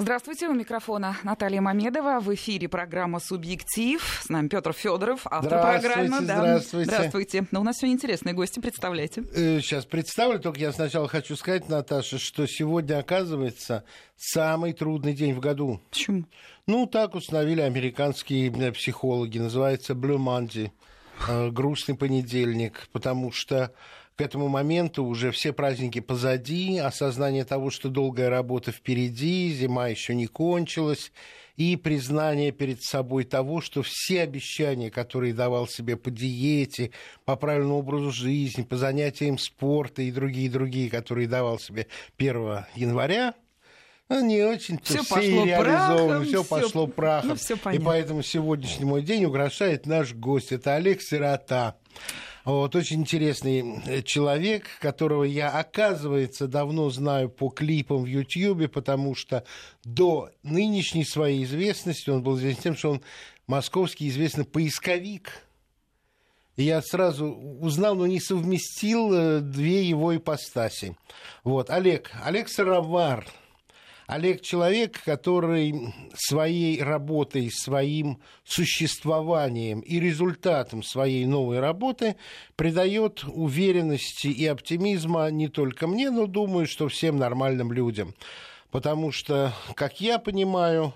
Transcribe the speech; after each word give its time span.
Здравствуйте, 0.00 0.48
у 0.48 0.54
микрофона 0.54 1.18
Наталья 1.24 1.60
Мамедова. 1.60 2.20
В 2.20 2.34
эфире 2.34 2.70
программа 2.70 3.20
«Субъектив». 3.20 4.00
С 4.24 4.30
нами 4.30 4.48
Петр 4.48 4.72
Федоров, 4.72 5.26
автор 5.26 5.60
программы. 5.60 6.22
Да. 6.22 6.36
Здравствуйте. 6.38 6.90
Здравствуйте. 6.90 7.46
Но 7.50 7.60
у 7.60 7.64
нас 7.64 7.76
сегодня 7.76 7.96
интересные 7.96 8.34
гости, 8.34 8.60
представляйте. 8.60 9.22
Сейчас 9.60 9.84
представлю, 9.84 10.40
только 10.40 10.58
я 10.58 10.72
сначала 10.72 11.06
хочу 11.06 11.36
сказать, 11.36 11.68
Наташа, 11.68 12.18
что 12.18 12.46
сегодня, 12.46 12.98
оказывается, 12.98 13.84
самый 14.16 14.72
трудный 14.72 15.12
день 15.12 15.34
в 15.34 15.40
году. 15.40 15.82
Почему? 15.90 16.24
Ну, 16.66 16.86
так 16.86 17.14
установили 17.14 17.60
американские 17.60 18.50
э, 18.50 18.72
психологи. 18.72 19.36
Называется 19.36 19.92
Blue 19.92 20.16
Monday, 20.16 20.70
э, 21.28 21.50
грустный 21.50 21.94
понедельник, 21.94 22.88
потому 22.92 23.32
что 23.32 23.74
к 24.20 24.22
этому 24.22 24.48
моменту 24.48 25.02
уже 25.06 25.30
все 25.30 25.50
праздники 25.50 25.98
позади, 25.98 26.76
осознание 26.76 27.46
того, 27.46 27.70
что 27.70 27.88
долгая 27.88 28.28
работа 28.28 28.70
впереди, 28.70 29.50
зима 29.50 29.88
еще 29.88 30.14
не 30.14 30.26
кончилась, 30.26 31.10
и 31.56 31.74
признание 31.76 32.52
перед 32.52 32.82
собой 32.82 33.24
того, 33.24 33.62
что 33.62 33.82
все 33.82 34.20
обещания, 34.20 34.90
которые 34.90 35.32
давал 35.32 35.66
себе 35.66 35.96
по 35.96 36.10
диете, 36.10 36.90
по 37.24 37.34
правильному 37.34 37.78
образу 37.78 38.10
жизни, 38.10 38.62
по 38.62 38.76
занятиям 38.76 39.38
спорта 39.38 40.02
и 40.02 40.10
другие-другие, 40.10 40.90
которые 40.90 41.26
давал 41.26 41.58
себе 41.58 41.86
1 42.18 42.66
января, 42.74 43.32
ну, 44.10 44.22
не 44.22 44.42
очень 44.42 44.78
все, 44.82 44.98
пошло 44.98 45.46
прахом, 45.46 46.24
все, 46.26 46.44
пошло 46.44 46.86
прахом. 46.86 47.30
Ну, 47.30 47.36
все 47.36 47.54
и 47.72 47.78
поэтому 47.78 48.22
сегодняшний 48.22 48.84
мой 48.84 49.00
день 49.00 49.24
украшает 49.24 49.86
наш 49.86 50.12
гость. 50.12 50.52
Это 50.52 50.74
Олег 50.74 51.00
Сирота. 51.00 51.78
Вот, 52.44 52.74
очень 52.74 53.00
интересный 53.00 54.02
человек, 54.04 54.66
которого 54.80 55.24
я, 55.24 55.50
оказывается, 55.50 56.48
давно 56.48 56.88
знаю 56.90 57.28
по 57.28 57.50
клипам 57.50 58.04
в 58.04 58.06
Ютьюбе, 58.06 58.68
потому 58.68 59.14
что 59.14 59.44
до 59.84 60.30
нынешней 60.42 61.04
своей 61.04 61.44
известности 61.44 62.08
он 62.10 62.22
был 62.22 62.38
известен 62.38 62.62
тем, 62.62 62.76
что 62.76 62.90
он 62.92 63.02
московский 63.46 64.08
известный 64.08 64.44
поисковик. 64.44 65.46
И 66.56 66.64
я 66.64 66.82
сразу 66.82 67.26
узнал, 67.26 67.94
но 67.94 68.06
не 68.06 68.20
совместил 68.20 69.12
э, 69.12 69.40
две 69.40 69.84
его 69.84 70.14
ипостаси. 70.16 70.96
Вот, 71.44 71.70
Олег, 71.70 72.10
Олег 72.24 72.48
Сыровар– 72.48 73.26
Олег 74.10 74.40
человек, 74.40 75.00
который 75.04 75.94
своей 76.14 76.82
работой, 76.82 77.48
своим 77.52 78.18
существованием 78.42 79.78
и 79.78 80.00
результатом 80.00 80.82
своей 80.82 81.26
новой 81.26 81.60
работы 81.60 82.16
придает 82.56 83.22
уверенности 83.24 84.26
и 84.26 84.46
оптимизма 84.46 85.30
не 85.30 85.46
только 85.46 85.86
мне, 85.86 86.10
но 86.10 86.26
думаю, 86.26 86.66
что 86.66 86.88
всем 86.88 87.18
нормальным 87.18 87.72
людям. 87.72 88.16
Потому 88.72 89.12
что, 89.12 89.52
как 89.76 90.00
я 90.00 90.18
понимаю, 90.18 90.92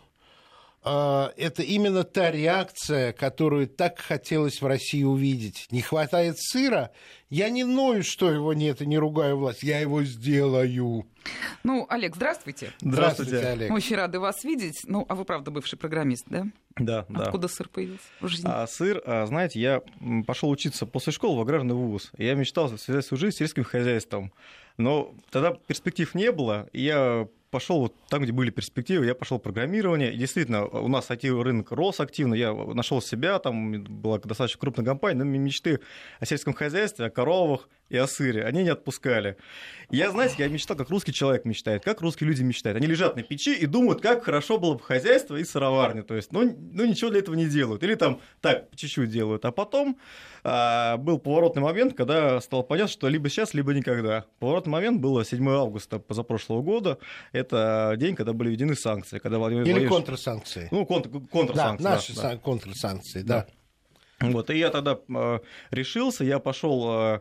это 0.84 1.62
именно 1.62 2.04
та 2.04 2.30
реакция, 2.30 3.12
которую 3.12 3.66
так 3.68 3.98
хотелось 3.98 4.60
в 4.60 4.66
России 4.66 5.02
увидеть. 5.02 5.66
Не 5.70 5.80
хватает 5.80 6.36
сыра, 6.38 6.91
я 7.30 7.48
не 7.48 7.64
ною, 7.64 8.02
что 8.04 8.30
его 8.30 8.52
нет, 8.52 8.80
и 8.82 8.86
не 8.86 8.98
ругаю 8.98 9.38
власть, 9.38 9.62
я 9.62 9.80
его 9.80 10.04
сделаю. 10.04 11.06
Ну, 11.62 11.86
Олег, 11.88 12.14
здравствуйте. 12.16 12.72
Здравствуйте, 12.80 13.38
Олег. 13.38 13.70
Мы 13.70 13.76
очень 13.76 13.96
рады 13.96 14.20
вас 14.20 14.44
видеть. 14.44 14.82
Ну, 14.86 15.06
а 15.08 15.14
вы, 15.14 15.24
правда, 15.24 15.50
бывший 15.50 15.76
программист, 15.76 16.26
да? 16.28 16.46
Да, 16.76 17.06
да. 17.08 17.24
Откуда 17.24 17.48
сыр 17.48 17.69
появился 17.69 18.04
в 18.20 18.28
жизни? 18.28 18.48
А, 18.48 18.66
сыр, 18.66 19.02
а, 19.04 19.26
знаете, 19.26 19.60
я 19.60 19.82
пошел 20.26 20.50
учиться 20.50 20.86
после 20.86 21.12
школы 21.12 21.38
в 21.38 21.41
аграрный 21.41 21.74
вуз. 21.74 22.12
Я 22.19 22.34
мечтал 22.34 22.69
связать 22.78 23.06
свою 23.06 23.19
жизнь 23.19 23.36
с 23.36 23.38
сельским 23.38 23.64
хозяйством. 23.64 24.32
Но 24.76 25.14
тогда 25.30 25.52
перспектив 25.52 26.14
не 26.14 26.30
было, 26.32 26.69
и 26.72 26.82
я 26.82 27.28
пошел 27.55 27.78
вот 27.78 27.94
там, 28.08 28.24
где 28.24 28.33
были 28.33 28.50
перспективы, 28.50 29.06
я 29.06 29.14
пошел 29.14 29.38
программирование. 29.38 30.12
И 30.12 30.16
действительно, 30.16 30.66
у 30.66 30.88
нас 30.88 31.08
IT-рынок 31.08 31.70
рос 31.70 32.00
активно, 32.00 32.34
я 32.34 32.52
нашел 32.52 33.00
себя, 33.00 33.38
там 33.38 33.84
была 33.84 34.19
достаточно 34.19 34.58
крупная 34.58 34.84
компания, 34.84 35.22
но 35.22 35.24
мечты 35.24 35.78
о 36.19 36.27
сельском 36.27 36.52
хозяйстве, 36.52 37.06
о 37.06 37.10
коровах 37.10 37.69
и 37.91 37.97
о 37.97 38.06
сыре, 38.06 38.45
они 38.45 38.62
не 38.62 38.71
отпускали. 38.71 39.37
Я, 39.91 40.11
знаете, 40.11 40.37
я 40.39 40.49
мечтал, 40.49 40.77
как 40.77 40.89
русский 40.91 41.12
человек 41.12 41.45
мечтает, 41.45 41.84
как 41.84 42.00
русские 42.00 42.28
люди 42.28 42.43
мечтают. 42.43 42.77
Они 42.78 42.87
лежат 42.87 43.17
на 43.17 43.22
печи 43.22 43.55
и 43.55 43.67
думают, 43.67 44.00
как 44.00 44.25
хорошо 44.25 44.59
было 44.59 44.75
бы 44.75 44.81
хозяйство 44.81 45.37
и 45.37 45.45
сыроварня. 45.45 46.03
То 46.03 46.15
есть, 46.15 46.33
ну, 46.33 46.56
ну 46.59 46.84
ничего 46.84 47.11
для 47.11 47.21
этого 47.21 47.34
не 47.34 47.47
делают. 47.47 47.83
Или 47.83 47.95
там 47.95 48.21
так, 48.41 48.71
по 48.71 48.77
чуть-чуть 48.77 49.11
делают. 49.11 49.45
А 49.45 49.53
потом 49.53 49.99
а, 50.43 50.97
был 50.97 51.19
поворотный 51.19 51.62
момент, 51.62 51.95
когда 51.95 52.41
стало 52.41 52.62
понятно, 52.62 52.91
что 52.91 53.09
либо 53.09 53.28
сейчас, 53.28 53.55
либо 53.55 53.75
никогда. 53.75 54.25
Поворотный 54.39 54.72
момент 54.72 55.01
было 55.01 55.25
7 55.25 55.49
августа 55.51 55.99
позапрошлого 55.99 56.62
года. 56.62 56.99
Это 57.33 57.95
день, 57.99 58.16
когда 58.16 58.33
были 58.33 58.51
введены 58.51 58.75
санкции. 58.75 59.19
Когда 59.19 59.39
Владимир 59.39 59.62
Или 59.62 59.72
Владимирович... 59.72 59.97
контрсанкции. 59.97 60.69
Ну, 60.71 60.87
контр, 60.87 61.11
контрсанкции. 61.31 61.84
Да, 61.84 61.91
наши 61.91 62.15
да, 62.15 62.37
контрсанкции, 62.39 63.22
да. 63.22 63.47
да. 63.47 63.47
Вот, 64.21 64.51
и 64.51 64.59
я 64.59 64.71
тогда 64.71 64.99
э, 65.09 65.39
решился, 65.71 66.25
я 66.25 66.39
пошел 66.39 66.87
э, 66.89 67.21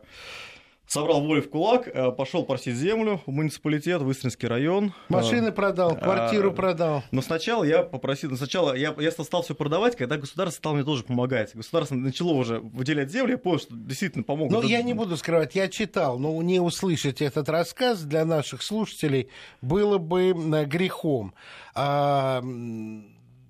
собрал 0.93 1.21
волю 1.21 1.41
в 1.41 1.49
кулак, 1.49 1.87
э, 1.87 2.11
пошел 2.11 2.43
просить 2.43 2.75
землю 2.75 3.19
в 3.25 3.31
муниципалитет, 3.31 4.01
в 4.03 4.11
Истринский 4.11 4.47
район. 4.47 4.93
Машины 5.09 5.51
продал, 5.51 5.97
квартиру 5.97 6.51
а, 6.51 6.53
продал. 6.53 7.03
Но 7.09 7.23
сначала 7.23 7.63
я 7.63 7.81
попросил, 7.81 8.29
но 8.29 8.37
сначала 8.37 8.75
я, 8.75 8.93
я 8.99 9.11
стал 9.11 9.41
все 9.41 9.55
продавать, 9.55 9.95
когда 9.95 10.17
государство 10.17 10.59
стало 10.59 10.75
мне 10.75 10.83
тоже 10.83 11.03
помогать. 11.03 11.55
Государство 11.55 11.95
начало 11.95 12.33
уже 12.33 12.59
выделять 12.59 13.11
землю, 13.11 13.31
я 13.31 13.37
понял, 13.39 13.59
что 13.59 13.75
действительно 13.75 14.23
помогут. 14.23 14.53
Ну, 14.53 14.61
я 14.61 14.83
не 14.83 14.93
буду 14.93 15.17
скрывать, 15.17 15.55
я 15.55 15.67
читал, 15.67 16.19
но 16.19 16.39
не 16.43 16.59
услышать 16.59 17.23
этот 17.23 17.49
рассказ 17.49 18.03
для 18.03 18.23
наших 18.23 18.61
слушателей 18.61 19.29
было 19.61 19.97
бы 19.97 20.33
грехом. 20.67 21.33
А, 21.73 22.43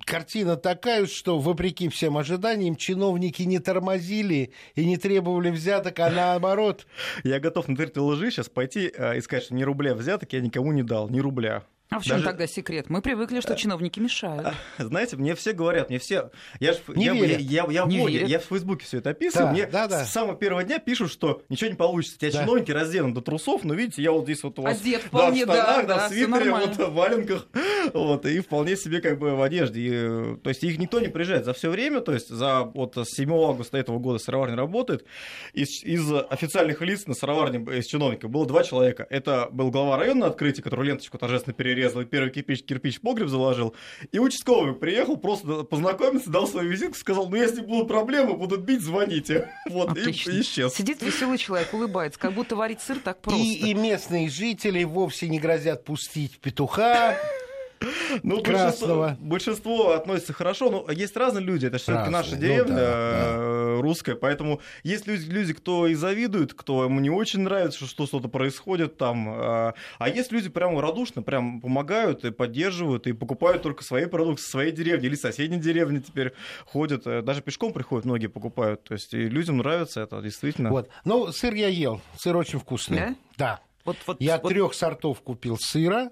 картина 0.05 0.55
такая, 0.55 1.05
что, 1.05 1.39
вопреки 1.39 1.89
всем 1.89 2.17
ожиданиям, 2.17 2.75
чиновники 2.75 3.43
не 3.43 3.59
тормозили 3.59 4.51
и 4.75 4.85
не 4.85 4.97
требовали 4.97 5.49
взяток, 5.49 5.99
а 5.99 6.09
наоборот. 6.09 6.85
Я 7.23 7.39
готов 7.39 7.67
на 7.67 7.81
этой 7.81 7.99
лжи 7.99 8.31
сейчас 8.31 8.49
пойти 8.49 8.91
э, 8.95 9.17
и 9.17 9.21
сказать, 9.21 9.45
что 9.45 9.55
ни 9.55 9.63
рубля 9.63 9.95
взяток 9.95 10.33
я 10.33 10.41
никому 10.41 10.71
не 10.71 10.83
дал, 10.83 11.09
ни 11.09 11.19
рубля. 11.19 11.63
А 11.93 11.99
в 11.99 12.03
чем 12.03 12.15
Даже... 12.15 12.25
тогда 12.25 12.47
секрет? 12.47 12.89
Мы 12.89 13.01
привыкли, 13.01 13.39
что 13.39 13.55
чиновники 13.55 13.99
мешают. 13.99 14.53
Знаете, 14.79 15.15
мне 15.15 15.35
все 15.35 15.53
говорят, 15.53 15.89
мне 15.89 15.99
все... 15.99 16.31
Я, 16.59 16.73
ж, 16.73 16.77
не 16.95 17.05
я, 17.05 17.13
верят. 17.13 17.39
я, 17.39 17.65
я, 17.69 17.85
не 17.85 18.11
я, 18.11 18.25
я 18.25 18.39
в 18.39 18.45
Фейсбуке 18.45 18.85
все 18.85 18.97
это 18.97 19.11
описываю. 19.11 19.47
Да, 19.47 19.51
мне 19.53 19.67
да, 19.67 19.87
да. 19.87 20.05
с 20.05 20.11
самого 20.11 20.35
первого 20.35 20.63
дня 20.63 20.79
пишут, 20.79 21.11
что 21.11 21.43
ничего 21.49 21.69
не 21.69 21.75
получится. 21.75 22.17
Тебя 22.17 22.31
да. 22.31 22.41
чиновники 22.41 22.71
раздены 22.71 23.13
до 23.13 23.21
трусов, 23.21 23.63
но 23.63 23.75
видите, 23.75 24.01
я 24.01 24.11
вот 24.11 24.23
здесь 24.23 24.41
вот 24.43 24.57
у 24.57 24.63
вас... 24.63 24.79
Одет 24.79 25.01
вполне, 25.03 25.45
да, 25.45 25.53
в 25.53 25.55
штанах, 25.55 25.87
да, 25.87 25.97
да, 25.97 26.09
в 26.09 26.11
свитере, 26.11 26.51
вот 26.51 26.75
в 26.77 26.93
валенках, 26.93 27.47
вот, 27.93 28.25
и 28.25 28.39
вполне 28.39 28.75
себе 28.75 28.99
как 28.99 29.19
бы 29.19 29.35
в 29.35 29.41
одежде. 29.43 29.79
И, 29.79 30.35
то 30.37 30.49
есть 30.49 30.63
их 30.63 30.79
никто 30.79 30.99
не 30.99 31.09
приезжает 31.09 31.45
за 31.45 31.53
все 31.53 31.69
время, 31.69 32.01
то 32.01 32.11
есть 32.11 32.29
за 32.29 32.63
вот 32.63 32.97
с 32.97 33.15
7 33.15 33.31
августа 33.31 33.77
этого 33.77 33.99
года 33.99 34.17
сыроварня 34.17 34.55
работает. 34.55 35.05
Из, 35.53 35.83
из 35.83 36.11
официальных 36.29 36.81
лиц 36.81 37.05
на 37.05 37.13
сыроварне, 37.13 37.59
из 37.77 37.85
чиновников, 37.85 38.31
было 38.31 38.47
два 38.47 38.63
человека. 38.63 39.05
Это 39.11 39.47
был 39.51 39.69
глава 39.69 39.97
района 39.97 40.25
открытия, 40.25 40.63
который 40.63 40.87
ленточку 40.87 41.17
торжественно 41.17 41.53
перерезал, 41.53 41.82
и 41.89 42.05
первый 42.05 42.31
кирпич 42.31 42.63
кирпич 42.63 42.97
в 42.97 43.01
погреб 43.01 43.27
заложил. 43.27 43.75
И 44.11 44.19
участковый 44.19 44.73
приехал, 44.73 45.17
просто 45.17 45.63
познакомиться, 45.63 46.29
дал 46.29 46.47
свою 46.47 46.69
визитку, 46.69 46.95
сказал, 46.95 47.29
ну 47.29 47.35
если 47.35 47.61
будут 47.61 47.87
проблемы, 47.87 48.35
будут 48.35 48.61
бить, 48.61 48.81
звоните. 48.81 49.49
Вот, 49.69 49.89
Отлично. 49.89 50.31
и 50.31 50.41
исчез. 50.41 50.73
Сидит 50.73 51.01
веселый 51.01 51.37
человек, 51.37 51.73
улыбается, 51.73 52.19
как 52.19 52.33
будто 52.33 52.55
варить 52.55 52.81
сыр 52.81 52.99
так 52.99 53.21
просто. 53.21 53.41
И, 53.41 53.71
и 53.71 53.73
местные 53.73 54.29
жители 54.29 54.83
вовсе 54.83 55.27
не 55.27 55.39
грозят 55.39 55.83
пустить 55.83 56.37
петуха. 56.39 57.17
Ну, 58.23 58.41
большинство, 58.41 59.11
большинство 59.19 59.91
относится 59.91 60.33
хорошо, 60.33 60.69
но 60.69 60.91
есть 60.91 61.15
разные 61.15 61.43
люди. 61.43 61.65
Это 61.65 61.77
все-таки 61.77 62.09
наша 62.09 62.35
ну 62.35 62.41
деревня 62.41 62.73
ну, 62.73 62.75
да, 62.75 62.75
да. 62.75 63.33
Э, 63.35 63.79
русская, 63.81 64.15
поэтому 64.15 64.61
есть 64.83 65.07
люди, 65.07 65.29
люди, 65.29 65.53
кто 65.53 65.87
и 65.87 65.93
завидует, 65.93 66.53
кто 66.53 66.83
ему 66.83 66.99
не 66.99 67.09
очень 67.09 67.41
нравится, 67.41 67.85
что 67.85 68.05
что-то 68.05 68.27
происходит 68.27 68.97
там. 68.97 69.27
А, 69.29 69.73
а 69.99 70.09
есть 70.09 70.31
люди 70.31 70.49
прямо 70.49 70.81
радушно, 70.81 71.21
прям 71.21 71.61
помогают 71.61 72.25
и 72.25 72.31
поддерживают, 72.31 73.07
и 73.07 73.13
покупают 73.13 73.61
только 73.63 73.83
свои 73.83 74.05
продукты, 74.05 74.43
своей 74.43 74.71
деревни 74.71 75.07
или 75.07 75.15
соседней 75.15 75.59
деревни 75.59 75.99
теперь 75.99 76.33
ходят. 76.65 77.05
Э, 77.05 77.21
даже 77.21 77.41
пешком 77.41 77.73
приходят, 77.73 78.05
многие 78.05 78.27
покупают. 78.27 78.83
То 78.83 78.93
есть 78.93 79.13
и 79.13 79.29
людям 79.29 79.57
нравится 79.57 80.01
это, 80.01 80.21
действительно. 80.21 80.69
Вот. 80.69 80.89
Ну, 81.05 81.31
сыр 81.31 81.53
я 81.53 81.67
ел, 81.67 82.01
сыр 82.17 82.35
очень 82.37 82.59
вкусный. 82.59 82.97
Да? 82.97 83.15
Да. 83.37 83.59
Вот, 83.85 83.97
вот, 84.07 84.21
я 84.21 84.37
вот... 84.37 84.49
трех 84.49 84.73
сортов 84.73 85.21
купил 85.21 85.57
сыра. 85.59 86.11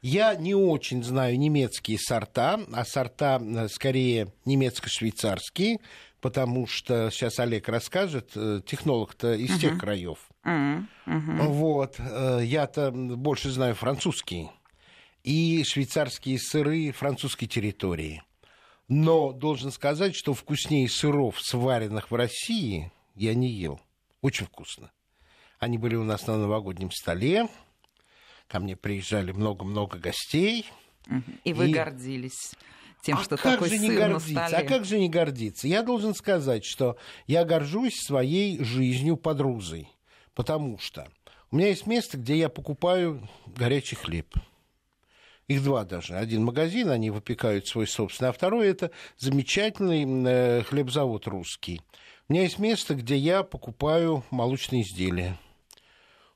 Я 0.00 0.34
не 0.34 0.54
очень 0.54 1.04
знаю 1.04 1.38
немецкие 1.38 1.98
сорта, 1.98 2.60
а 2.72 2.84
сорта 2.84 3.40
э, 3.40 3.68
скорее 3.68 4.32
немецко-швейцарские, 4.44 5.78
потому 6.20 6.66
что 6.66 7.10
сейчас 7.10 7.38
Олег 7.38 7.68
расскажет, 7.68 8.32
э, 8.34 8.60
технолог-то 8.66 9.34
из 9.34 9.50
uh-huh. 9.50 9.60
тех 9.60 9.78
краев. 9.78 10.18
Uh-huh. 10.44 10.84
Uh-huh. 11.06 11.46
Вот, 11.46 11.96
э, 11.98 12.40
я-то 12.44 12.90
больше 12.90 13.50
знаю 13.50 13.76
французские 13.76 14.50
и 15.22 15.62
швейцарские 15.64 16.38
сыры 16.38 16.90
французской 16.92 17.46
территории. 17.46 18.22
Но 18.88 19.32
должен 19.32 19.70
сказать, 19.70 20.16
что 20.16 20.34
вкуснее 20.34 20.88
сыров, 20.88 21.40
сваренных 21.40 22.10
в 22.10 22.14
России, 22.14 22.90
я 23.14 23.34
не 23.34 23.48
ел. 23.48 23.80
Очень 24.20 24.46
вкусно. 24.46 24.90
Они 25.62 25.78
были 25.78 25.94
у 25.94 26.02
нас 26.02 26.26
на 26.26 26.36
новогоднем 26.38 26.90
столе. 26.90 27.46
Ко 28.48 28.58
мне 28.58 28.74
приезжали 28.74 29.30
много-много 29.30 29.96
гостей. 29.96 30.66
И 31.44 31.52
вы 31.52 31.70
и... 31.70 31.72
гордились 31.72 32.54
тем, 33.00 33.18
а 33.18 33.22
что 33.22 33.36
как 33.36 33.60
такой 33.60 33.68
же 33.68 33.78
не 33.78 33.86
сыр 33.86 33.96
гордиться? 33.96 34.32
на 34.34 34.44
А 34.44 34.48
столе. 34.48 34.66
как 34.66 34.84
же 34.84 34.98
не 34.98 35.08
гордиться? 35.08 35.68
Я 35.68 35.84
должен 35.84 36.16
сказать, 36.16 36.64
что 36.64 36.96
я 37.28 37.44
горжусь 37.44 37.94
своей 37.94 38.58
жизнью 38.64 39.16
под 39.16 39.40
Рузой, 39.40 39.88
потому 40.34 40.78
что 40.78 41.06
у 41.52 41.56
меня 41.56 41.68
есть 41.68 41.86
место, 41.86 42.18
где 42.18 42.36
я 42.36 42.48
покупаю 42.48 43.28
горячий 43.46 43.94
хлеб. 43.94 44.34
Их 45.46 45.62
два 45.62 45.84
даже. 45.84 46.16
Один 46.16 46.42
магазин, 46.42 46.90
они 46.90 47.10
выпекают 47.10 47.68
свой 47.68 47.86
собственный, 47.86 48.30
а 48.30 48.32
второй 48.32 48.66
это 48.66 48.90
замечательный 49.16 50.04
э, 50.26 50.62
хлебзавод 50.64 51.28
русский. 51.28 51.82
У 52.28 52.32
меня 52.32 52.42
есть 52.42 52.58
место, 52.58 52.96
где 52.96 53.16
я 53.16 53.44
покупаю 53.44 54.24
молочные 54.32 54.82
изделия. 54.82 55.38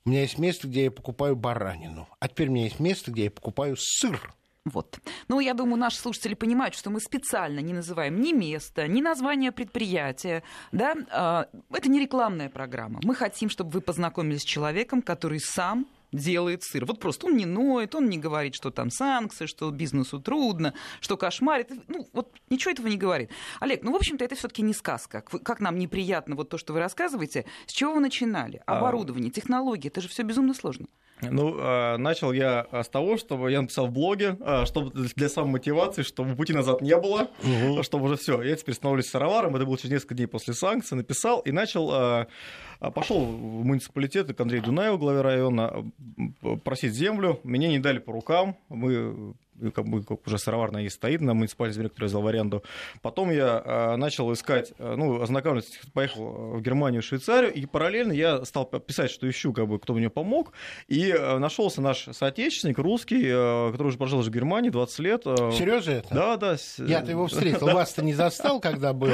У 0.06 0.10
меня 0.10 0.20
есть 0.20 0.38
место, 0.38 0.68
где 0.68 0.84
я 0.84 0.90
покупаю 0.92 1.34
баранину. 1.34 2.08
А 2.20 2.28
теперь 2.28 2.48
у 2.48 2.52
меня 2.52 2.64
есть 2.64 2.78
место, 2.78 3.10
где 3.10 3.24
я 3.24 3.30
покупаю 3.30 3.74
сыр. 3.76 4.32
Вот. 4.64 5.00
Ну, 5.26 5.40
я 5.40 5.52
думаю, 5.52 5.78
наши 5.78 5.98
слушатели 5.98 6.34
понимают, 6.34 6.76
что 6.76 6.90
мы 6.90 7.00
специально 7.00 7.58
не 7.58 7.72
называем 7.72 8.20
ни 8.20 8.32
место, 8.32 8.86
ни 8.86 9.00
название 9.00 9.50
предприятия. 9.50 10.44
Да? 10.70 10.94
А, 11.10 11.48
это 11.72 11.88
не 11.88 12.00
рекламная 12.00 12.48
программа. 12.48 13.00
Мы 13.02 13.16
хотим, 13.16 13.50
чтобы 13.50 13.70
вы 13.70 13.80
познакомились 13.80 14.42
с 14.42 14.44
человеком, 14.44 15.02
который 15.02 15.40
сам 15.40 15.86
делает 16.12 16.62
сыр. 16.62 16.84
Вот 16.84 17.00
просто 17.00 17.26
он 17.26 17.36
не 17.36 17.46
ноет, 17.46 17.94
он 17.94 18.08
не 18.08 18.18
говорит, 18.18 18.54
что 18.54 18.70
там 18.70 18.90
санкции, 18.90 19.46
что 19.46 19.70
бизнесу 19.70 20.20
трудно, 20.20 20.74
что 21.00 21.16
кошмарит. 21.16 21.70
Ну, 21.88 22.08
вот 22.12 22.32
ничего 22.50 22.70
этого 22.70 22.86
не 22.86 22.96
говорит. 22.96 23.30
Олег, 23.60 23.82
ну, 23.82 23.92
в 23.92 23.96
общем-то, 23.96 24.24
это 24.24 24.34
все 24.34 24.48
таки 24.48 24.62
не 24.62 24.74
сказка. 24.74 25.22
Как 25.22 25.60
нам 25.60 25.78
неприятно 25.78 26.36
вот 26.36 26.48
то, 26.48 26.58
что 26.58 26.72
вы 26.72 26.80
рассказываете. 26.80 27.44
С 27.66 27.72
чего 27.72 27.94
вы 27.94 28.00
начинали? 28.00 28.62
А 28.66 28.78
Оборудование, 28.78 29.30
технологии, 29.30 29.88
это 29.88 30.00
же 30.00 30.08
все 30.08 30.22
безумно 30.22 30.54
сложно. 30.54 30.86
Ну, 31.22 31.56
а, 31.58 31.96
начал 31.96 32.32
я 32.32 32.66
с 32.72 32.88
того, 32.88 33.16
чтобы 33.16 33.50
я 33.50 33.62
написал 33.62 33.86
в 33.86 33.90
блоге, 33.90 34.36
а, 34.40 34.66
чтобы 34.66 34.90
для 34.90 35.28
самомотивации, 35.28 36.02
чтобы 36.02 36.36
пути 36.36 36.52
назад 36.52 36.82
не 36.82 36.96
было, 36.96 37.30
угу. 37.42 37.82
чтобы 37.82 38.04
уже 38.04 38.16
все. 38.16 38.42
Я 38.42 38.54
теперь 38.56 38.74
становлюсь 38.74 39.06
сыроваром. 39.06 39.56
Это 39.56 39.64
было 39.64 39.78
через 39.78 39.92
несколько 39.92 40.14
дней 40.14 40.26
после 40.26 40.52
санкций. 40.54 40.96
Написал 40.96 41.40
и 41.40 41.52
начал 41.52 42.26
пошел 42.94 43.24
в 43.24 43.64
муниципалитет 43.64 44.36
к 44.36 44.40
Андрею 44.40 44.62
Дунаеву, 44.62 44.98
главе 44.98 45.22
района, 45.22 45.90
просить 46.64 46.94
землю. 46.94 47.40
Меня 47.44 47.68
не 47.68 47.78
дали 47.78 47.98
по 47.98 48.12
рукам. 48.12 48.56
Мы 48.68 49.34
как 49.74 49.86
бы 49.86 50.02
как 50.02 50.26
уже 50.26 50.38
сыроварная 50.38 50.82
есть 50.82 50.96
стоит 50.96 51.20
на 51.20 51.34
муниципальной 51.34 51.74
земле, 51.74 51.88
которую 51.88 52.08
я 52.08 52.10
взял 52.10 52.22
в 52.22 52.26
аренду. 52.26 52.62
Потом 53.02 53.30
я 53.30 53.62
э, 53.64 53.96
начал 53.96 54.32
искать, 54.32 54.72
э, 54.78 54.94
ну, 54.96 55.22
ознакомиться, 55.22 55.70
поехал 55.92 56.56
в 56.56 56.62
Германию, 56.62 57.02
Швейцарию, 57.02 57.52
и 57.52 57.66
параллельно 57.66 58.12
я 58.12 58.44
стал 58.44 58.66
писать, 58.66 59.10
что 59.10 59.28
ищу, 59.28 59.52
как 59.52 59.68
бы, 59.68 59.78
кто 59.78 59.94
мне 59.94 60.10
помог, 60.10 60.52
и 60.88 61.10
э, 61.10 61.38
нашелся 61.38 61.80
наш 61.80 62.08
соотечественник, 62.12 62.78
русский, 62.78 63.22
э, 63.26 63.72
который 63.72 63.88
уже 63.88 63.98
прожил 63.98 64.20
в 64.22 64.30
Германии 64.30 64.70
20 64.70 64.98
лет. 65.00 65.22
Э, 65.26 65.52
Сережа 65.52 65.92
это? 65.92 66.14
Да, 66.14 66.36
да. 66.36 66.56
Я-то 66.78 67.10
его 67.10 67.26
встретил, 67.26 67.66
вас-то 67.74 68.02
не 68.02 68.14
застал, 68.14 68.60
когда 68.60 68.92
был, 68.92 69.12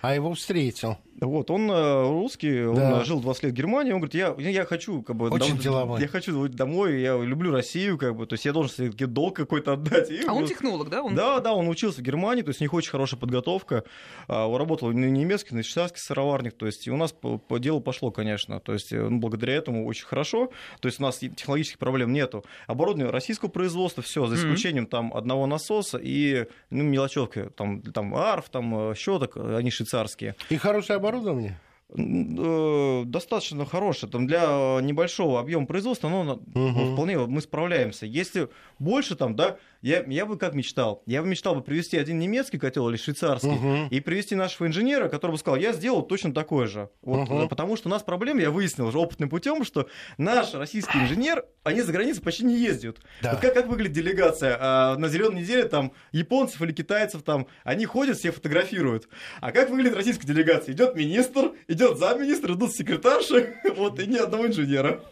а 0.00 0.14
его 0.14 0.34
встретил. 0.34 0.96
Вот, 1.20 1.50
он 1.50 1.68
русский, 1.68 2.62
да. 2.62 2.98
он 2.98 3.04
жил 3.04 3.20
20 3.20 3.42
лет 3.42 3.52
в 3.52 3.56
Германии, 3.56 3.92
он 3.92 3.98
говорит, 3.98 4.14
я, 4.14 4.34
я 4.38 4.64
хочу, 4.64 5.02
как 5.02 5.16
бы, 5.16 5.28
Очень 5.30 5.54
дом, 5.54 5.58
деловой. 5.58 6.00
я 6.00 6.06
хочу 6.06 6.46
домой, 6.46 7.00
я 7.00 7.16
люблю 7.16 7.50
Россию, 7.50 7.98
как 7.98 8.14
бы, 8.14 8.24
то 8.26 8.34
есть 8.34 8.44
я 8.44 8.52
должен 8.52 8.72
себе 8.72 9.06
долг 9.08 9.34
какой-то 9.34 9.72
отдать. 9.78 10.10
И 10.10 10.22
а 10.26 10.32
он 10.32 10.46
технолог, 10.46 10.88
да? 10.90 11.02
Он... 11.02 11.14
Да, 11.14 11.40
да, 11.40 11.54
он 11.54 11.68
учился 11.68 12.00
в 12.00 12.02
Германии, 12.02 12.42
то 12.42 12.48
есть 12.50 12.60
у 12.60 12.64
них 12.64 12.74
очень 12.74 12.90
хорошая 12.90 13.18
подготовка, 13.18 13.84
он 14.28 14.56
работал 14.56 14.90
на 14.92 15.06
немецкий, 15.06 15.54
на 15.54 15.62
швейцарский 15.62 16.00
сыроварник, 16.00 16.54
то 16.54 16.66
есть 16.66 16.86
и 16.86 16.90
у 16.90 16.96
нас 16.96 17.12
по, 17.12 17.38
по 17.38 17.58
делу 17.58 17.80
пошло, 17.80 18.10
конечно, 18.10 18.60
то 18.60 18.72
есть 18.72 18.92
ну, 18.92 19.18
благодаря 19.18 19.54
этому 19.54 19.86
очень 19.86 20.06
хорошо, 20.06 20.50
то 20.80 20.86
есть 20.86 21.00
у 21.00 21.02
нас 21.02 21.18
технологических 21.18 21.78
проблем 21.78 22.12
нету. 22.12 22.44
Оборудование 22.66 23.10
российского 23.10 23.48
производства, 23.48 24.02
все, 24.02 24.26
за 24.26 24.36
исключением 24.36 24.84
mm-hmm. 24.84 24.88
там 24.88 25.14
одного 25.14 25.46
насоса 25.46 25.98
и 26.02 26.46
ну, 26.70 26.84
мелочевки, 26.84 27.50
там, 27.56 27.82
там 27.82 28.14
арф, 28.14 28.48
там 28.50 28.94
щеток, 28.94 29.36
они 29.36 29.70
швейцарские. 29.70 30.34
И 30.50 30.56
хорошее 30.56 30.96
оборудование? 30.96 31.58
Э, 31.96 33.04
достаточно 33.06 33.64
хорошее. 33.64 34.12
Там 34.12 34.26
для 34.26 34.78
небольшого 34.82 35.40
объема 35.40 35.66
производства 35.66 36.10
оно 36.10 36.34
угу. 36.34 36.92
вполне 36.92 37.18
мы 37.18 37.40
справляемся. 37.40 38.04
Если 38.04 38.48
больше 38.78 39.16
там, 39.16 39.34
да, 39.36 39.56
я, 39.80 40.04
я 40.06 40.26
бы 40.26 40.36
как 40.36 40.54
мечтал? 40.54 41.02
Я 41.06 41.22
бы 41.22 41.28
мечтал 41.28 41.54
бы 41.54 41.62
привести 41.62 41.96
один 41.96 42.18
немецкий 42.18 42.58
котел 42.58 42.88
или 42.88 42.96
швейцарский 42.96 43.50
угу. 43.50 43.88
и 43.90 44.00
привести 44.00 44.34
нашего 44.34 44.66
инженера, 44.66 45.08
который 45.08 45.32
бы 45.32 45.38
сказал, 45.38 45.58
я 45.58 45.72
сделал 45.72 46.02
точно 46.02 46.34
такой 46.34 46.66
же. 46.66 46.90
Вот, 47.02 47.28
угу. 47.28 47.48
Потому 47.48 47.76
что 47.76 47.88
у 47.88 47.90
нас 47.90 48.02
проблема, 48.02 48.40
я 48.40 48.50
выяснил 48.50 48.88
уже 48.88 48.98
опытным 48.98 49.28
путем, 49.28 49.64
что 49.64 49.88
наш 50.16 50.54
российский 50.54 50.98
инженер, 50.98 51.44
они 51.62 51.82
за 51.82 51.92
границей 51.92 52.22
почти 52.22 52.44
не 52.44 52.56
ездят. 52.56 52.98
Да. 53.22 53.32
Вот 53.32 53.40
как, 53.40 53.54
как 53.54 53.68
выглядит 53.68 53.92
делегация? 53.92 54.56
А, 54.60 54.96
на 54.96 55.08
зеленой 55.08 55.42
неделе 55.42 55.64
там 55.64 55.92
японцев 56.10 56.60
или 56.62 56.72
китайцев 56.72 57.22
там, 57.22 57.46
они 57.62 57.84
ходят, 57.84 58.18
все 58.18 58.32
фотографируют. 58.32 59.08
А 59.40 59.52
как 59.52 59.70
выглядит 59.70 59.94
российская 59.94 60.26
делегация? 60.26 60.74
Идет 60.74 60.96
министр, 60.96 61.52
идет 61.68 61.98
замминистра, 61.98 62.54
идут 62.54 62.72
секретарши, 62.72 63.54
вот, 63.76 64.00
и 64.00 64.06
ни 64.06 64.16
одного 64.16 64.48
инженера. 64.48 65.02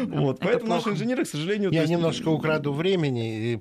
Вот, 0.00 0.40
поэтому 0.40 0.70
наши 0.70 0.88
инженеры, 0.90 1.24
к 1.24 1.28
сожалению... 1.28 1.70
Я 1.72 1.84
немножко 1.86 2.28
украду 2.28 2.72
времени 2.72 3.52
и 3.52 3.56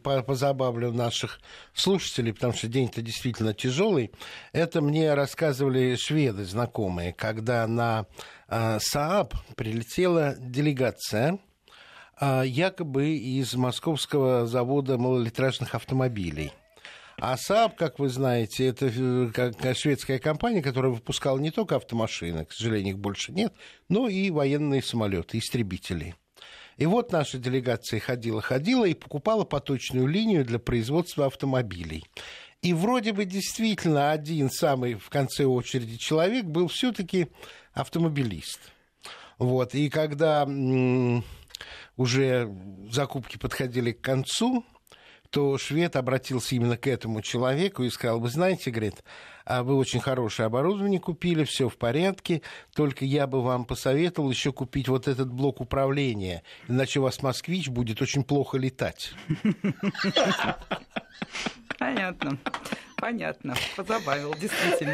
позабавлю 0.54 0.92
наших 0.92 1.40
слушателей, 1.74 2.34
потому 2.34 2.54
что 2.54 2.68
день-то 2.68 3.02
действительно 3.02 3.54
тяжелый. 3.54 4.12
Это 4.52 4.82
мне 4.82 5.14
рассказывали 5.14 5.96
шведы 5.96 6.46
знакомые, 6.46 7.14
когда 7.14 7.68
на 7.68 8.06
СААП 8.48 9.34
прилетела 9.56 10.36
делегация 10.38 11.40
якобы 12.22 13.16
из 13.18 13.56
московского 13.56 14.46
завода 14.46 14.98
малолитражных 14.98 15.76
автомобилей. 15.76 16.54
А 17.20 17.36
Saab, 17.36 17.76
как 17.78 18.00
вы 18.00 18.10
знаете, 18.10 18.66
это 18.66 18.88
э, 18.88 19.30
как 19.34 19.78
шведская 19.78 20.20
компания, 20.20 20.64
которая 20.64 20.92
выпускала 20.92 21.38
не 21.38 21.52
только 21.52 21.76
автомашины, 21.76 22.46
к 22.46 22.52
сожалению, 22.52 22.96
их 22.96 23.00
больше 23.00 23.32
нет, 23.32 23.54
но 23.88 24.08
и 24.10 24.32
военные 24.32 24.82
самолеты, 24.82 25.38
истребители. 25.38 26.16
И 26.78 26.86
вот 26.86 27.12
наша 27.12 27.38
делегация 27.38 28.00
ходила-ходила 28.00 28.86
и 28.86 28.94
покупала 28.94 29.44
поточную 29.44 30.08
линию 30.08 30.46
для 30.46 30.60
производства 30.60 31.26
автомобилей. 31.28 32.06
И 32.62 32.74
вроде 32.74 33.12
бы 33.12 33.26
действительно 33.26 34.12
один 34.12 34.50
самый 34.50 34.96
в 34.96 35.10
конце 35.10 35.46
очереди 35.46 35.98
человек 35.98 36.46
был 36.46 36.68
все-таки 36.68 37.28
автомобилист. 37.74 38.72
Вот. 39.38 39.76
И 39.76 39.90
когда 39.90 40.48
уже 41.98 42.50
закупки 42.90 43.38
подходили 43.38 43.92
к 43.92 44.02
концу, 44.02 44.66
то 45.34 45.58
швед 45.58 45.96
обратился 45.96 46.54
именно 46.54 46.78
к 46.78 46.86
этому 46.86 47.24
человеку 47.24 47.82
и 47.82 47.90
сказал, 47.90 48.20
вы 48.20 48.30
знаете, 48.30 48.70
говорит, 48.70 49.04
а 49.46 49.64
вы 49.64 49.76
очень 49.76 50.00
хорошее 50.00 50.46
оборудование 50.46 51.00
купили, 51.00 51.44
все 51.44 51.70
в 51.70 51.76
порядке, 51.76 52.44
только 52.76 53.04
я 53.04 53.26
бы 53.26 53.42
вам 53.42 53.66
посоветовал 53.66 54.30
еще 54.30 54.54
купить 54.54 54.88
вот 54.88 55.08
этот 55.08 55.34
блок 55.34 55.60
управления, 55.60 56.44
иначе 56.68 57.00
у 57.00 57.04
вас 57.04 57.24
москвич 57.24 57.68
будет 57.70 58.00
очень 58.00 58.24
плохо 58.24 58.60
летать. 58.60 59.16
Понятно. 61.80 62.38
Понятно. 62.98 63.56
Позабавил, 63.76 64.36
действительно. 64.36 64.94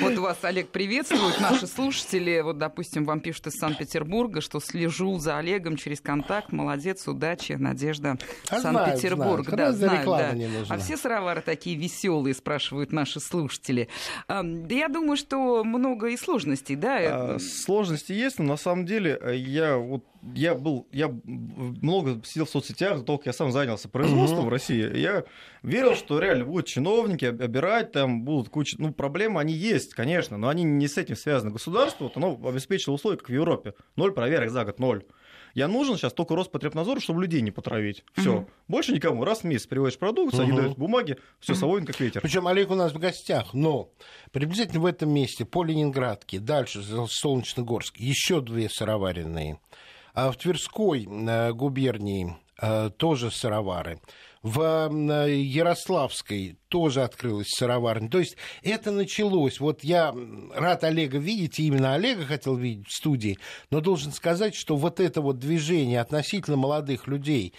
Вот 0.00 0.18
вас, 0.18 0.38
Олег, 0.42 0.68
приветствуют 0.68 1.40
наши 1.40 1.66
слушатели. 1.66 2.40
Вот, 2.40 2.58
допустим, 2.58 3.04
вам 3.04 3.20
пишут 3.20 3.48
из 3.48 3.54
Санкт-Петербурга, 3.54 4.40
что 4.40 4.60
слежу 4.60 5.18
за 5.18 5.38
Олегом 5.38 5.76
через 5.76 6.00
контакт. 6.00 6.52
Молодец, 6.52 7.06
удачи, 7.06 7.52
Надежда. 7.52 8.18
А 8.48 8.60
Санкт-Петербург. 8.60 9.48
Да, 9.50 9.72
знают. 9.72 10.06
да. 10.06 10.34
А 10.68 10.78
все 10.78 10.96
сыровары 10.96 11.42
такие 11.42 11.76
веселые, 11.76 12.34
спрашивают 12.34 12.92
наши 12.92 13.20
слушатели. 13.20 13.88
Да 14.28 14.74
я 14.74 14.88
думаю, 14.88 15.16
что 15.16 15.64
много 15.64 16.08
и 16.08 16.16
сложностей, 16.16 16.76
да? 16.76 17.34
А, 17.34 17.38
сложности 17.38 18.12
есть, 18.12 18.38
но 18.38 18.44
на 18.44 18.56
самом 18.56 18.86
деле 18.86 19.18
э, 19.20 19.36
я 19.36 19.76
вот 19.76 20.04
я 20.32 20.54
был, 20.54 20.88
я 20.90 21.08
много 21.24 22.20
сидел 22.24 22.46
в 22.46 22.50
соцсетях, 22.50 23.04
только 23.04 23.28
я 23.28 23.32
сам 23.32 23.52
занялся 23.52 23.88
производством 23.88 24.46
в 24.46 24.48
России. 24.48 24.96
Я 24.96 25.24
верил, 25.62 25.94
что 25.94 26.18
реально 26.18 26.46
будут 26.46 26.66
чиновники 26.66 27.26
обирать, 27.26 27.92
там 27.92 28.22
будут 28.22 28.48
куча, 28.48 28.76
ну 28.78 28.92
проблемы 29.04 29.38
они 29.38 29.52
есть, 29.52 29.92
конечно, 29.92 30.38
но 30.38 30.48
они 30.48 30.62
не 30.62 30.88
с 30.88 30.96
этим 30.96 31.14
связаны. 31.14 31.52
Государство, 31.52 32.04
вот 32.04 32.16
оно 32.16 32.40
обеспечило 32.42 32.94
условия, 32.94 33.18
как 33.18 33.28
в 33.28 33.32
Европе, 33.32 33.74
ноль 33.96 34.12
проверок 34.12 34.48
за 34.48 34.64
год, 34.64 34.78
ноль. 34.78 35.04
Я 35.52 35.68
нужен 35.68 35.98
сейчас 35.98 36.14
только 36.14 36.34
Роспотребнадзору, 36.34 37.00
чтобы 37.00 37.20
людей 37.20 37.42
не 37.42 37.50
потравить. 37.50 38.02
Все. 38.14 38.36
Угу. 38.36 38.50
Больше 38.68 38.92
никому. 38.92 39.22
Раз 39.22 39.40
в 39.40 39.44
месяц 39.44 39.66
приводишь 39.66 39.98
продукцию, 39.98 40.44
угу. 40.44 40.50
они 40.50 40.58
дают 40.58 40.78
бумаги, 40.78 41.18
все 41.38 41.52
угу. 41.52 41.60
совой 41.60 41.84
как 41.84 42.00
ветер. 42.00 42.22
Причем 42.22 42.46
Олег 42.46 42.70
у 42.70 42.74
нас 42.74 42.92
в 42.92 42.98
гостях, 42.98 43.52
но 43.52 43.90
приблизительно 44.32 44.80
в 44.80 44.86
этом 44.86 45.10
месте 45.10 45.44
по 45.44 45.62
Ленинградке, 45.62 46.38
дальше 46.40 46.82
Солнечногорск, 46.82 47.98
еще 47.98 48.40
две 48.40 48.70
сыроваренные. 48.70 49.60
А 50.14 50.32
в 50.32 50.36
Тверской 50.38 51.06
э, 51.06 51.52
губернии 51.52 52.34
э, 52.58 52.88
тоже 52.96 53.30
сыровары. 53.30 54.00
В 54.44 54.90
э, 54.92 55.34
Ярославской 55.36 56.58
тоже 56.68 57.02
открылась 57.02 57.48
сыроварня. 57.48 58.10
То 58.10 58.18
есть 58.18 58.36
это 58.62 58.90
началось. 58.90 59.58
Вот 59.58 59.82
я 59.82 60.14
рад 60.54 60.84
Олега 60.84 61.16
видеть, 61.16 61.58
и 61.58 61.66
именно 61.66 61.94
Олега 61.94 62.26
хотел 62.26 62.54
видеть 62.54 62.86
в 62.86 62.94
студии, 62.94 63.38
но 63.70 63.80
должен 63.80 64.12
сказать, 64.12 64.54
что 64.54 64.76
вот 64.76 65.00
это 65.00 65.22
вот 65.22 65.38
движение 65.38 65.98
относительно 65.98 66.58
молодых 66.58 67.06
людей, 67.06 67.54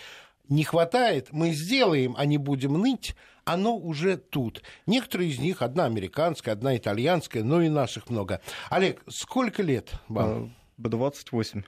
не 0.48 0.64
хватает, 0.64 1.30
мы 1.32 1.54
сделаем, 1.54 2.14
а 2.20 2.26
не 2.28 2.38
будем 2.38 2.74
ныть, 2.74 3.16
оно 3.46 3.76
уже 3.76 4.18
тут. 4.18 4.62
Некоторые 4.86 5.32
из 5.32 5.40
них, 5.40 5.64
одна 5.64 5.86
американская, 5.86 6.54
одна 6.54 6.78
итальянская, 6.78 7.44
но 7.44 7.64
и 7.64 7.70
наших 7.70 8.12
много. 8.12 8.42
Олег, 8.70 9.02
сколько 9.10 9.64
лет 9.64 9.94
вам? 10.08 10.56
28. 10.78 11.64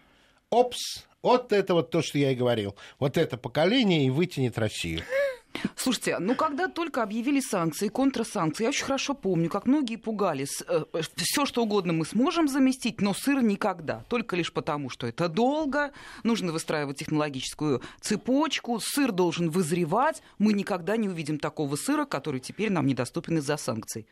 Опс, 0.52 1.07
вот 1.22 1.52
это 1.52 1.74
вот 1.74 1.92
то, 1.92 2.02
что 2.02 2.18
я 2.18 2.32
и 2.32 2.36
говорил. 2.36 2.76
Вот 3.00 3.18
это 3.18 3.38
поколение 3.38 4.06
и 4.06 4.10
вытянет 4.10 4.58
Россию. 4.58 5.02
Слушайте, 5.76 6.20
ну 6.20 6.36
когда 6.36 6.68
только 6.68 7.02
объявили 7.02 7.40
санкции, 7.40 7.88
контрсанкции, 7.88 8.64
я 8.64 8.70
очень 8.70 8.86
хорошо 8.86 9.14
помню, 9.16 9.50
как 9.50 9.66
многие 9.66 9.96
пугались. 9.96 10.62
Э, 10.68 10.84
Все, 11.16 11.46
что 11.46 11.64
угодно 11.64 11.94
мы 11.94 12.06
сможем 12.06 12.48
заместить, 12.48 13.02
но 13.02 13.14
сыр 13.14 13.42
никогда. 13.42 14.04
Только 14.08 14.36
лишь 14.36 14.54
потому, 14.54 14.90
что 14.90 15.08
это 15.08 15.30
долго, 15.30 15.92
нужно 16.24 16.52
выстраивать 16.52 17.00
технологическую 17.00 17.82
цепочку, 18.02 18.80
сыр 18.80 19.12
должен 19.12 19.50
вызревать. 19.50 20.22
Мы 20.38 20.54
никогда 20.54 20.96
не 20.98 21.10
увидим 21.10 21.40
такого 21.40 21.76
сыра, 21.76 22.06
который 22.06 22.40
теперь 22.40 22.72
нам 22.72 22.86
недоступен 22.86 23.38
из-за 23.40 23.58
санкций. 23.58 24.06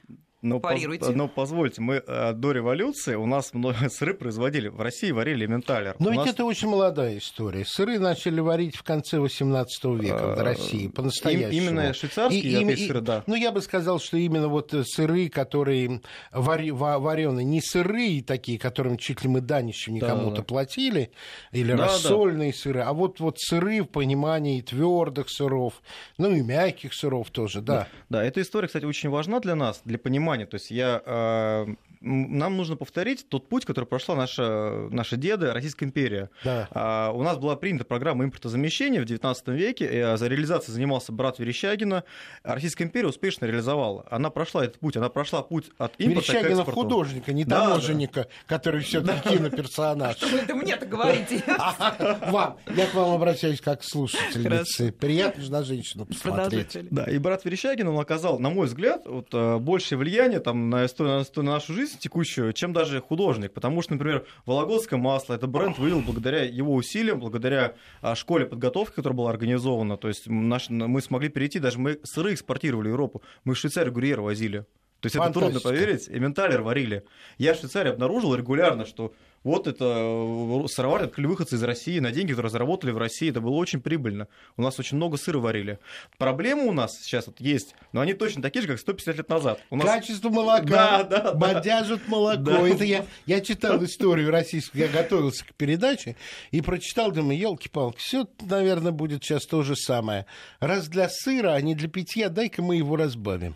Но, 0.46 0.60
Парируйте. 0.60 1.06
Поз, 1.06 1.16
но 1.16 1.28
позвольте, 1.28 1.82
мы 1.82 2.04
э, 2.06 2.34
до 2.34 2.52
революции 2.52 3.16
у 3.16 3.26
нас 3.26 3.54
много 3.56 3.78
сыры 3.90 4.14
производили. 4.14 4.68
В 4.68 4.80
России 4.80 5.10
варили 5.10 5.48
менталер. 5.48 5.96
Но 5.98 6.10
у 6.10 6.12
ведь 6.12 6.20
нас... 6.20 6.30
это 6.30 6.46
очень 6.46 6.68
молодая 6.68 7.18
история. 7.18 7.66
Сыры 7.66 7.98
начали 7.98 8.40
варить 8.42 8.76
в 8.76 8.84
конце 8.84 9.18
18 9.18 9.86
века 9.86 10.36
в 10.36 10.44
России, 10.44 10.88
по-настоящему. 10.88 11.52
Именно 11.52 11.94
швейцарские 11.96 12.62
и, 12.62 12.74
и, 12.74 12.88
сыры, 12.88 13.02
да. 13.02 13.24
Ну, 13.26 13.34
я 13.34 13.52
бы 13.52 13.60
сказал, 13.62 14.00
что 14.00 14.18
именно 14.18 14.48
вот 14.48 14.72
сыры, 14.84 15.30
которые 15.30 16.02
вареные, 16.32 17.44
не 17.44 17.62
сыры 17.62 18.22
такие, 18.22 18.60
которым 18.60 18.98
чуть 18.98 19.24
ли 19.24 19.30
мы 19.30 19.42
данищем 19.42 19.96
не 19.96 20.00
да, 20.00 20.10
кому-то 20.10 20.38
да. 20.38 20.44
платили, 20.44 21.12
или 21.54 21.72
да, 21.72 21.86
рассольные 21.86 22.52
да. 22.52 22.58
сыры, 22.58 22.82
а 22.82 22.94
вот, 22.94 23.20
вот 23.20 23.40
сыры 23.40 23.82
в 23.82 23.88
понимании 23.88 24.62
твердых 24.62 25.28
сыров, 25.32 25.82
ну 26.20 26.32
и 26.36 26.42
мягких 26.42 26.94
сыров 26.94 27.32
тоже, 27.32 27.62
да. 27.62 27.76
Да, 27.76 27.88
да 28.10 28.24
эта 28.24 28.42
история, 28.42 28.68
кстати, 28.68 28.86
очень 28.86 29.10
важна 29.10 29.40
для 29.40 29.56
нас, 29.56 29.82
для 29.86 29.98
понимания 29.98 30.35
понимание. 30.36 30.46
То 30.46 30.56
есть 30.56 30.72
я 30.72 31.02
а, 31.06 31.68
нам 32.06 32.56
нужно 32.56 32.76
повторить 32.76 33.28
тот 33.30 33.50
путь, 33.50 33.66
который 33.66 33.86
прошла 33.86 34.16
наша, 34.16 34.88
наши 34.92 35.18
деды, 35.18 35.52
Российская 35.52 35.86
империя. 35.86 36.30
Да. 36.44 36.68
А, 36.72 37.12
у 37.12 37.24
нас 37.24 37.38
была 37.38 37.56
принята 37.56 37.84
программа 37.84 38.26
импортозамещения 38.26 39.02
в 39.02 39.06
XIX 39.06 39.36
веке, 39.56 39.86
и 39.86 39.98
а, 39.98 40.18
за 40.18 40.28
реализацией 40.28 40.74
занимался 40.74 41.12
брат 41.12 41.40
Верещагина. 41.40 42.04
Российская 42.44 42.84
империя 42.84 43.08
успешно 43.08 43.46
реализовала. 43.46 44.06
Она 44.12 44.30
прошла 44.30 44.64
этот 44.64 44.80
путь, 44.80 44.96
она 44.98 45.10
прошла 45.10 45.42
путь 45.42 45.72
от 45.78 45.94
импорта 46.00 46.32
Верещагина 46.32 46.50
к 46.50 46.60
экспорту. 46.60 46.82
художника, 46.82 47.34
не 47.34 47.44
да, 47.44 47.62
таможенника, 47.62 48.22
да. 48.22 48.30
который 48.46 48.82
все 48.82 49.02
таки 49.02 49.38
киноперсонаж. 49.38 50.18
Что 50.18 50.28
вы 50.28 50.38
это 50.40 50.56
мне-то 50.56 50.86
говорите? 50.86 51.44
Вам. 52.28 52.58
Я 52.76 52.88
к 52.88 52.94
вам 52.94 53.16
обращаюсь 53.16 53.62
как 53.62 53.84
слушательницы. 53.84 54.92
Приятно 54.92 55.44
же 55.44 55.52
на 55.52 55.64
женщину 55.64 56.06
посмотреть. 56.06 56.78
Да, 56.92 57.06
и 57.06 57.18
брат 57.18 57.46
Верещагин, 57.46 57.88
он 57.88 58.00
оказал, 58.00 58.40
на 58.40 58.50
мой 58.50 58.68
взгляд, 58.68 59.04
вот, 59.06 59.28
э, 59.34 59.58
большее 59.58 59.98
влияние 59.98 60.25
там, 60.40 60.70
на, 60.70 60.88
на 61.00 61.44
нашу 61.44 61.74
жизнь, 61.74 61.98
текущую, 62.00 62.54
чем 62.54 62.74
даже 62.74 63.02
художник. 63.02 63.54
Потому 63.54 63.82
что, 63.82 63.94
например, 63.94 64.26
Вологодское 64.46 65.00
масло, 65.00 65.34
это 65.34 65.48
бренд 65.48 65.78
вывел 65.78 66.02
благодаря 66.02 66.44
его 66.44 66.74
усилиям, 66.74 67.20
благодаря 67.20 67.74
а, 68.02 68.16
школе 68.16 68.46
подготовки, 68.46 68.96
которая 68.96 69.18
была 69.18 69.30
организована. 69.30 69.98
То 69.98 70.08
есть 70.08 70.28
наш, 70.28 70.70
мы 70.70 71.02
смогли 71.02 71.30
перейти, 71.30 71.60
даже 71.60 71.80
мы 71.80 72.00
сыры 72.04 72.34
экспортировали 72.34 72.88
в 72.88 72.92
Европу. 72.92 73.22
Мы 73.44 73.54
в 73.54 73.58
Швейцарию 73.58 73.94
Гурьер 73.94 74.22
возили. 74.22 74.66
То 75.02 75.08
есть 75.08 75.16
это 75.16 75.32
трудно 75.32 75.60
поверить. 75.60 76.10
Эменталер 76.10 76.62
варили. 76.62 77.04
Я 77.38 77.54
в 77.54 77.58
Швейцарии 77.58 77.92
обнаружил 77.92 78.34
регулярно, 78.34 78.86
что 78.86 79.14
вот 79.46 79.68
это 79.68 79.86
э, 79.86 80.68
сыроварня 80.68 81.06
открыли 81.06 81.28
выходцы 81.28 81.56
из 81.56 81.64
России 81.64 82.00
на 82.00 82.12
деньги, 82.12 82.32
которые 82.32 82.50
заработали 82.50 82.90
в 82.90 82.98
России. 82.98 83.30
Это 83.30 83.42
было 83.42 83.54
очень 83.54 83.80
прибыльно. 83.80 84.28
У 84.58 84.64
нас 84.64 84.80
очень 84.80 84.98
много 84.98 85.18
сыра 85.18 85.38
варили. 85.38 85.78
Проблемы 86.18 86.66
у 86.66 86.72
нас 86.72 86.98
сейчас 87.00 87.28
вот 87.28 87.40
есть, 87.40 87.76
но 87.94 88.02
они 88.02 88.14
точно 88.14 88.42
такие 88.42 88.64
же, 88.64 88.68
как 88.68 88.80
150 88.80 89.18
лет 89.18 89.30
назад. 89.30 89.62
У 89.70 89.76
нас... 89.76 89.86
Качество 89.86 90.30
молока. 90.30 91.04
Да, 91.04 91.04
да, 91.04 91.34
Бодяжат 91.34 92.02
да. 92.06 92.12
молоко. 92.12 92.42
Да. 92.42 92.68
Это 92.68 92.84
я, 92.84 93.06
я 93.28 93.40
читал 93.40 93.82
историю 93.84 94.32
российскую, 94.32 94.82
я 94.82 94.88
готовился 94.88 95.46
к 95.46 95.54
передаче 95.54 96.16
и 96.50 96.62
прочитал, 96.62 97.12
думаю, 97.12 97.38
елки-палки, 97.38 98.00
все, 98.00 98.28
наверное, 98.42 98.92
будет 98.92 99.24
сейчас 99.24 99.46
то 99.46 99.62
же 99.62 99.76
самое. 99.76 100.26
Раз 100.60 100.88
для 100.88 101.08
сыра, 101.08 101.54
а 101.54 101.62
не 101.62 101.76
для 101.76 101.88
питья, 101.88 102.30
дай-ка 102.30 102.64
мы 102.64 102.78
его 102.78 102.96
разбавим. 102.96 103.56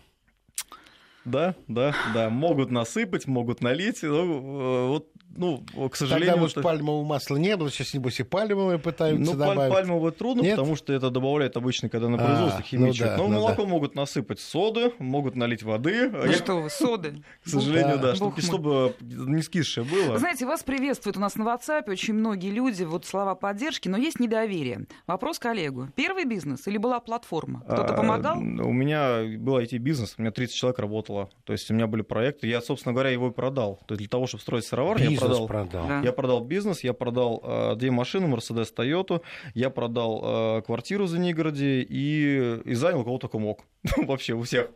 Да, 1.24 1.54
да, 1.68 1.94
да. 2.14 2.30
Могут 2.30 2.70
насыпать, 2.70 3.26
могут 3.26 3.60
налить. 3.60 4.02
Ну, 4.02 4.88
вот 4.88 5.08
ну, 5.36 5.62
к 5.88 5.96
сожалению... 5.96 6.32
Тогда, 6.32 6.40
может, 6.40 6.56
это... 6.56 6.64
пальмового 6.64 7.04
масла 7.04 7.36
не 7.36 7.56
было, 7.56 7.70
сейчас, 7.70 7.94
небось, 7.94 8.20
и 8.20 8.24
пальмовое 8.24 8.78
пытаются 8.78 9.32
ну, 9.32 9.38
добавить. 9.38 9.72
пальмовое 9.72 10.10
трудно, 10.10 10.42
Нет? 10.42 10.56
потому 10.56 10.76
что 10.76 10.92
это 10.92 11.10
добавляют 11.10 11.56
обычно, 11.56 11.88
когда 11.88 12.08
на 12.08 12.18
производстве 12.18 12.64
а, 12.64 12.66
химичек. 12.66 13.06
Ну 13.06 13.10
да, 13.10 13.16
Но 13.16 13.28
ну 13.28 13.34
молоко 13.34 13.62
да. 13.62 13.68
могут 13.68 13.94
насыпать 13.94 14.40
соды, 14.40 14.92
могут 14.98 15.36
налить 15.36 15.62
воды. 15.62 16.10
Ну 16.10 16.24
Я... 16.24 16.32
что 16.32 16.60
вы, 16.60 16.70
соды? 16.70 17.22
К 17.44 17.48
сожалению, 17.48 17.96
да, 17.96 18.10
да 18.10 18.14
чтобы, 18.16 18.40
чтобы 18.40 18.94
не 19.00 19.42
скисшее 19.42 19.84
было. 19.84 20.18
знаете, 20.18 20.46
вас 20.46 20.62
приветствуют 20.62 21.16
у 21.16 21.20
нас 21.20 21.36
на 21.36 21.42
WhatsApp 21.42 21.90
очень 21.90 22.14
многие 22.14 22.50
люди, 22.50 22.82
вот 22.82 23.06
слова 23.06 23.34
поддержки, 23.34 23.88
но 23.88 23.96
есть 23.96 24.20
недоверие. 24.20 24.86
Вопрос 25.06 25.38
коллегу. 25.38 25.88
Первый 25.94 26.24
бизнес 26.24 26.66
или 26.66 26.76
была 26.76 27.00
платформа? 27.00 27.60
Кто-то 27.60 27.94
а, 27.94 27.96
помогал? 27.96 28.38
У 28.38 28.72
меня 28.72 29.22
был 29.38 29.58
IT-бизнес, 29.58 30.14
у 30.18 30.22
меня 30.22 30.32
30 30.32 30.54
человек 30.54 30.78
работало. 30.78 31.30
То 31.44 31.52
есть 31.52 31.70
у 31.70 31.74
меня 31.74 31.86
были 31.86 32.02
проекты. 32.02 32.48
Я, 32.48 32.60
собственно 32.60 32.92
говоря, 32.92 33.10
его 33.10 33.28
и 33.28 33.32
продал. 33.32 33.80
То 33.86 33.94
есть 33.94 34.00
для 34.00 34.08
того, 34.08 34.26
чтобы 34.26 34.42
строить 34.42 34.64
сыроварню, 34.64 35.19
продал. 35.20 35.46
продал. 35.46 35.88
Да. 35.88 36.00
Я 36.00 36.12
продал 36.12 36.44
бизнес, 36.44 36.84
я 36.84 36.92
продал 36.92 37.42
э, 37.42 37.76
две 37.76 37.90
машины, 37.90 38.26
Mercedes, 38.26 38.68
Toyota, 38.74 39.22
я 39.54 39.70
продал 39.70 40.58
э, 40.58 40.62
квартиру 40.62 41.04
в 41.04 41.08
Звенигороде 41.08 41.82
и, 41.82 42.60
и 42.64 42.74
занял 42.74 43.04
кого 43.04 43.18
только 43.18 43.38
мог. 43.38 43.60
Вообще 43.96 44.34
у 44.34 44.42
всех. 44.42 44.70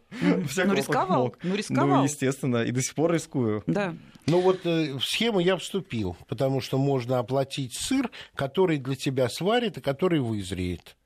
всех 0.48 0.66
ну, 0.66 0.74
рисковал. 0.74 1.24
Мог. 1.24 1.38
Ну, 1.42 1.54
рисковал. 1.54 1.98
Ну, 1.98 2.04
естественно, 2.04 2.64
и 2.64 2.70
до 2.70 2.82
сих 2.82 2.94
пор 2.94 3.12
рискую. 3.12 3.62
Да. 3.66 3.94
Ну, 4.26 4.40
вот 4.40 4.64
э, 4.64 4.94
в 4.94 5.04
схему 5.04 5.40
я 5.40 5.56
вступил, 5.56 6.16
потому 6.28 6.60
что 6.60 6.78
можно 6.78 7.18
оплатить 7.18 7.74
сыр, 7.74 8.10
который 8.34 8.78
для 8.78 8.96
тебя 8.96 9.28
сварит 9.28 9.78
и 9.78 9.80
который 9.80 10.20
вызреет. 10.20 10.96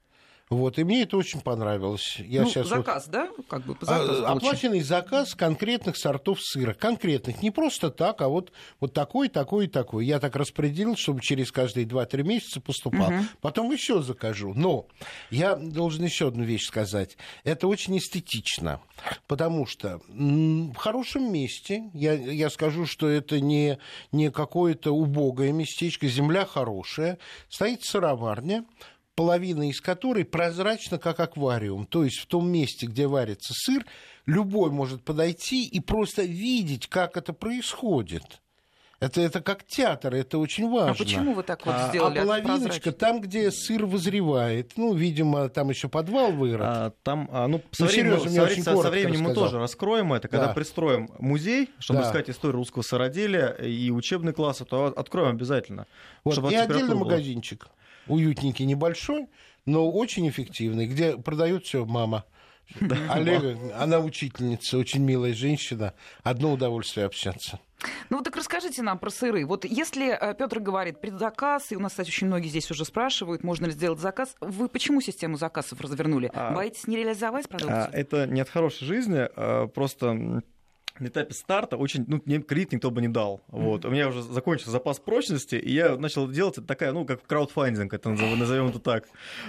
Вот, 0.50 0.78
и 0.78 0.84
мне 0.84 1.02
это 1.02 1.16
очень 1.16 1.40
понравилось. 1.40 2.16
Я 2.18 2.42
ну, 2.42 2.48
сейчас 2.48 2.68
заказ, 2.68 3.04
вот... 3.06 3.12
да? 3.12 3.28
Как 3.48 3.64
бы 3.64 3.74
по 3.74 3.84
заказу 3.84 4.26
а, 4.26 4.32
Оплаченный 4.32 4.80
заказ 4.80 5.34
конкретных 5.34 5.96
сортов 5.96 6.40
сыра. 6.40 6.72
Конкретных. 6.72 7.42
Не 7.42 7.50
просто 7.50 7.90
так, 7.90 8.22
а 8.22 8.28
вот, 8.28 8.52
вот 8.80 8.94
такой, 8.94 9.28
такой 9.28 9.66
и 9.66 9.68
такой. 9.68 10.06
Я 10.06 10.20
так 10.20 10.36
распределил, 10.36 10.96
чтобы 10.96 11.20
через 11.20 11.52
каждые 11.52 11.86
2-3 11.86 12.22
месяца 12.22 12.60
поступал. 12.60 13.08
Угу. 13.08 13.24
Потом 13.42 13.70
еще 13.70 14.02
закажу. 14.02 14.54
Но 14.54 14.86
я 15.30 15.54
должен 15.54 16.04
еще 16.04 16.28
одну 16.28 16.44
вещь 16.44 16.66
сказать. 16.66 17.18
Это 17.44 17.68
очень 17.68 17.98
эстетично. 17.98 18.80
Потому 19.26 19.66
что 19.66 20.00
в 20.08 20.74
хорошем 20.74 21.30
месте, 21.32 21.90
я, 21.92 22.14
я 22.14 22.48
скажу, 22.50 22.86
что 22.86 23.08
это 23.08 23.40
не, 23.40 23.78
не 24.12 24.30
какое-то 24.30 24.92
убогое 24.92 25.52
местечко, 25.52 26.08
земля 26.08 26.46
хорошая, 26.46 27.18
стоит 27.48 27.84
сыроварня, 27.84 28.64
половина 29.18 29.68
из 29.68 29.80
которой 29.80 30.24
прозрачна, 30.24 30.96
как 30.96 31.18
аквариум. 31.18 31.86
То 31.86 32.04
есть 32.04 32.20
в 32.20 32.26
том 32.26 32.48
месте, 32.48 32.86
где 32.86 33.08
варится 33.08 33.52
сыр, 33.52 33.84
любой 34.26 34.70
может 34.70 35.02
подойти 35.02 35.66
и 35.66 35.80
просто 35.80 36.22
видеть, 36.22 36.86
как 36.86 37.16
это 37.16 37.32
происходит. 37.32 38.40
Это, 39.00 39.20
это 39.20 39.40
как 39.40 39.64
театр, 39.64 40.14
это 40.14 40.38
очень 40.38 40.70
важно. 40.70 40.92
А 40.92 40.94
почему 40.94 41.32
вы 41.32 41.42
так 41.42 41.66
вот 41.66 41.74
а, 41.76 41.88
сделали? 41.88 42.18
А, 42.18 42.22
а 42.22 42.24
половиночка 42.24 42.92
там, 42.92 43.20
где 43.20 43.50
сыр 43.50 43.86
вызревает, 43.86 44.74
ну, 44.76 44.94
видимо, 44.94 45.48
там 45.48 45.70
еще 45.70 45.88
подвал 45.88 46.30
вырод. 46.30 46.62
А, 46.64 46.92
там, 47.02 47.28
а, 47.32 47.48
ну, 47.48 47.60
со, 47.72 47.86
ну, 47.86 47.90
временем, 47.90 48.20
серьезно, 48.20 48.62
со, 48.62 48.82
со 48.82 48.90
временем 48.90 49.22
мы 49.22 49.34
тоже 49.34 49.58
раскроем 49.58 50.12
это, 50.12 50.28
когда 50.28 50.46
да. 50.46 50.52
пристроим 50.52 51.10
музей, 51.18 51.70
чтобы 51.80 52.02
да. 52.02 52.06
искать 52.06 52.30
историю 52.30 52.58
русского 52.58 52.82
сыроделия 52.82 53.48
и 53.48 53.90
учебный 53.90 54.32
класс, 54.32 54.62
то 54.68 54.86
откроем 54.96 55.30
обязательно. 55.30 55.88
Вот, 56.22 56.38
и 56.52 56.54
отдельный 56.54 56.94
магазинчик 56.94 57.66
уютненький, 58.08 58.64
небольшой, 58.64 59.28
но 59.66 59.90
очень 59.90 60.28
эффективный, 60.28 60.86
где 60.86 61.16
продает 61.16 61.64
все 61.64 61.84
мама. 61.84 62.24
Олега, 63.08 63.56
она 63.76 63.98
учительница, 63.98 64.78
очень 64.78 65.02
милая 65.02 65.34
женщина. 65.34 65.94
Одно 66.22 66.52
удовольствие 66.52 67.06
общаться. 67.06 67.60
Ну 68.10 68.16
вот 68.16 68.24
так 68.24 68.36
расскажите 68.36 68.82
нам 68.82 68.98
про 68.98 69.10
сыры. 69.10 69.46
Вот 69.46 69.64
если 69.64 70.10
э, 70.10 70.34
Петр 70.34 70.58
говорит 70.58 71.00
предзаказ, 71.00 71.70
и 71.70 71.76
у 71.76 71.80
нас, 71.80 71.92
кстати, 71.92 72.08
очень 72.08 72.26
многие 72.26 72.48
здесь 72.48 72.70
уже 72.70 72.84
спрашивают, 72.84 73.44
можно 73.44 73.66
ли 73.66 73.72
сделать 73.72 74.00
заказ, 74.00 74.34
вы 74.40 74.68
почему 74.68 75.00
систему 75.00 75.36
заказов 75.36 75.80
развернули? 75.80 76.30
А, 76.34 76.52
Боитесь 76.52 76.88
не 76.88 76.96
реализовать 76.96 77.48
продукцию? 77.48 77.84
А, 77.84 77.90
это 77.92 78.26
не 78.26 78.40
от 78.40 78.48
хорошей 78.48 78.84
жизни, 78.84 79.28
а 79.36 79.68
просто 79.68 80.42
на 81.00 81.08
этапе 81.08 81.34
старта 81.34 81.76
очень, 81.76 82.04
ну, 82.06 82.20
мне 82.24 82.40
кредит 82.40 82.72
никто 82.72 82.90
бы 82.90 83.00
не 83.00 83.08
дал. 83.08 83.40
Mm-hmm. 83.48 83.62
Вот. 83.62 83.84
У 83.84 83.90
меня 83.90 84.08
уже 84.08 84.22
закончился 84.22 84.70
запас 84.70 84.98
прочности, 84.98 85.56
и 85.56 85.72
я 85.72 85.96
начал 85.96 86.28
делать 86.28 86.58
такая, 86.66 86.92
ну, 86.92 87.04
как 87.04 87.22
краудфандинг, 87.26 87.92
это 87.92 88.10
назовем 88.10 88.68
это 88.68 88.78
так. 88.78 89.04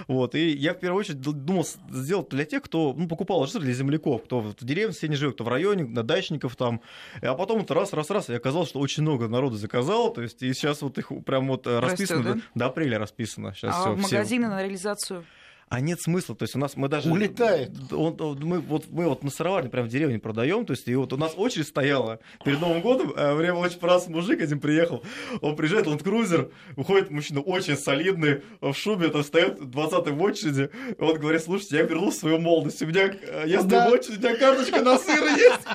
Вот. 0.08 0.34
И 0.34 0.50
я 0.50 0.74
в 0.74 0.80
первую 0.80 1.00
очередь 1.00 1.20
думал 1.20 1.66
сделать 1.90 2.28
для 2.28 2.44
тех, 2.44 2.62
кто 2.62 2.94
ну, 2.96 3.08
покупал 3.08 3.46
что 3.46 3.58
для 3.58 3.72
земляков, 3.72 4.24
кто 4.24 4.40
в 4.40 4.54
деревне 4.60 4.92
все 4.92 5.08
не 5.08 5.16
живет, 5.16 5.34
кто 5.34 5.44
в 5.44 5.48
районе, 5.48 5.84
на 5.84 6.02
дачников 6.02 6.56
там. 6.56 6.80
А 7.22 7.34
потом 7.34 7.60
это 7.60 7.74
раз, 7.74 7.92
раз, 7.92 8.10
раз, 8.10 8.30
и 8.30 8.34
оказалось, 8.34 8.68
что 8.68 8.80
очень 8.80 9.02
много 9.02 9.28
народу 9.28 9.56
заказал, 9.56 10.12
то 10.12 10.22
есть 10.22 10.42
и 10.42 10.52
сейчас 10.52 10.82
вот 10.82 10.98
их 10.98 11.10
прям 11.24 11.48
вот 11.48 11.66
расписано, 11.66 12.22
Растет, 12.22 12.42
да? 12.54 12.60
до 12.60 12.66
апреля 12.66 12.98
расписано. 12.98 13.54
Сейчас 13.54 13.74
а 13.76 13.80
всё, 13.80 13.92
в 13.92 13.98
магазины 13.98 14.46
все... 14.46 14.54
на 14.54 14.62
реализацию? 14.62 15.24
А 15.70 15.78
нет 15.78 16.00
смысла, 16.00 16.34
то 16.34 16.42
есть 16.42 16.56
у 16.56 16.58
нас 16.58 16.74
мы 16.74 16.88
даже... 16.88 17.08
Улетает. 17.08 17.70
Он, 17.92 18.16
он, 18.20 18.40
мы, 18.40 18.58
вот, 18.58 18.86
мы 18.90 19.08
вот 19.08 19.22
на 19.22 19.30
сыроварне 19.30 19.70
прям 19.70 19.86
в 19.86 19.88
деревне 19.88 20.18
продаем, 20.18 20.66
то 20.66 20.72
есть 20.72 20.88
и 20.88 20.96
вот 20.96 21.12
у 21.12 21.16
нас 21.16 21.34
очередь 21.36 21.68
стояла 21.68 22.18
перед 22.44 22.60
Новым 22.60 22.80
годом, 22.80 23.12
а 23.16 23.36
время 23.36 23.54
очень 23.54 23.78
раз 23.80 24.08
мужик 24.08 24.42
один 24.42 24.58
приехал, 24.58 25.04
он 25.40 25.54
приезжает, 25.54 25.86
он 25.86 26.00
крузер, 26.00 26.50
выходит 26.74 27.12
мужчина 27.12 27.40
очень 27.40 27.76
солидный, 27.76 28.42
в 28.60 28.74
шубе, 28.74 29.10
там 29.10 29.22
стоит 29.22 29.70
20 29.70 30.08
в 30.08 30.20
очереди, 30.20 30.70
он 30.98 31.16
говорит, 31.20 31.44
слушайте, 31.44 31.76
я 31.76 31.82
вернул 31.84 32.10
свою 32.10 32.40
молодость, 32.40 32.82
у 32.82 32.86
меня, 32.86 33.14
я 33.46 33.62
стою 33.62 33.90
в 33.90 33.92
очереди, 33.92 34.26
у 34.26 34.28
меня 34.28 34.36
карточка 34.38 34.82
на 34.82 34.98
сыр 34.98 35.22
есть. 35.22 35.60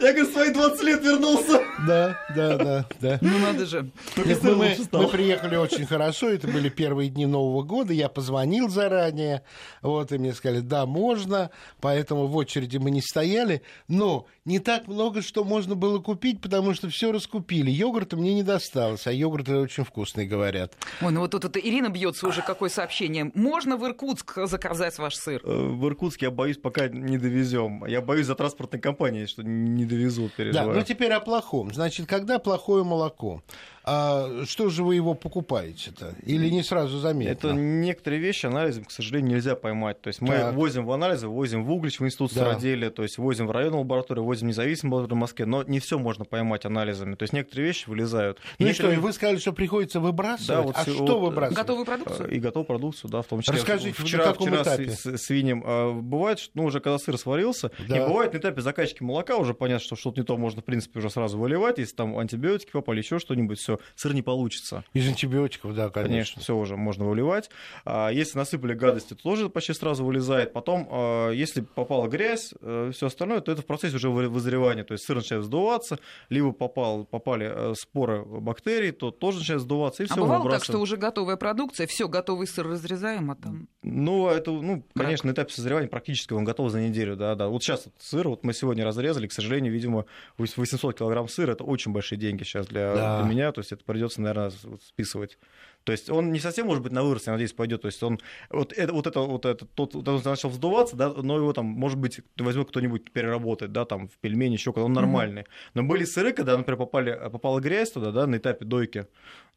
Я, 0.00 0.12
говорю, 0.12 0.32
свои 0.32 0.52
20 0.52 0.82
лет 0.82 1.04
вернулся. 1.04 1.62
Да, 1.86 2.18
да, 2.34 2.56
да, 2.56 2.86
да. 3.00 3.18
Ну 3.20 3.38
надо 3.38 3.66
же. 3.66 3.88
Нет, 4.16 4.42
мы, 4.42 4.56
мы, 4.56 4.76
мы 4.90 5.08
приехали 5.08 5.54
очень 5.54 5.86
хорошо, 5.86 6.28
это 6.28 6.48
были 6.48 6.68
первые 6.68 7.08
дни 7.08 7.26
Нового 7.26 7.62
года, 7.62 7.92
я 7.92 8.08
позвонил 8.08 8.61
заранее, 8.70 9.42
вот, 9.82 10.12
и 10.12 10.18
мне 10.18 10.32
сказали, 10.32 10.60
да, 10.60 10.86
можно, 10.86 11.50
поэтому 11.80 12.26
в 12.26 12.36
очереди 12.36 12.76
мы 12.78 12.90
не 12.90 13.02
стояли, 13.02 13.62
но 13.88 14.26
не 14.44 14.58
так 14.58 14.88
много, 14.88 15.22
что 15.22 15.44
можно 15.44 15.76
было 15.76 16.00
купить, 16.00 16.40
потому 16.40 16.74
что 16.74 16.88
все 16.88 17.12
раскупили. 17.12 17.70
Йогурта 17.70 18.16
мне 18.16 18.34
не 18.34 18.42
досталось, 18.42 19.06
а 19.06 19.12
йогурты 19.12 19.56
очень 19.56 19.84
вкусные, 19.84 20.26
говорят. 20.26 20.74
Ой, 21.00 21.12
ну 21.12 21.20
вот 21.20 21.30
тут 21.30 21.44
это 21.44 21.60
Ирина 21.60 21.90
бьется 21.90 22.26
уже 22.26 22.42
какое 22.42 22.68
сообщение. 22.68 23.30
Можно 23.34 23.76
в 23.76 23.86
Иркутск 23.86 24.38
заказать 24.46 24.98
ваш 24.98 25.14
сыр? 25.14 25.40
Э, 25.44 25.68
в 25.68 25.86
Иркутске, 25.86 26.26
я 26.26 26.30
боюсь, 26.32 26.58
пока 26.58 26.88
не 26.88 27.18
довезем. 27.18 27.84
Я 27.86 28.00
боюсь 28.00 28.26
за 28.26 28.34
транспортной 28.34 28.80
компанией, 28.80 29.26
что 29.26 29.44
не 29.44 29.84
довезут, 29.84 30.32
переживаю. 30.32 30.70
Да, 30.70 30.74
ну 30.74 30.84
теперь 30.84 31.12
о 31.12 31.20
плохом. 31.20 31.72
Значит, 31.72 32.06
когда 32.06 32.40
плохое 32.40 32.82
молоко? 32.82 33.42
А 33.84 34.44
что 34.46 34.70
же 34.70 34.84
вы 34.84 34.94
его 34.94 35.14
покупаете-то? 35.14 36.14
Или 36.24 36.48
не 36.50 36.62
сразу 36.62 36.98
заметно? 36.98 37.32
Это 37.32 37.52
некоторые 37.52 38.20
вещи 38.20 38.46
анализом, 38.46 38.84
к 38.84 38.92
сожалению, 38.92 39.32
нельзя 39.32 39.56
поймать. 39.56 40.00
То 40.00 40.08
есть 40.08 40.20
мы 40.20 40.28
так. 40.28 40.54
возим 40.54 40.84
в 40.84 40.92
анализы, 40.92 41.26
возим 41.26 41.64
в 41.64 41.72
Углич, 41.72 41.98
в 41.98 42.04
институт 42.04 42.32
да. 42.32 42.40
сыроделия, 42.40 42.90
то 42.90 43.02
есть 43.02 43.18
возим 43.18 43.48
в 43.48 43.50
районную 43.50 43.80
лабораторию, 43.80 44.24
возим 44.32 44.48
независимую 44.48 44.96
лабораторию 44.96 45.18
в 45.18 45.20
Москве, 45.20 45.46
но 45.46 45.62
не 45.62 45.78
все 45.78 45.98
можно 45.98 46.24
поймать 46.24 46.64
анализами. 46.64 47.14
То 47.14 47.24
есть 47.24 47.32
некоторые 47.32 47.66
вещи 47.66 47.88
вылезают. 47.88 48.38
Ну 48.58 48.66
и, 48.66 48.68
некоторые... 48.70 48.96
что, 48.96 49.02
вы 49.02 49.12
сказали, 49.12 49.36
что 49.36 49.52
приходится 49.52 50.00
выбрасывать? 50.00 50.48
Да, 50.48 50.62
вот, 50.62 50.76
а 50.76 50.84
вот, 50.84 50.94
что 50.94 51.20
выбрасывать? 51.20 51.58
Готовую 51.58 51.86
продукцию? 51.86 52.30
И 52.30 52.38
готовую 52.38 52.66
продукцию, 52.66 53.10
да, 53.10 53.22
в 53.22 53.26
том 53.26 53.42
числе. 53.42 53.54
Расскажите, 53.54 54.02
вчера, 54.02 54.26
на 54.26 54.32
каком 54.32 54.48
вчера 54.48 54.62
этапе? 54.62 54.90
С, 54.90 55.18
свиньем. 55.18 55.62
А, 55.66 55.92
бывает, 55.92 56.38
что, 56.38 56.50
ну, 56.54 56.64
уже 56.64 56.80
когда 56.80 56.98
сыр 56.98 57.18
сварился, 57.18 57.70
да. 57.88 57.96
и 57.98 58.08
бывает 58.08 58.32
на 58.32 58.38
этапе 58.38 58.62
закачки 58.62 59.02
молока 59.02 59.36
уже 59.36 59.54
понятно, 59.54 59.84
что 59.84 59.96
что-то 59.96 60.20
не 60.20 60.24
то 60.24 60.36
можно, 60.36 60.62
в 60.62 60.64
принципе, 60.64 60.98
уже 60.98 61.10
сразу 61.10 61.38
выливать, 61.38 61.78
если 61.78 61.94
там 61.94 62.18
антибиотики 62.18 62.70
попали, 62.70 62.98
еще 62.98 63.18
что-нибудь, 63.18 63.58
все, 63.58 63.78
сыр 63.94 64.14
не 64.14 64.22
получится. 64.22 64.84
Из 64.94 65.06
антибиотиков, 65.06 65.74
да, 65.74 65.90
конечно. 65.90 66.12
Конечно, 66.12 66.42
все 66.42 66.56
уже 66.56 66.76
можно 66.76 67.04
выливать. 67.04 67.50
А 67.84 68.10
если 68.10 68.38
насыпали 68.38 68.74
гадости, 68.74 69.14
то 69.14 69.22
тоже 69.22 69.48
почти 69.48 69.72
сразу 69.72 70.04
вылезает. 70.04 70.52
Потом, 70.52 70.88
а, 70.90 71.30
если 71.30 71.60
попала 71.60 72.08
грязь, 72.08 72.54
э, 72.60 72.90
все 72.94 73.06
остальное, 73.06 73.40
то 73.40 73.52
это 73.52 73.62
в 73.62 73.66
процессе 73.66 73.96
уже 73.96 74.08
вызревания. 74.28 74.84
То 74.84 74.92
есть 74.92 75.04
сыр 75.04 75.16
начинает 75.16 75.44
сдуваться, 75.44 75.98
либо 76.28 76.52
попал, 76.52 77.04
попали 77.04 77.50
э, 77.52 77.74
споры 77.74 78.24
бактерий, 78.24 78.92
то 78.92 79.10
тоже 79.10 79.38
начинает 79.38 79.62
сдуваться, 79.62 80.02
и 80.02 80.06
все 80.06 80.14
А 80.14 80.18
бывало 80.18 80.50
так, 80.50 80.64
что 80.64 80.78
уже 80.78 80.96
готовая 80.96 81.36
продукция, 81.36 81.86
все, 81.86 82.08
готовый 82.08 82.46
сыр 82.46 82.66
разрезаем, 82.66 83.30
а 83.30 83.36
там... 83.36 83.68
Ну, 83.82 84.28
это, 84.28 84.50
ну, 84.50 84.84
конечно, 84.94 85.28
на 85.28 85.32
этапе 85.32 85.52
созревания 85.52 85.88
практически 85.88 86.32
он 86.32 86.44
готов 86.44 86.70
за 86.70 86.80
неделю, 86.80 87.16
да, 87.16 87.34
да. 87.34 87.48
Вот 87.48 87.62
сейчас 87.62 87.86
вот 87.86 87.94
сыр, 87.98 88.28
вот 88.28 88.44
мы 88.44 88.52
сегодня 88.52 88.84
разрезали, 88.84 89.26
к 89.26 89.32
сожалению, 89.32 89.72
видимо, 89.72 90.06
800 90.38 90.98
килограмм 90.98 91.28
сыра, 91.28 91.52
это 91.52 91.64
очень 91.64 91.92
большие 91.92 92.18
деньги 92.18 92.42
сейчас 92.44 92.66
для, 92.66 92.94
да. 92.94 93.22
для 93.22 93.30
меня, 93.30 93.52
то 93.52 93.60
есть 93.60 93.72
это 93.72 93.84
придется, 93.84 94.20
наверное, 94.20 94.52
списывать. 94.86 95.38
То 95.84 95.92
есть 95.92 96.10
он 96.10 96.32
не 96.32 96.38
совсем, 96.38 96.66
может 96.66 96.82
быть, 96.82 96.92
на 96.92 97.02
вырос, 97.02 97.26
я 97.26 97.32
надеюсь, 97.32 97.52
пойдет. 97.52 97.82
То 97.82 97.86
есть 97.86 98.02
он 98.02 98.20
вот 98.50 98.72
это 98.72 98.92
вот 98.92 99.06
это 99.06 99.20
вот 99.20 99.46
это 99.46 99.66
тот 99.66 99.94
вот 99.94 100.08
он 100.08 100.22
начал 100.24 100.48
вздуваться, 100.48 100.96
да, 100.96 101.12
но 101.12 101.36
его 101.36 101.52
там, 101.52 101.66
может 101.66 101.98
быть, 101.98 102.20
возьмет 102.36 102.68
кто-нибудь 102.68 103.10
переработать, 103.12 103.72
да, 103.72 103.84
там 103.84 104.08
в 104.08 104.18
пельмени 104.18 104.54
еще, 104.54 104.72
когда 104.72 104.86
он 104.86 104.92
нормальный. 104.92 105.44
Но 105.74 105.82
были 105.82 106.04
сыры, 106.04 106.32
когда, 106.32 106.56
например, 106.56 106.78
попали 106.78 107.18
попала 107.30 107.60
грязь 107.60 107.90
туда, 107.90 108.12
да, 108.12 108.26
на 108.26 108.36
этапе 108.36 108.64
дойки, 108.64 109.06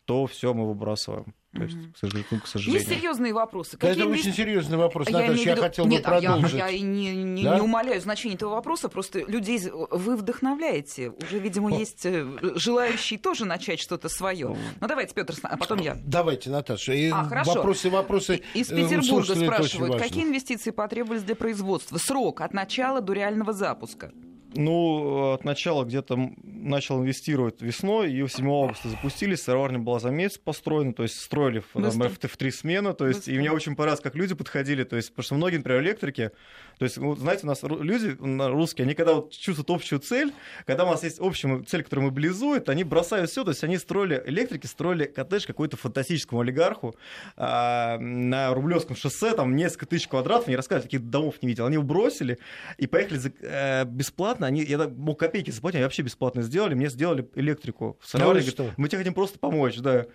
то 0.06 0.26
все 0.28 0.54
мы 0.54 0.68
выбрасываем. 0.68 1.34
То 1.56 1.64
есть, 1.64 1.78
к 1.94 1.98
сожалению, 1.98 2.42
к 2.42 2.48
сожалению. 2.48 2.82
Есть 2.82 2.94
серьезные 2.94 3.34
вопросы. 3.34 3.78
Какие 3.78 4.04
это 4.04 4.08
очень 4.08 4.34
серьезный 4.34 4.78
вопрос, 4.78 5.08
я 5.08 5.20
Наташа, 5.20 5.50
я, 5.50 5.56
хотел 5.56 5.86
Нет, 5.86 6.04
бы 6.04 6.10
продолжить. 6.10 6.54
Я, 6.54 6.68
я 6.68 6.82
не, 6.82 7.16
не, 7.16 7.44
да? 7.44 7.56
не 7.56 7.62
умоляю 7.62 8.02
значение 8.02 8.36
этого 8.36 8.56
вопроса, 8.56 8.90
просто 8.90 9.20
людей 9.20 9.62
вы 9.72 10.18
вдохновляете. 10.18 11.12
Уже, 11.12 11.40
видимо, 11.40 11.70
О. 11.70 11.80
есть 11.80 12.06
э, 12.06 12.28
желающие 12.56 13.18
тоже 13.18 13.46
начать 13.46 13.80
что-то 13.80 14.10
свое. 14.10 14.58
Ну, 14.82 14.88
давайте, 14.88 15.14
Петр, 15.14 15.34
а 15.44 15.56
потом 15.56 15.80
я. 15.80 15.98
Давайте, 16.06 16.50
Наташа. 16.50 16.92
И 16.92 17.10
а, 17.10 17.24
хорошо. 17.24 17.54
Вопросы, 17.54 17.90
вопросы 17.90 18.42
Из 18.54 18.70
э, 18.70 18.76
Петербурга 18.76 19.36
спрашивают, 19.36 20.02
какие 20.02 20.26
инвестиции 20.26 20.72
потребовались 20.72 21.24
для 21.24 21.36
производства? 21.36 21.98
Срок 21.98 22.42
от 22.42 22.54
начала 22.54 23.00
до 23.00 23.14
реального 23.14 23.54
запуска? 23.54 24.12
Ну, 24.58 25.34
от 25.34 25.44
начала 25.44 25.84
где-то 25.84 26.32
начал 26.44 27.02
инвестировать 27.02 27.62
весной, 27.62 28.10
ее 28.10 28.30
7 28.30 28.50
августа 28.50 28.90
запустили, 28.90 29.36
сыроварня 29.36 29.80
была 29.80 30.00
за 30.00 30.10
месяц 30.10 30.38
построена, 30.38 30.94
то 30.94 31.04
есть 31.04 31.20
строили 31.20 31.60
в, 31.60 31.74
там, 31.74 32.10
в, 32.10 32.38
три 32.38 32.52
смены, 32.52 32.94
то 32.94 33.06
есть, 33.06 33.20
Быстро. 33.20 33.34
и 33.34 33.40
мне 33.40 33.52
очень 33.52 33.76
понравилось, 33.76 34.02
как 34.02 34.16
люди 34.16 34.34
подходили, 34.34 34.84
то 34.84 34.96
есть, 34.96 35.10
потому 35.10 35.24
что 35.24 35.36
многие, 35.36 35.58
например, 35.58 35.82
электрики, 35.82 36.32
то 36.78 36.86
есть, 36.86 36.98
ну, 36.98 37.16
знаете, 37.16 37.42
у 37.44 37.48
нас 37.48 37.64
люди 37.64 38.16
русские, 38.20 38.86
они 38.86 38.94
когда 38.94 39.16
вот 39.16 39.32
чувствуют 39.32 39.70
общую 39.70 40.00
цель, 40.00 40.34
когда 40.66 40.86
у 40.86 40.90
нас 40.90 41.04
есть 41.04 41.20
общая 41.20 41.62
цель, 41.64 41.84
которая 41.84 42.06
мобилизует, 42.08 42.70
они 42.70 42.84
бросают 42.84 43.30
все, 43.30 43.44
то 43.44 43.52
есть, 43.52 43.64
они 43.64 43.78
строили, 43.78 44.24
электрики 44.26 44.68
строили 44.68 45.06
коттедж 45.06 45.46
какой-то 45.48 45.76
фантастическому 45.76 46.42
олигарху 46.42 46.96
а, 47.36 47.98
на 48.00 48.54
Рублевском 48.54 48.96
шоссе, 48.96 49.34
там 49.34 49.56
несколько 49.56 49.86
тысяч 49.86 50.08
квадратов, 50.08 50.48
они 50.48 50.56
рассказывают, 50.56 50.90
таких 50.90 51.10
домов 51.10 51.36
не 51.42 51.50
видел, 51.50 51.66
они 51.66 51.74
его 51.74 51.84
бросили 51.84 52.40
и 52.78 52.88
поехали 52.88 53.18
за, 53.18 53.32
э, 53.42 53.86
бесплатно 53.86 54.45
бесплатно, 54.46 54.48
они, 54.48 54.64
я 54.64 54.88
мог 54.88 55.20
копейки 55.20 55.52
заплатить, 55.52 55.76
они 55.76 55.84
вообще 55.84 56.02
бесплатно 56.02 56.42
сделали, 56.42 56.74
мне 56.74 56.90
сделали 56.90 57.30
электрику. 57.36 57.98
Да, 58.02 58.26
говорит, 58.66 58.74
мы 58.78 58.88
тебе 58.88 59.00
хотим 59.00 59.14
просто 59.14 59.40
помочь, 59.40 59.78
да. 59.78 60.06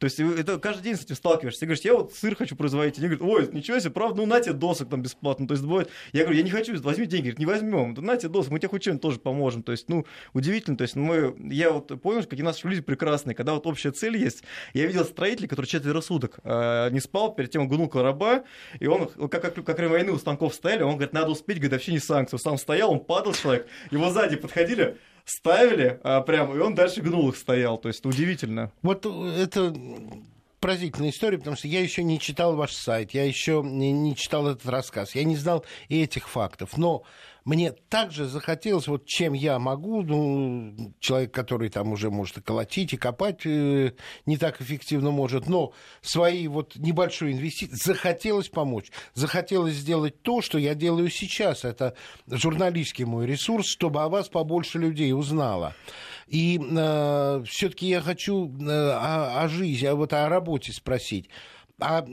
То 0.00 0.06
есть 0.06 0.18
это 0.18 0.58
каждый 0.58 0.82
день 0.82 0.96
с 0.96 1.04
этим 1.04 1.14
сталкиваешься. 1.14 1.60
Ты 1.60 1.66
говоришь, 1.66 1.84
я 1.84 1.94
вот 1.94 2.14
сыр 2.14 2.34
хочу 2.34 2.56
производить. 2.56 2.98
Они 2.98 3.06
говорят, 3.06 3.22
ой, 3.22 3.54
ничего 3.54 3.78
себе, 3.78 3.90
правда, 3.90 4.16
ну 4.16 4.26
на 4.26 4.40
тебе 4.40 4.54
досок 4.54 4.88
там 4.88 5.02
бесплатно. 5.02 5.46
То 5.46 5.52
есть 5.52 5.62
бывает, 5.62 5.90
я 6.14 6.22
говорю, 6.22 6.38
я 6.38 6.42
не 6.42 6.50
хочу, 6.50 6.80
возьми 6.80 7.04
деньги. 7.04 7.24
Говорит, 7.24 7.38
не 7.38 7.44
возьмем. 7.44 7.92
Да 7.94 8.00
на 8.00 8.16
тебе 8.16 8.30
досок, 8.30 8.50
мы 8.50 8.58
тебе 8.60 8.70
хоть 8.70 8.82
чем-то 8.82 9.02
тоже 9.02 9.18
поможем. 9.18 9.62
То 9.62 9.72
есть, 9.72 9.90
ну, 9.90 10.06
удивительно. 10.32 10.78
То 10.78 10.82
есть 10.82 10.96
мы, 10.96 11.36
я 11.52 11.70
вот 11.70 11.88
понял, 12.00 12.24
какие 12.24 12.42
наши 12.42 12.66
люди 12.66 12.80
прекрасные. 12.80 13.34
Когда 13.34 13.52
вот 13.52 13.66
общая 13.66 13.90
цель 13.90 14.16
есть, 14.16 14.42
я 14.72 14.86
видел 14.86 15.04
строителя, 15.04 15.46
который 15.48 15.66
четверо 15.66 16.00
суток 16.00 16.38
э, 16.44 16.88
не 16.92 17.00
спал, 17.00 17.34
перед 17.34 17.50
тем 17.50 17.62
он 17.62 17.68
гнул 17.68 17.86
короба, 17.86 18.44
и 18.78 18.86
он, 18.86 19.06
как, 19.06 19.42
как, 19.42 19.62
как 19.62 19.76
время 19.76 19.92
войны 19.92 20.12
у 20.12 20.18
станков 20.18 20.54
стояли, 20.54 20.82
он 20.82 20.92
говорит, 20.92 21.12
надо 21.12 21.30
успеть 21.30 21.60
годовщине 21.60 22.00
санкцию. 22.00 22.38
Сам 22.38 22.56
стоял, 22.56 22.90
он 22.90 23.00
падал 23.00 23.34
человек, 23.34 23.66
его 23.90 24.08
сзади 24.08 24.36
подходили, 24.36 24.96
ставили 25.30 26.00
а, 26.02 26.20
прямо, 26.20 26.54
и 26.54 26.58
он 26.58 26.74
дальше 26.74 27.00
гнул 27.00 27.28
их 27.30 27.36
стоял. 27.36 27.78
То 27.78 27.88
есть 27.88 28.04
удивительно. 28.04 28.72
Вот 28.82 29.06
это 29.06 29.74
поразительная 30.60 31.10
история, 31.10 31.38
потому 31.38 31.56
что 31.56 31.68
я 31.68 31.80
еще 31.80 32.04
не 32.04 32.20
читал 32.20 32.54
ваш 32.54 32.72
сайт, 32.72 33.12
я 33.12 33.24
еще 33.24 33.62
не, 33.64 33.92
не 33.92 34.14
читал 34.14 34.46
этот 34.46 34.66
рассказ, 34.66 35.14
я 35.14 35.24
не 35.24 35.36
знал 35.36 35.64
и 35.88 36.02
этих 36.02 36.28
фактов. 36.28 36.76
Но 36.76 37.02
мне 37.44 37.72
также 37.72 38.26
захотелось, 38.26 38.86
вот 38.86 39.06
чем 39.06 39.32
я 39.32 39.58
могу, 39.58 40.02
ну, 40.02 40.92
человек, 41.00 41.32
который 41.32 41.70
там 41.70 41.92
уже 41.92 42.10
может 42.10 42.38
и 42.38 42.42
колотить, 42.42 42.92
и 42.92 42.98
копать 42.98 43.46
э, 43.46 43.92
не 44.26 44.36
так 44.36 44.60
эффективно 44.60 45.10
может, 45.10 45.48
но 45.48 45.72
свои 46.02 46.46
вот 46.48 46.76
небольшой 46.76 47.32
инвестиции, 47.32 47.76
захотелось 47.76 48.48
помочь, 48.48 48.92
захотелось 49.14 49.74
сделать 49.74 50.20
то, 50.22 50.42
что 50.42 50.58
я 50.58 50.74
делаю 50.74 51.08
сейчас, 51.10 51.64
это 51.64 51.94
журналистский 52.26 53.06
мой 53.06 53.26
ресурс, 53.26 53.66
чтобы 53.66 54.02
о 54.02 54.08
вас 54.08 54.28
побольше 54.28 54.78
людей 54.78 55.12
узнало. 55.14 55.74
И 56.30 56.60
э, 56.60 57.44
все-таки 57.44 57.88
я 57.88 58.00
хочу 58.00 58.48
э, 58.48 58.70
о, 58.70 59.42
о 59.42 59.48
жизни, 59.48 59.86
а 59.86 59.96
вот 59.96 60.12
о 60.12 60.28
работе 60.28 60.72
спросить. 60.72 61.28
А 61.80 62.06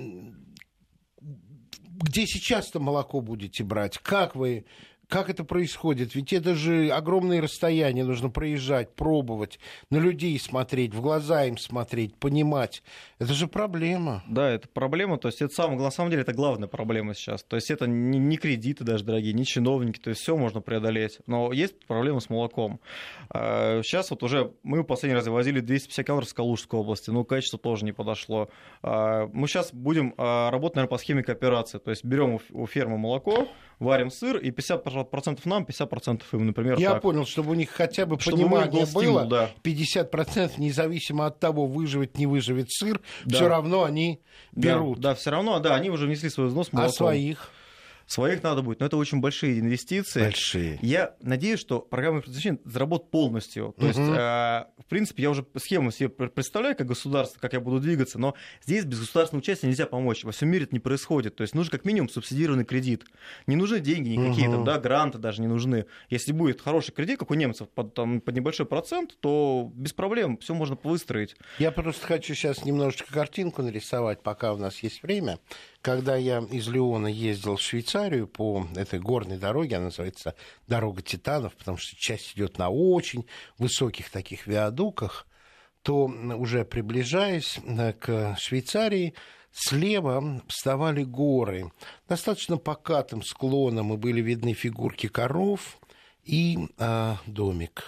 где 2.02 2.26
сейчас-то 2.26 2.80
молоко 2.80 3.22
будете 3.22 3.64
брать? 3.64 4.00
Как 4.00 4.36
вы 4.36 4.66
как 5.08 5.30
это 5.30 5.44
происходит? 5.44 6.16
Ведь 6.16 6.34
это 6.34 6.54
же 6.54 6.90
огромные 6.90 7.40
расстояния, 7.40 8.04
нужно 8.04 8.30
проезжать, 8.30 8.94
пробовать, 8.94 9.60
на 9.90 9.98
людей 9.98 10.38
смотреть, 10.40 10.94
в 10.94 11.02
глаза 11.02 11.46
им 11.46 11.58
смотреть, 11.58 12.16
понимать. 12.16 12.84
Это 13.20 13.34
же 13.34 13.48
проблема. 13.48 14.24
Да, 14.28 14.50
это 14.50 14.68
проблема. 14.68 15.18
То 15.18 15.30
есть 15.30 15.42
это 15.42 15.54
самое, 15.54 15.80
на 15.80 15.92
самом 15.92 16.12
деле 16.12 16.24
это 16.24 16.34
главная 16.34 16.68
проблема 16.68 17.14
сейчас. 17.14 17.44
То 17.44 17.56
есть 17.56 17.72
это 17.72 17.88
не, 17.88 18.20
не 18.20 18.38
кредиты 18.38 18.84
даже 18.84 19.06
дорогие, 19.06 19.34
не 19.34 19.46
чиновники, 19.46 20.00
то 20.00 20.10
есть 20.10 20.22
все 20.22 20.36
можно 20.36 20.62
преодолеть. 20.62 21.20
Но 21.26 21.54
есть 21.54 21.86
проблема 21.88 22.20
с 22.20 22.30
молоком. 22.30 22.80
Сейчас 23.32 24.12
а, 24.12 24.16
вот 24.16 24.24
уже 24.24 24.54
мы 24.64 24.82
в 24.82 24.86
последний 24.86 25.16
раз 25.16 25.28
возили 25.28 25.62
250 25.62 26.06
километров 26.06 26.30
с 26.30 26.34
Калужской 26.34 26.80
области, 26.80 27.10
но 27.10 27.24
качество 27.24 27.58
тоже 27.58 27.86
не 27.86 27.94
подошло. 27.94 28.50
А, 28.82 29.30
мы 29.32 29.48
сейчас 29.48 29.74
будем 29.74 30.14
а, 30.18 30.52
работать, 30.52 30.76
наверное, 30.76 30.90
по 30.90 30.98
схеме 30.98 31.24
кооперации. 31.24 31.78
То 31.78 31.92
есть 31.92 32.04
берем 32.04 32.40
у 32.52 32.68
фермы 32.68 32.98
молоко, 32.98 33.48
варим 33.80 34.10
сыр 34.10 34.38
и 34.38 34.50
50% 34.52 35.10
50% 35.10 35.40
нам, 35.46 35.64
50% 35.64 36.22
им, 36.34 36.48
например. 36.48 36.78
Я 36.80 36.94
так. 36.94 37.02
понял, 37.02 37.26
чтобы 37.26 37.52
у 37.52 37.54
них 37.54 37.70
хотя 37.70 38.06
бы 38.06 38.20
Чтобы 38.20 38.38
понимание 38.38 38.72
был 38.72 38.86
стимул, 38.86 39.04
было, 39.20 39.26
да. 39.26 39.50
50% 39.64 40.52
независимо 40.58 41.26
от 41.28 41.40
того, 41.40 41.66
выживет, 41.66 42.18
не 42.18 42.26
выживет 42.28 42.72
сыр, 42.72 43.02
Да. 43.26 43.36
все 43.36 43.48
равно 43.48 43.84
они 43.84 44.22
Да, 44.52 44.70
берут. 44.74 45.00
Да, 45.00 45.16
все 45.16 45.32
равно, 45.32 45.60
да, 45.60 45.76
они 45.76 45.90
уже 45.90 46.06
внесли 46.06 46.30
свой 46.30 46.48
взнос 46.48 46.70
а 46.72 46.76
молоком. 46.76 46.94
своих 46.96 47.52
Своих 48.08 48.42
надо 48.42 48.62
будет, 48.62 48.80
но 48.80 48.86
это 48.86 48.96
очень 48.98 49.20
большие 49.20 49.60
инвестиции. 49.60 50.22
большие. 50.22 50.80
Я 50.82 51.16
надеюсь, 51.22 51.60
что 51.60 51.80
программа 51.82 52.22
предотвращения 52.22 52.60
заработает 52.64 53.12
полностью. 53.12 53.76
То 53.78 53.86
есть, 53.86 54.00
Мгм. 54.00 54.14
э, 54.14 54.66
в 54.80 54.86
принципе, 54.88 55.24
я 55.24 55.30
уже 55.30 55.46
схему 55.58 55.92
себе 55.92 56.08
пр- 56.08 56.30
представляю, 56.30 56.76
как 56.78 56.88
государство, 56.88 57.38
как 57.40 57.52
я 57.54 57.60
буду 57.60 57.80
двигаться, 57.82 58.18
но 58.18 58.34
здесь 58.64 58.86
без 58.86 59.02
государственного 59.02 59.42
участия 59.42 59.68
нельзя 59.68 59.86
помочь. 59.88 60.24
Во 60.24 60.32
всем 60.32 60.50
мире 60.50 60.64
это 60.64 60.74
не 60.74 60.80
происходит. 60.80 61.36
То 61.36 61.42
есть 61.42 61.54
нужен 61.54 61.70
как 61.72 61.84
минимум 61.84 62.08
субсидированный 62.10 62.64
кредит. 62.64 63.04
Не 63.46 63.58
нужны 63.58 63.82
деньги 63.82 64.10
никакие, 64.10 64.48
там, 64.48 64.58
Мгм. 64.62 64.64
да, 64.66 64.80
гранты 64.80 65.18
даже 65.18 65.42
не 65.42 65.48
нужны. 65.48 65.86
Если 66.10 66.32
будет 66.32 66.62
хороший 66.62 66.94
кредит, 66.94 67.20
как 67.20 67.30
у 67.30 67.34
немцев, 67.34 67.68
под, 67.70 67.94
там, 67.94 68.22
под 68.22 68.34
небольшой 68.36 68.66
процент, 68.66 69.20
то 69.20 69.70
без 69.76 69.92
проблем 69.92 70.38
все 70.38 70.54
можно 70.54 70.78
выстроить. 70.82 71.36
Я 71.60 71.72
просто 71.72 72.08
хочу 72.08 72.34
сейчас 72.36 72.64
немножечко 72.64 73.12
картинку 73.14 73.62
нарисовать, 73.64 74.24
пока 74.24 74.54
у 74.54 74.58
нас 74.58 74.80
есть 74.80 75.04
время. 75.04 75.40
Когда 75.82 76.16
я 76.16 76.40
из 76.40 76.68
Леона 76.68 77.08
ездил 77.08 77.56
в 77.56 77.62
Швейцарию 77.62 78.28
по 78.28 78.68
этой 78.76 79.00
горной 79.00 79.38
дороге, 79.38 79.78
она 79.78 79.86
называется 79.86 80.36
«Дорога 80.68 81.02
Титанов», 81.02 81.56
потому 81.56 81.78
что 81.78 81.96
часть 81.96 82.34
идет 82.36 82.58
на 82.58 82.70
очень 82.70 83.26
высоких 83.58 84.10
таких 84.10 84.48
виадуках, 84.48 85.28
то 85.84 86.06
уже 86.06 86.66
приближаясь 86.66 87.60
э, 87.64 87.94
к 87.94 88.36
Швейцарии, 88.38 89.14
слева 89.52 90.42
вставали 90.48 91.04
горы. 91.04 91.72
Достаточно 92.08 92.58
покатым 92.58 93.24
склоном 93.24 93.94
и 93.94 93.98
были 93.98 94.22
видны 94.22 94.54
фигурки 94.54 95.08
коров 95.08 95.80
и 96.24 96.68
а, 96.78 97.18
домик. 97.26 97.88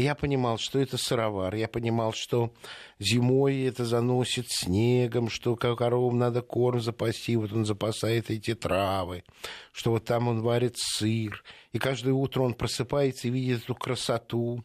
Я 0.00 0.14
понимал, 0.14 0.56
что 0.56 0.78
это 0.78 0.96
сыровар. 0.96 1.54
Я 1.54 1.68
понимал, 1.68 2.14
что 2.14 2.54
зимой 2.98 3.60
это 3.64 3.84
заносит 3.84 4.46
снегом, 4.48 5.28
что 5.28 5.56
ко- 5.56 5.76
коровам 5.76 6.16
надо 6.16 6.40
корм 6.40 6.80
запасти. 6.80 7.36
Вот 7.36 7.52
он 7.52 7.66
запасает 7.66 8.30
эти 8.30 8.54
травы, 8.54 9.24
что 9.72 9.90
вот 9.90 10.06
там 10.06 10.28
он 10.28 10.40
варит 10.40 10.76
сыр. 10.78 11.44
И 11.72 11.78
каждое 11.78 12.14
утро 12.14 12.40
он 12.40 12.54
просыпается 12.54 13.28
и 13.28 13.30
видит 13.30 13.64
эту 13.64 13.74
красоту. 13.74 14.64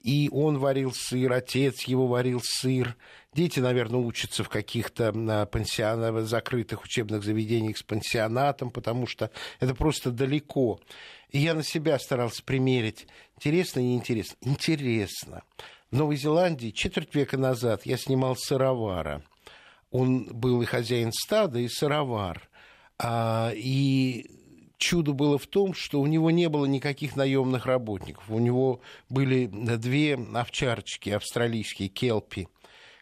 И 0.00 0.30
он 0.32 0.58
варил 0.58 0.92
сыр, 0.92 1.32
отец 1.32 1.82
его 1.82 2.06
варил 2.06 2.40
сыр. 2.42 2.96
Дети, 3.34 3.60
наверное, 3.60 4.00
учатся 4.00 4.42
в 4.42 4.48
каких-то 4.48 5.12
а, 5.14 5.46
пансионах, 5.46 6.26
закрытых 6.26 6.82
учебных 6.82 7.22
заведениях 7.22 7.76
с 7.76 7.82
пансионатом, 7.82 8.70
потому 8.70 9.06
что 9.06 9.30
это 9.60 9.74
просто 9.74 10.10
далеко. 10.10 10.80
И 11.30 11.38
я 11.38 11.54
на 11.54 11.62
себя 11.62 11.98
старался 11.98 12.42
примерить. 12.42 13.06
Интересно 13.44 13.80
и 13.80 13.82
неинтересно? 13.82 14.36
Интересно. 14.42 15.42
В 15.90 15.96
Новой 15.96 16.14
Зеландии 16.14 16.70
четверть 16.70 17.12
века 17.12 17.36
назад 17.36 17.84
я 17.84 17.96
снимал 17.96 18.36
сыровара. 18.36 19.24
Он 19.90 20.26
был 20.26 20.62
и 20.62 20.64
хозяин 20.64 21.10
стада, 21.10 21.58
и 21.58 21.66
сыровар. 21.66 22.48
А, 23.00 23.50
и 23.52 24.30
чудо 24.78 25.12
было 25.12 25.38
в 25.38 25.48
том, 25.48 25.74
что 25.74 26.00
у 26.00 26.06
него 26.06 26.30
не 26.30 26.48
было 26.48 26.66
никаких 26.66 27.16
наемных 27.16 27.66
работников. 27.66 28.30
У 28.30 28.38
него 28.38 28.80
были 29.08 29.46
две 29.46 30.14
овчарочки 30.14 31.10
австралийские, 31.10 31.88
келпи, 31.88 32.46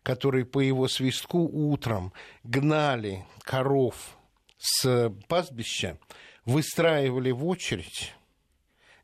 которые 0.02 0.46
по 0.46 0.60
его 0.60 0.88
свистку 0.88 1.40
утром 1.40 2.14
гнали 2.44 3.26
коров 3.42 4.16
с 4.56 5.12
пастбища, 5.28 5.98
выстраивали 6.46 7.30
в 7.30 7.46
очередь, 7.46 8.14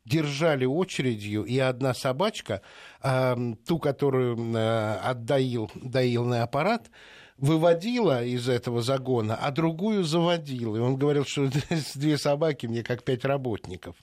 держали 0.07 0.65
очередью, 0.65 1.43
и 1.43 1.59
одна 1.59 1.93
собачка, 1.93 2.61
ту, 3.01 3.79
которую 3.79 4.37
э, 4.55 4.95
отдаил 5.03 5.69
доилный 5.75 6.41
аппарат, 6.41 6.89
выводила 7.37 8.23
из 8.23 8.49
этого 8.49 8.81
загона, 8.81 9.35
а 9.35 9.51
другую 9.51 10.03
заводила. 10.03 10.77
И 10.77 10.79
он 10.79 10.97
говорил, 10.97 11.25
что 11.25 11.49
две 11.95 12.17
собаки 12.17 12.65
мне 12.65 12.83
как 12.83 13.03
пять 13.03 13.25
работников. 13.25 13.95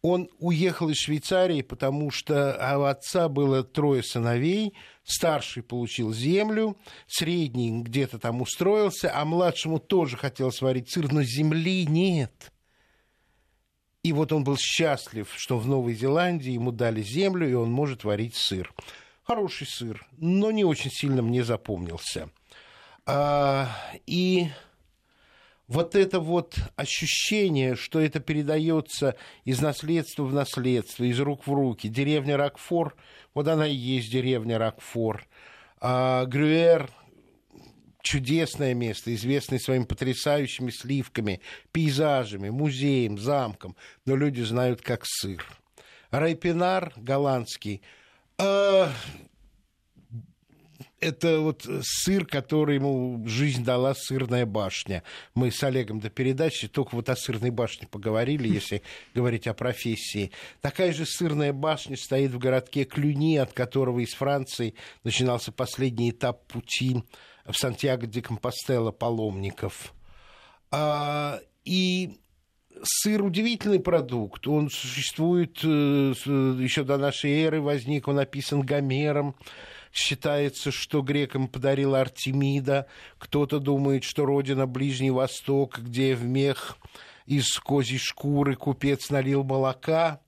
Он 0.00 0.28
уехал 0.38 0.88
из 0.90 0.96
Швейцарии, 0.96 1.62
потому 1.62 2.12
что 2.12 2.56
у 2.78 2.82
отца 2.84 3.28
было 3.28 3.64
трое 3.64 4.04
сыновей. 4.04 4.74
Старший 5.02 5.64
получил 5.64 6.12
землю, 6.12 6.76
средний 7.08 7.82
где-то 7.82 8.20
там 8.20 8.40
устроился, 8.40 9.10
а 9.12 9.24
младшему 9.24 9.80
тоже 9.80 10.16
хотел 10.16 10.52
сварить 10.52 10.90
сыр, 10.90 11.12
но 11.12 11.22
земли 11.24 11.84
нет. 11.86 12.52
И 14.08 14.12
вот 14.14 14.32
он 14.32 14.42
был 14.42 14.56
счастлив, 14.56 15.28
что 15.36 15.58
в 15.58 15.66
Новой 15.68 15.92
Зеландии 15.92 16.52
ему 16.52 16.72
дали 16.72 17.02
землю, 17.02 17.46
и 17.46 17.52
он 17.52 17.70
может 17.70 18.04
варить 18.04 18.36
сыр. 18.36 18.72
Хороший 19.22 19.66
сыр, 19.66 20.06
но 20.16 20.50
не 20.50 20.64
очень 20.64 20.90
сильно 20.90 21.20
мне 21.20 21.44
запомнился. 21.44 22.30
А, 23.04 23.68
и 24.06 24.48
вот 25.66 25.94
это 25.94 26.20
вот 26.20 26.56
ощущение, 26.76 27.76
что 27.76 28.00
это 28.00 28.18
передается 28.18 29.14
из 29.44 29.60
наследства 29.60 30.22
в 30.22 30.32
наследство, 30.32 31.04
из 31.04 31.20
рук 31.20 31.46
в 31.46 31.52
руки. 31.52 31.88
Деревня 31.88 32.38
Рокфор, 32.38 32.96
вот 33.34 33.46
она 33.46 33.66
и 33.66 33.74
есть 33.74 34.10
деревня 34.10 34.56
Рокфор. 34.56 35.26
А, 35.82 36.24
Грюэр 36.24 36.88
чудесное 38.08 38.72
место, 38.72 39.14
известное 39.14 39.58
своими 39.58 39.84
потрясающими 39.84 40.70
сливками, 40.70 41.42
пейзажами, 41.72 42.48
музеем, 42.48 43.18
замком, 43.18 43.76
но 44.06 44.16
люди 44.16 44.40
знают 44.40 44.80
как 44.80 45.02
сыр. 45.04 45.44
Райпинар 46.10 46.94
голландский. 46.96 47.82
а, 48.38 48.90
это 51.00 51.40
вот 51.40 51.68
сыр, 51.82 52.24
который 52.24 52.76
ему 52.76 53.22
жизнь 53.26 53.62
дала 53.62 53.94
сырная 53.94 54.46
башня. 54.46 55.02
Мы 55.34 55.52
с 55.52 55.62
Олегом 55.62 56.00
до 56.00 56.08
передачи 56.08 56.66
только 56.66 56.94
вот 56.94 57.10
о 57.10 57.14
сырной 57.14 57.50
башне 57.50 57.86
поговорили, 57.86 58.48
если 58.48 58.82
говорить 59.14 59.46
о 59.46 59.52
профессии. 59.52 60.32
Такая 60.62 60.94
же 60.94 61.04
сырная 61.04 61.52
башня 61.52 61.98
стоит 61.98 62.30
в 62.30 62.38
городке 62.38 62.84
Клюни, 62.84 63.36
от 63.36 63.52
которого 63.52 63.98
из 64.00 64.14
Франции 64.14 64.74
начинался 65.04 65.52
последний 65.52 66.10
этап 66.10 66.46
пути 66.46 67.02
в 67.50 67.56
Сантьяго 67.56 68.06
де 68.06 68.22
Компостела 68.22 68.90
паломников. 68.90 69.94
А, 70.70 71.40
и 71.64 72.18
сыр 72.82 73.22
удивительный 73.22 73.80
продукт. 73.80 74.46
Он 74.46 74.70
существует 74.70 75.58
э, 75.64 75.68
еще 75.68 76.84
до 76.84 76.98
нашей 76.98 77.42
эры, 77.42 77.60
возник, 77.60 78.08
он 78.08 78.16
написан 78.16 78.62
Гомером. 78.62 79.34
Считается, 79.92 80.70
что 80.70 81.00
грекам 81.00 81.48
подарила 81.48 82.00
Артемида. 82.00 82.86
Кто-то 83.18 83.58
думает, 83.58 84.04
что 84.04 84.26
родина 84.26 84.66
Ближний 84.66 85.10
Восток, 85.10 85.78
где 85.78 86.14
в 86.14 86.24
мех 86.24 86.76
из 87.24 87.58
козьей 87.58 87.98
шкуры 87.98 88.54
купец 88.54 89.10
налил 89.10 89.44
молока 89.44 90.20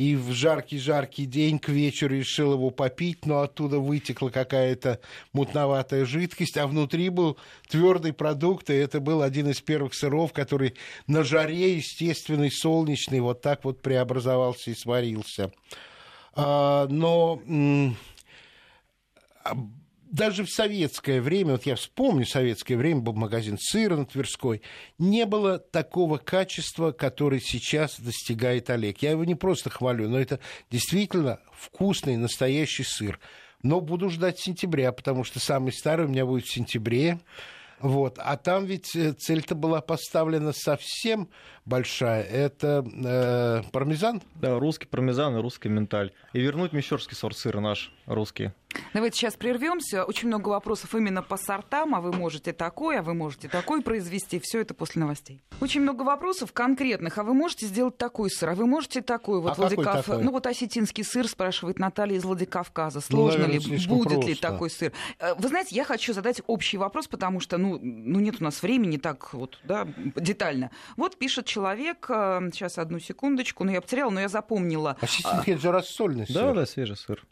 и 0.00 0.16
в 0.16 0.32
жаркий-жаркий 0.32 1.26
день 1.26 1.58
к 1.58 1.68
вечеру 1.68 2.14
решил 2.14 2.54
его 2.54 2.70
попить, 2.70 3.26
но 3.26 3.42
оттуда 3.42 3.80
вытекла 3.80 4.30
какая-то 4.30 4.98
мутноватая 5.34 6.06
жидкость, 6.06 6.56
а 6.56 6.66
внутри 6.66 7.10
был 7.10 7.36
твердый 7.68 8.14
продукт, 8.14 8.70
и 8.70 8.72
это 8.72 8.98
был 8.98 9.20
один 9.20 9.50
из 9.50 9.60
первых 9.60 9.92
сыров, 9.92 10.32
который 10.32 10.74
на 11.06 11.22
жаре 11.22 11.76
естественный, 11.76 12.50
солнечный, 12.50 13.20
вот 13.20 13.42
так 13.42 13.62
вот 13.62 13.82
преобразовался 13.82 14.70
и 14.70 14.74
сварился. 14.74 15.52
А, 16.32 16.86
но 16.88 17.42
а, 19.44 19.54
даже 20.10 20.44
в 20.44 20.50
советское 20.50 21.20
время, 21.20 21.52
вот 21.52 21.66
я 21.66 21.76
вспомню, 21.76 22.26
советское 22.26 22.76
время 22.76 23.00
был 23.00 23.12
магазин 23.12 23.58
сыра 23.60 23.96
на 23.96 24.04
Тверской, 24.04 24.62
не 24.98 25.24
было 25.24 25.58
такого 25.58 26.18
качества, 26.18 26.92
которое 26.92 27.40
сейчас 27.40 27.98
достигает 28.00 28.70
Олег. 28.70 28.98
Я 29.02 29.12
его 29.12 29.24
не 29.24 29.34
просто 29.34 29.70
хвалю, 29.70 30.08
но 30.08 30.18
это 30.18 30.40
действительно 30.70 31.40
вкусный, 31.52 32.16
настоящий 32.16 32.84
сыр. 32.84 33.20
Но 33.62 33.80
буду 33.80 34.10
ждать 34.10 34.40
сентября, 34.40 34.90
потому 34.92 35.22
что 35.22 35.38
самый 35.38 35.72
старый 35.72 36.06
у 36.06 36.08
меня 36.08 36.26
будет 36.26 36.44
в 36.44 36.52
сентябре. 36.52 37.20
Вот. 37.78 38.18
А 38.18 38.36
там 38.36 38.66
ведь 38.66 38.94
э, 38.94 39.12
цель-то 39.12 39.54
была 39.54 39.80
поставлена 39.80 40.52
совсем 40.52 41.28
большая. 41.70 42.22
Это 42.24 42.84
э, 42.84 43.62
пармезан? 43.70 44.20
Да, 44.34 44.58
русский 44.58 44.86
пармезан 44.86 45.38
и 45.38 45.40
русский 45.40 45.70
менталь. 45.70 46.12
И 46.34 46.40
вернуть 46.40 46.72
мещерский 46.72 47.16
сорт 47.16 47.36
сыра 47.36 47.60
наш, 47.60 47.92
русский. 48.06 48.50
Давайте 48.94 49.16
сейчас 49.16 49.34
прервемся. 49.34 50.04
Очень 50.04 50.28
много 50.28 50.48
вопросов 50.48 50.94
именно 50.94 51.22
по 51.22 51.36
сортам. 51.36 51.94
А 51.94 52.00
вы 52.00 52.12
можете 52.12 52.52
такой, 52.52 52.98
а 52.98 53.02
вы 53.02 53.14
можете 53.14 53.48
такой 53.48 53.82
произвести. 53.82 54.40
Все 54.40 54.60
это 54.60 54.74
после 54.74 55.00
новостей. 55.00 55.42
Очень 55.60 55.82
много 55.82 56.02
вопросов 56.02 56.52
конкретных. 56.52 57.18
А 57.18 57.24
вы 57.24 57.34
можете 57.34 57.66
сделать 57.66 57.96
такой 57.96 58.30
сыр? 58.30 58.50
А 58.50 58.54
вы 58.54 58.66
можете 58.66 59.02
такой? 59.02 59.40
Вот 59.40 59.52
А 59.52 59.54
какой 59.54 59.74
Владикав... 59.74 60.06
такой? 60.06 60.22
Ну 60.22 60.30
вот 60.30 60.46
осетинский 60.46 61.04
сыр, 61.04 61.26
спрашивает 61.28 61.78
Наталья 61.78 62.16
из 62.16 62.24
Владикавказа. 62.24 63.00
Сложно 63.00 63.46
наверное, 63.46 63.76
ли, 63.76 63.86
будет 63.86 64.18
ли 64.18 64.34
просто. 64.34 64.42
такой 64.42 64.70
сыр? 64.70 64.92
Э, 65.18 65.34
Вы 65.36 65.48
знаете, 65.48 65.74
я 65.74 65.84
хочу 65.84 66.12
задать 66.12 66.40
общий 66.46 66.78
вопрос, 66.78 67.08
потому 67.08 67.40
что, 67.40 67.58
ну, 67.58 67.78
ну, 67.80 67.80
ну 67.82 68.20
нет 68.20 68.36
у 68.40 68.44
нас 68.44 68.62
времени 68.62 68.96
так 68.96 69.32
вот, 69.34 69.58
да, 69.64 69.86
детально. 70.16 70.70
Вот 70.96 71.16
пишет 71.18 71.46
человек, 71.46 71.59
сейчас 72.52 72.78
одну 72.78 72.98
секундочку, 72.98 73.64
ну 73.64 73.70
я 73.72 73.80
потеряла, 73.80 74.10
но 74.10 74.20
я 74.20 74.28
запомнила. 74.28 74.96
А 75.24 75.42
это 75.46 75.58
же 75.58 75.72
рассольный 75.72 76.26
сыр. 76.26 76.34
Да, 76.34 76.52
да, 76.54 76.66
свежий 76.66 76.96
сыр. 76.96 77.24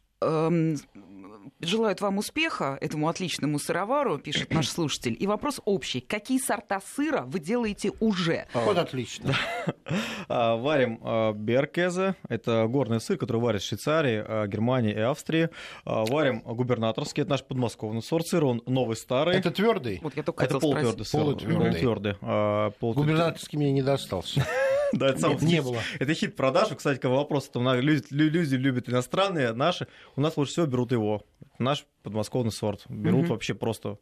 Желают 1.60 2.00
вам 2.00 2.18
успеха, 2.18 2.78
этому 2.80 3.08
отличному 3.08 3.58
сыровару, 3.58 4.18
пишет 4.18 4.52
наш 4.52 4.68
слушатель. 4.68 5.16
И 5.18 5.26
вопрос 5.26 5.60
общий. 5.64 6.00
Какие 6.00 6.38
сорта 6.38 6.80
сыра 6.80 7.22
вы 7.22 7.40
делаете 7.40 7.90
уже? 7.98 8.46
Вот 8.54 8.78
отлично. 8.78 9.34
А, 10.30 10.56
варим 10.56 11.00
а, 11.02 11.32
беркезе. 11.32 12.14
Это 12.28 12.66
горный 12.66 13.00
сыр, 13.00 13.16
который 13.16 13.40
варят 13.40 13.62
в 13.62 13.66
Швейцарии, 13.66 14.22
а, 14.26 14.46
Германии 14.46 14.92
и 14.92 14.98
Австрии. 14.98 15.48
Варим 15.86 16.40
губернаторский. 16.40 17.22
Это 17.22 17.30
наш 17.30 17.44
подмосковный 17.44 18.02
сорт 18.02 18.26
сыра. 18.26 18.44
Он 18.44 18.62
новый, 18.66 18.96
старый. 18.96 19.36
Это 19.36 19.50
твердый? 19.50 20.00
Вот 20.02 20.14
я 20.16 20.22
только 20.22 20.44
это 20.44 20.58
полутвердый 20.58 21.06
сыр. 21.06 21.20
Полутвердый. 21.20 22.16
Губернаторский 22.80 23.58
мне 23.58 23.72
не 23.72 23.82
достался. 23.82 24.46
Да, 24.92 25.08
это 25.08 25.28
Нет, 25.28 25.42
не 25.42 25.62
было. 25.62 25.80
Это 25.98 26.14
хит 26.14 26.34
продаж. 26.36 26.68
Кстати, 26.74 27.04
вопрос, 27.04 27.48
там 27.48 27.68
люди, 27.74 28.04
люди 28.10 28.54
любят 28.54 28.88
иностранные, 28.88 29.52
наши. 29.52 29.86
У 30.16 30.20
нас 30.20 30.36
лучше 30.36 30.52
всего 30.52 30.66
берут 30.66 30.92
его. 30.92 31.22
Наш 31.58 31.86
подмосковный 32.02 32.52
сорт. 32.52 32.84
Берут 32.88 33.24
угу. 33.24 33.32
вообще 33.34 33.54
просто 33.54 33.98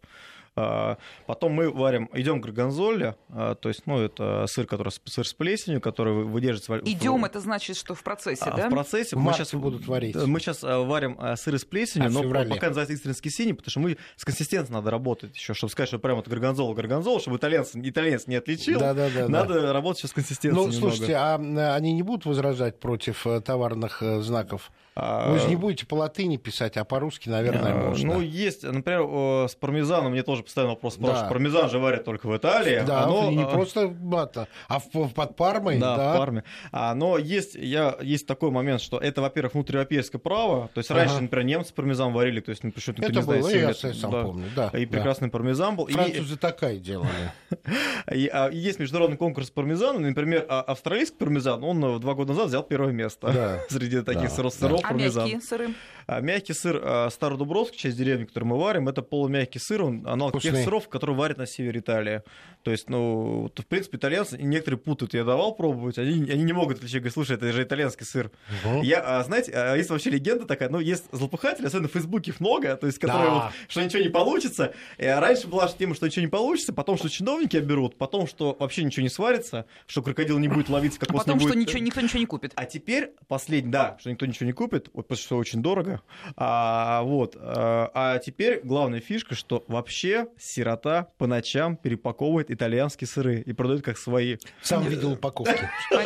а, 0.59 0.97
потом 1.27 1.53
мы 1.53 1.71
варим, 1.71 2.09
идем 2.14 2.40
к 2.40 2.45
горгонзоле, 2.45 3.16
а, 3.29 3.55
то 3.55 3.69
есть, 3.69 3.83
ну, 3.85 4.01
это 4.01 4.47
сыр, 4.49 4.66
который 4.66 4.90
сыр 5.05 5.27
с 5.27 5.35
плесенью, 5.35 5.83
который 5.83 6.25
выдерживается. 6.25 6.90
Идем, 6.90 7.27
это 7.27 7.40
значит, 7.40 7.77
что 7.77 7.95
в 7.95 8.03
процессе, 8.03 8.47
а, 8.47 8.57
да? 8.57 8.69
В 8.69 8.71
процессе. 8.71 9.16
В 9.16 9.19
мы 9.19 9.35
сейчас 9.35 9.53
будут 9.53 9.87
варить. 9.87 10.16
Мы 10.16 10.40
сейчас 10.40 10.62
варим 10.62 11.19
сыры 11.37 11.59
с 11.59 11.64
плесенью, 11.66 12.09
а, 12.09 12.11
но 12.11 12.23
феврале. 12.23 12.49
пока 12.49 12.69
называется 12.69 12.95
истринский 12.95 13.31
синий, 13.31 13.53
потому 13.53 13.71
что 13.71 13.81
мы 13.81 13.99
с 14.16 14.25
консистенцией 14.25 14.73
надо 14.73 14.90
работать 14.90 15.37
еще, 15.37 15.53
чтобы 15.53 15.71
сказать, 15.71 15.88
что 15.88 15.99
прямо 15.99 16.21
это 16.21 16.31
горгонзола, 16.31 16.73
горгонзола, 16.73 17.21
чтобы 17.21 17.37
итальянец, 17.37 17.73
итальянец 17.75 18.27
не 18.27 18.37
отличил. 18.37 18.81
Да, 18.81 18.95
да, 18.95 19.11
да. 19.14 19.29
Надо 19.29 19.61
да. 19.61 19.73
работать 19.75 20.01
сейчас 20.01 20.12
с 20.12 20.14
консистенцией. 20.14 20.55
Ну, 20.55 20.73
немного. 20.73 20.81
слушайте, 20.81 21.16
а 21.16 21.35
они 21.75 21.92
не 21.92 22.03
будут 22.03 22.25
возражать 22.25 22.81
против 22.81 23.27
э, 23.27 23.42
товарных 23.42 24.03
э, 24.03 24.23
знаков? 24.23 24.71
Вы 24.96 25.38
же 25.38 25.48
не 25.48 25.56
будете 25.56 25.87
по 25.87 25.94
латыни 25.94 26.37
писать, 26.37 26.76
а 26.76 26.85
по-русски, 26.85 27.28
наверное, 27.28 27.74
можно. 27.74 28.14
Ну, 28.14 28.20
есть, 28.20 28.62
например, 28.62 29.48
с 29.48 29.54
пармезаном 29.54 30.12
мне 30.12 30.22
тоже 30.22 30.42
постоянно 30.42 30.72
вопрос 30.74 30.94
спрашивают. 30.94 31.24
Да. 31.24 31.28
Пармезан 31.28 31.70
же 31.70 31.78
варят 31.78 32.04
только 32.04 32.26
в 32.26 32.37
Италии. 32.37 32.82
Да, 32.87 33.04
оно... 33.04 33.30
не 33.30 33.44
просто 33.44 33.88
бата, 33.88 34.48
а 34.68 34.78
в, 34.78 35.09
под 35.09 35.37
Пармой. 35.37 35.78
Да, 35.78 35.96
да, 35.96 36.14
в 36.14 36.18
Парме. 36.18 36.44
А, 36.72 36.94
но 36.94 37.18
есть, 37.18 37.54
я, 37.54 37.96
есть 38.00 38.26
такой 38.26 38.50
момент, 38.50 38.80
что 38.80 38.98
это, 38.98 39.20
во-первых, 39.20 39.54
внутриевропейское 39.54 40.20
право. 40.20 40.68
То 40.74 40.78
есть 40.78 40.90
раньше, 40.90 41.14
ага. 41.14 41.22
например, 41.22 41.46
немцы 41.46 41.74
пармезан 41.74 42.12
варили, 42.12 42.40
то 42.40 42.50
есть, 42.50 42.64
ну, 42.64 42.72
почему-то 42.72 43.02
это 43.02 43.12
не 43.12 43.20
было, 43.20 43.42
знает, 43.42 43.82
я 43.82 43.94
сам 43.94 44.11
да. 44.11 44.22
помню, 44.22 44.46
да. 44.54 44.68
И 44.68 44.87
прекрасный 44.87 45.28
да. 45.28 45.32
пармезан 45.32 45.76
был. 45.76 45.87
Французы 45.87 46.35
и... 46.35 46.38
такая 46.38 46.78
делали. 46.78 47.11
и, 48.12 48.28
а, 48.32 48.48
есть 48.50 48.78
международный 48.78 49.16
конкурс 49.16 49.50
пармезана, 49.50 49.98
например, 49.98 50.46
а, 50.48 50.62
австралийский 50.62 51.16
пармезан, 51.16 51.62
он 51.62 52.00
два 52.00 52.14
года 52.14 52.32
назад 52.32 52.48
взял 52.48 52.62
первое 52.62 52.92
место 52.92 53.32
да. 53.32 53.61
среди 53.68 54.02
таких 54.02 54.30
да. 54.30 54.30
сыров, 54.30 54.54
сыров 54.54 54.80
а 54.87 54.92
пармезан. 54.92 55.25
мягкие 55.25 55.40
сыры? 55.40 55.75
А 56.07 56.20
мягкий 56.20 56.53
сыр 56.53 56.81
а, 56.83 57.11
Стародубровский, 57.11 57.79
часть 57.79 57.96
деревни, 57.96 58.25
который 58.25 58.44
мы 58.44 58.59
варим, 58.59 58.88
это 58.88 59.03
полумягкий 59.03 59.61
сыр, 59.61 59.83
он 59.83 60.07
аналог 60.07 60.35
Вкусный. 60.35 60.53
тех 60.53 60.64
сыров, 60.64 60.88
которые 60.88 61.16
варят 61.16 61.38
на 61.38 61.46
севере 61.46 61.81
Италии. 61.81 62.22
То 62.66 62.72
есть, 62.72 62.90
ну, 62.90 63.42
вот, 63.42 63.61
в 63.61 63.64
принципе, 63.64 63.96
итальянцы, 63.96 64.37
некоторые 64.38 64.81
путают, 64.81 65.14
я 65.14 65.22
давал 65.22 65.55
пробовать, 65.55 65.98
они, 65.98 66.29
они 66.29 66.42
не 66.42 66.52
могут 66.52 66.79
отличить, 66.79 66.96
говорят, 66.96 67.14
слушай, 67.14 67.37
это 67.37 67.52
же 67.52 67.62
итальянский 67.62 68.05
сыр. 68.05 68.33
Угу. 68.64 68.83
Я, 68.83 69.02
а, 69.07 69.22
знаете, 69.22 69.52
а, 69.55 69.76
есть 69.76 69.88
вообще 69.88 70.11
легенда 70.11 70.46
такая, 70.46 70.68
ну, 70.68 70.81
есть 70.81 71.05
злопыхатели, 71.12 71.66
особенно 71.66 71.87
в 71.87 71.92
Фейсбуке 71.92 72.33
их 72.33 72.40
много, 72.40 72.74
то 72.74 72.88
есть, 72.88 72.98
которые, 72.98 73.29
да. 73.29 73.35
вот, 73.35 73.52
что 73.68 73.85
ничего 73.85 74.02
не 74.02 74.09
получится. 74.09 74.74
И 74.98 75.05
раньше 75.05 75.46
была 75.46 75.68
тема, 75.68 75.94
что 75.94 76.07
ничего 76.07 76.22
не 76.24 76.29
получится, 76.29 76.72
потом, 76.72 76.98
что 76.98 77.09
чиновники 77.09 77.57
оберут, 77.57 77.96
потом, 77.96 78.26
что 78.26 78.57
вообще 78.59 78.83
ничего 78.83 79.05
не 79.05 79.11
сварится, 79.11 79.66
что 79.87 80.02
крокодил 80.02 80.40
не 80.40 80.48
будет 80.48 80.68
ловиться, 80.68 80.98
как 80.98 81.11
а 81.11 81.12
потом, 81.12 81.38
что 81.38 81.55
ничего, 81.55 81.79
никто 81.79 82.00
ничего 82.00 82.18
не 82.18 82.26
купит. 82.26 82.50
А 82.57 82.64
теперь 82.64 83.12
последний, 83.29 83.70
да, 83.70 83.96
что 84.00 84.11
никто 84.11 84.26
ничего 84.26 84.46
не 84.46 84.52
купит, 84.52 84.90
потому 84.90 85.16
что 85.16 85.37
очень 85.37 85.62
дорого. 85.62 86.00
А, 86.35 86.98
а, 86.98 87.02
вот. 87.05 87.37
А, 87.38 87.92
а 87.94 88.18
теперь 88.18 88.61
главная 88.64 88.98
фишка, 88.98 89.37
что 89.37 89.64
вообще 89.68 90.26
сирота 90.37 91.12
по 91.16 91.29
ночам 91.29 91.76
перепаковывает 91.76 92.56
итальянские 92.57 93.09
сыры 93.09 93.40
и 93.40 93.53
продает 93.53 93.83
как 93.83 93.99
свои. 93.99 94.37
Сам 94.62 94.87
видел 94.87 95.12
упаковки. 95.12 95.71
То 95.90 96.01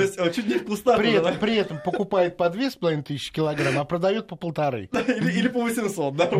есть 0.00 0.34
чуть 0.34 0.46
не 0.46 0.58
вкусно. 0.58 0.96
При 0.96 1.56
этом 1.56 1.78
покупает 1.84 2.36
по 2.36 2.48
две 2.48 2.70
с 2.70 2.76
половиной 2.76 3.02
тысячи 3.02 3.32
килограмм, 3.32 3.78
а 3.78 3.84
продает 3.84 4.28
по 4.28 4.36
полторы. 4.36 4.88
Или 4.92 5.48
по 5.48 5.62
800, 5.62 6.16
да, 6.16 6.30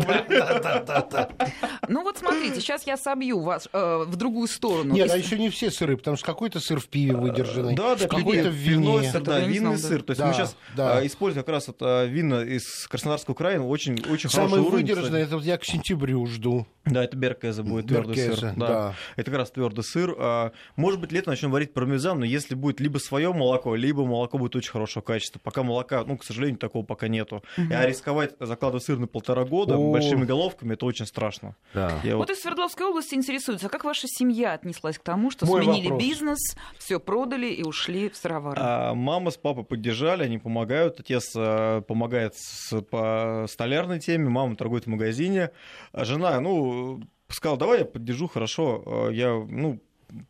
Ну 1.87 2.03
вот 2.03 2.17
смотрите, 2.17 2.59
сейчас 2.59 2.85
я 2.87 2.97
собью 2.97 3.41
вас 3.41 3.67
э, 3.71 4.03
в 4.07 4.15
другую 4.15 4.47
сторону. 4.47 4.93
Нет, 4.93 5.11
а 5.11 5.17
еще 5.17 5.37
не 5.37 5.49
все 5.49 5.71
сыры, 5.71 5.97
потому 5.97 6.17
что 6.17 6.25
какой-то 6.25 6.59
сыр 6.59 6.79
в 6.79 6.87
пиве 6.87 7.15
выдержанный, 7.15 7.75
да, 7.75 7.95
да, 7.95 8.07
какой-то 8.07 8.49
в 8.49 8.53
вине. 8.53 9.11
Да, 9.21 9.39
винный 9.39 9.77
сыр. 9.77 10.03
То 10.03 10.11
есть 10.11 10.21
мы 10.21 10.33
сейчас 10.33 10.55
а, 10.77 11.05
используем 11.05 11.43
как 11.43 11.53
раз 11.53 11.69
это 11.69 12.05
вино 12.05 12.41
из 12.41 12.87
Краснодарского 12.87 13.35
края 13.35 13.59
очень, 13.59 13.93
очень 14.09 14.29
Самый 14.29 14.49
хороший 14.49 14.67
уровень. 14.67 14.85
выдержанный, 14.85 15.21
это 15.21 15.35
вот 15.35 15.45
я 15.45 15.57
к 15.57 15.65
сентябрю 15.65 16.25
жду. 16.27 16.67
Да, 16.85 17.03
это 17.03 17.15
беркезе 17.15 17.63
будет 17.63 17.87
твердый 17.87 18.15
сыр. 18.17 18.42
Да. 18.51 18.67
да. 18.67 18.95
Это 19.15 19.31
как 19.31 19.39
раз 19.39 19.51
твердый 19.51 19.83
сыр. 19.83 20.15
А, 20.17 20.51
может 20.75 20.99
быть, 20.99 21.11
летом 21.11 21.31
начнем 21.31 21.51
варить 21.51 21.73
пармезан, 21.73 22.19
но 22.19 22.25
если 22.25 22.55
будет 22.55 22.79
либо 22.79 22.97
свое 22.97 23.31
молоко, 23.33 23.75
либо 23.75 24.05
молоко 24.05 24.37
будет 24.37 24.55
очень 24.55 24.71
хорошего 24.71 25.03
качества. 25.03 25.39
Пока 25.39 25.63
молока, 25.63 26.03
ну, 26.05 26.17
к 26.17 26.23
сожалению, 26.23 26.57
такого 26.57 26.83
пока 26.83 27.07
нету. 27.07 27.43
Угу. 27.57 27.67
А 27.71 27.85
рисковать, 27.85 28.35
закладывать 28.39 28.83
сыр 28.83 28.99
на 28.99 29.07
полтора 29.07 29.45
года 29.45 29.75
О. 29.77 29.91
большими 29.91 30.25
головками, 30.25 30.73
это 30.73 30.85
очень 30.85 31.05
страшно. 31.05 31.55
Да. 31.73 31.99
Я 32.03 32.17
вот, 32.17 32.29
вот 32.29 32.35
из 32.35 32.41
Свердловской 32.41 32.87
области 32.87 33.15
интересуется, 33.15 33.67
а 33.67 33.69
как 33.69 33.83
ваша 33.83 34.07
семья 34.07 34.53
отнеслась 34.53 34.97
к 34.97 35.03
тому, 35.03 35.31
что 35.31 35.45
Мой 35.45 35.63
сменили 35.63 35.89
вопрос. 35.89 36.03
бизнес, 36.03 36.55
все 36.77 36.99
продали 36.99 37.47
и 37.47 37.63
ушли 37.63 38.09
в 38.09 38.15
сыровары? 38.15 38.59
А, 38.61 38.93
мама 38.93 39.31
с 39.31 39.37
папой 39.37 39.63
поддержали, 39.63 40.23
они 40.23 40.37
помогают. 40.37 40.99
Отец 40.99 41.33
а, 41.35 41.81
помогает 41.81 42.35
с, 42.35 42.81
по 42.81 43.45
столярной 43.49 43.99
теме, 43.99 44.29
мама 44.29 44.55
торгует 44.55 44.85
в 44.85 44.89
магазине. 44.89 45.51
А 45.91 46.05
жена, 46.05 46.39
ну, 46.39 47.01
сказала, 47.35 47.57
давай 47.59 47.79
я 47.79 47.85
поддержу, 47.85 48.27
хорошо. 48.27 48.83
А 48.85 49.09
я, 49.09 49.33
ну, 49.33 49.79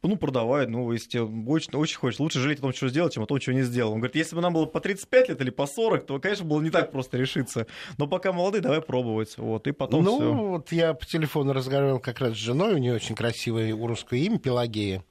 ну, 0.02 0.16
продавай, 0.16 0.68
ну, 0.68 0.92
если 0.92 1.10
тебе 1.10 1.24
очень, 1.24 1.74
очень 1.74 1.98
хочешь, 1.98 2.20
лучше 2.20 2.40
жалеть 2.40 2.60
о 2.60 2.64
том, 2.64 2.74
что 2.74 2.88
сделал, 2.88 3.10
чем 3.10 3.24
о 3.24 3.26
том, 3.26 3.40
чего 3.40 3.56
не 3.56 3.64
сделал. 3.64 3.92
Он 3.92 4.00
говорит, 4.00 4.16
если 4.16 4.36
бы 4.36 4.42
нам 4.42 4.54
было 4.54 4.66
по 4.66 4.80
35 4.80 5.30
лет 5.30 5.42
или 5.42 5.50
по 5.50 5.66
40, 5.66 6.06
то, 6.06 6.20
конечно, 6.20 6.46
было 6.46 6.62
не 6.62 6.70
так 6.70 6.92
просто 6.92 7.18
решиться. 7.18 7.68
Но 7.98 8.08
пока 8.08 8.32
молодые, 8.32 8.62
давай 8.62 8.82
пробовать. 8.82 9.38
Вот, 9.38 9.68
и 9.68 9.72
потом 9.72 10.04
Ну, 10.04 10.18
всё. 10.18 10.34
вот 10.34 10.72
я 10.72 10.94
по 10.94 11.06
телефону 11.06 11.54
разговаривал 11.54 12.00
как 12.00 12.20
раз 12.20 12.34
с 12.34 12.38
женой, 12.38 12.76
у 12.76 12.78
нее 12.78 12.94
очень 12.94 13.16
красивое 13.16 13.76
русское 13.76 14.20
имя, 14.22 14.40
Пелагея. 14.40 15.04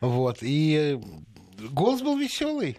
Вот, 0.00 0.38
и 0.42 1.00
голос 1.72 2.00
был 2.02 2.16
веселый. 2.16 2.78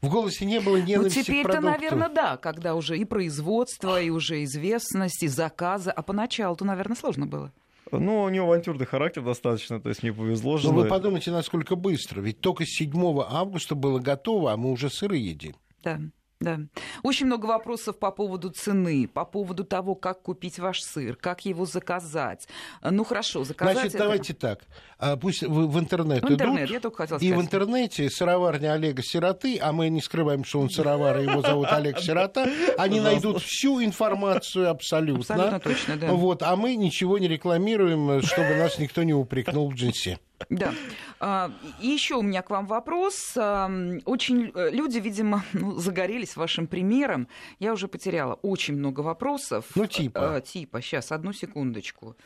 В 0.00 0.08
голосе 0.08 0.46
не 0.46 0.60
было 0.60 0.78
ненависти 0.78 1.18
ну, 1.18 1.24
теперь-то, 1.24 1.60
наверное, 1.60 2.08
да, 2.08 2.38
когда 2.38 2.74
уже 2.74 2.96
и 2.96 3.04
производство, 3.04 4.00
и 4.00 4.08
уже 4.08 4.44
известность, 4.44 5.22
и 5.22 5.28
заказы. 5.28 5.90
А 5.90 6.02
поначалу-то, 6.02 6.64
наверное, 6.64 6.96
сложно 6.96 7.26
было. 7.26 7.52
Ну, 7.92 8.22
у 8.22 8.28
него 8.28 8.46
авантюрный 8.46 8.86
характер 8.86 9.22
достаточно, 9.22 9.80
то 9.80 9.88
есть 9.88 10.02
мне 10.02 10.12
повезло. 10.12 10.58
Но 10.62 10.72
вы 10.72 10.86
подумайте, 10.86 11.30
насколько 11.30 11.76
быстро. 11.76 12.20
Ведь 12.20 12.40
только 12.40 12.64
7 12.66 12.92
августа 13.28 13.74
было 13.74 13.98
готово, 13.98 14.52
а 14.52 14.56
мы 14.56 14.70
уже 14.70 14.90
сыры 14.90 15.16
едим. 15.16 15.54
Да. 15.82 15.98
Да. 16.40 16.58
Очень 17.02 17.26
много 17.26 17.44
вопросов 17.44 17.98
по 17.98 18.10
поводу 18.10 18.48
цены, 18.48 19.06
по 19.06 19.26
поводу 19.26 19.62
того, 19.62 19.94
как 19.94 20.22
купить 20.22 20.58
ваш 20.58 20.80
сыр, 20.80 21.14
как 21.14 21.44
его 21.44 21.66
заказать. 21.66 22.48
Ну 22.82 23.04
хорошо, 23.04 23.44
заказать. 23.44 23.74
Значит, 23.74 23.94
это... 23.94 24.04
давайте 24.04 24.32
так. 24.32 24.60
А, 24.98 25.18
пусть 25.18 25.42
в, 25.42 25.66
в 25.66 25.78
интернет 25.78 26.22
в 26.22 26.32
интернет, 26.32 26.60
идут, 26.60 26.70
я 26.70 26.80
только 26.80 26.96
хотела 26.96 27.18
сказать. 27.18 27.30
И 27.30 27.38
в 27.38 27.42
интернете 27.42 28.08
сыроварня 28.08 28.72
Олега 28.72 29.02
Сироты, 29.02 29.58
а 29.60 29.72
мы 29.72 29.90
не 29.90 30.00
скрываем, 30.00 30.44
что 30.44 30.60
он 30.60 30.70
сыровар, 30.70 31.18
и 31.18 31.24
его 31.24 31.42
зовут 31.42 31.68
Олег 31.72 31.98
Сирота, 32.00 32.48
они 32.78 33.00
найдут 33.00 33.42
всю 33.42 33.84
информацию 33.84 34.70
абсолютно. 34.70 35.34
Абсолютно 35.34 35.60
точно, 35.60 35.96
да. 35.98 36.12
Вот, 36.12 36.42
а 36.42 36.56
мы 36.56 36.74
ничего 36.76 37.18
не 37.18 37.28
рекламируем, 37.28 38.22
чтобы 38.22 38.54
нас 38.54 38.78
никто 38.78 39.02
не 39.02 39.12
упрекнул 39.12 39.70
в 39.70 39.74
джинсе. 39.74 40.18
Да. 40.48 40.72
А, 41.20 41.52
и 41.80 41.88
еще 41.88 42.14
у 42.16 42.22
меня 42.22 42.42
к 42.42 42.50
вам 42.50 42.66
вопрос. 42.66 43.36
Очень 43.36 44.52
э, 44.54 44.70
люди, 44.70 44.98
видимо, 44.98 45.44
ну, 45.52 45.78
загорелись 45.78 46.36
вашим 46.36 46.66
примером. 46.66 47.28
Я 47.58 47.72
уже 47.72 47.88
потеряла 47.88 48.34
очень 48.34 48.74
много 48.74 49.00
вопросов. 49.00 49.66
Ну, 49.74 49.86
типа. 49.86 50.36
А, 50.36 50.40
типа, 50.40 50.80
сейчас, 50.80 51.12
одну 51.12 51.32
секундочку. 51.32 52.16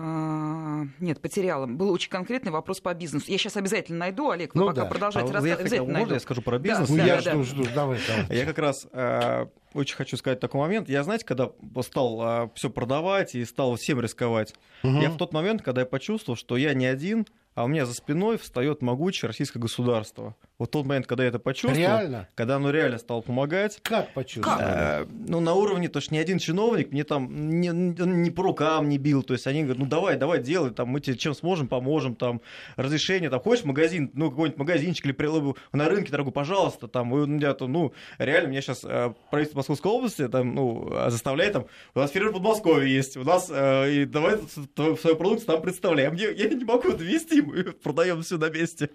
А, 0.00 0.84
нет, 1.00 1.20
потеряла. 1.20 1.66
Был 1.66 1.90
очень 1.90 2.08
конкретный 2.08 2.52
вопрос 2.52 2.80
по 2.80 2.94
бизнесу. 2.94 3.24
Я 3.28 3.36
сейчас 3.36 3.56
обязательно 3.56 3.98
найду, 3.98 4.30
Олег, 4.30 4.54
вы 4.54 4.60
ну, 4.60 4.66
пока 4.68 4.82
да. 4.82 4.86
продолжайте 4.86 5.30
а 5.30 5.32
рассказывать. 5.32 5.60
Обязательно 5.60 5.98
можно 5.98 6.14
я 6.14 6.20
скажу 6.20 6.40
про 6.40 6.58
бизнес? 6.60 6.88
Да, 6.88 6.94
ну, 6.94 6.98
да, 6.98 7.06
я 7.06 7.14
да, 7.16 7.20
жду, 7.20 7.38
да. 7.38 7.44
жду, 7.44 7.74
давай, 7.74 7.98
давай. 8.06 8.38
Я 8.38 8.46
как 8.46 8.58
раз 8.58 8.86
э, 8.92 9.46
очень 9.74 9.96
хочу 9.96 10.16
сказать 10.16 10.38
такой 10.38 10.60
момент. 10.60 10.88
Я, 10.88 11.02
знаете, 11.02 11.24
когда 11.24 11.50
стал 11.82 12.44
э, 12.44 12.48
все 12.54 12.70
продавать 12.70 13.34
и 13.34 13.44
стал 13.44 13.74
всем 13.74 14.00
рисковать, 14.00 14.54
угу. 14.84 15.00
я 15.00 15.10
в 15.10 15.16
тот 15.16 15.32
момент, 15.32 15.62
когда 15.62 15.80
я 15.80 15.86
почувствовал, 15.86 16.36
что 16.36 16.56
я 16.56 16.74
не 16.74 16.86
один, 16.86 17.26
а 17.54 17.64
у 17.64 17.66
меня 17.66 17.84
за 17.84 17.94
спиной 17.94 18.38
встает 18.38 18.82
могучее 18.82 19.26
российское 19.26 19.58
государство. 19.58 20.36
Вот 20.58 20.72
тот 20.72 20.86
момент, 20.86 21.06
когда 21.06 21.22
я 21.22 21.28
это 21.28 21.38
почувствовал, 21.38 21.78
Реально? 21.78 22.28
когда 22.34 22.56
оно 22.56 22.70
реально 22.70 22.98
стало 22.98 23.20
помогать, 23.20 23.78
Как 23.82 24.12
почувствовали? 24.12 25.02
Э, 25.02 25.06
ну, 25.28 25.38
на 25.38 25.54
уровне, 25.54 25.88
то, 25.88 26.00
что 26.00 26.12
ни 26.12 26.18
один 26.18 26.38
чиновник 26.40 26.90
мне 26.90 27.04
там 27.04 27.60
не, 27.60 27.68
не 27.68 28.30
по 28.30 28.42
рукам 28.42 28.88
не 28.88 28.98
бил. 28.98 29.22
То 29.22 29.34
есть 29.34 29.46
они 29.46 29.60
говорят, 29.62 29.78
ну 29.78 29.86
давай, 29.86 30.16
давай, 30.16 30.42
делай, 30.42 30.70
там, 30.70 30.88
мы 30.88 31.00
тебе 31.00 31.16
чем 31.16 31.34
сможем, 31.34 31.68
поможем, 31.68 32.16
там, 32.16 32.40
разрешение, 32.74 33.30
там, 33.30 33.38
хочешь 33.40 33.64
магазин, 33.64 34.10
ну, 34.14 34.30
какой-нибудь 34.30 34.58
магазинчик 34.58 35.04
или 35.06 35.12
при- 35.12 35.28
на 35.72 35.88
рынке 35.88 36.10
дорогу, 36.10 36.32
пожалуйста, 36.32 36.88
там, 36.88 37.10
вы, 37.10 37.26
ну, 37.26 37.38
я, 37.38 37.54
то, 37.54 37.68
ну, 37.68 37.92
реально, 38.18 38.48
меня 38.48 38.60
сейчас 38.60 38.82
э, 38.82 39.12
правительство 39.30 39.58
Московской 39.60 39.92
области, 39.92 40.26
там, 40.26 40.54
ну, 40.56 40.92
заставляет, 41.08 41.52
там, 41.52 41.66
у 41.94 42.00
нас 42.00 42.10
фирма 42.10 42.30
в 42.30 42.34
Подмосковье 42.34 42.92
есть, 42.92 43.16
у 43.16 43.22
нас, 43.22 43.48
э, 43.48 43.92
и 43.92 44.04
давай 44.06 44.38
свою 44.74 45.16
продукцию 45.16 45.46
там 45.46 45.62
представляем. 45.62 46.14
Я, 46.14 46.30
я 46.30 46.48
не 46.48 46.64
могу 46.64 46.92
довести, 46.92 47.42
мы 47.42 47.62
продаем 47.82 48.22
все 48.22 48.38
на 48.38 48.50
месте. 48.50 48.90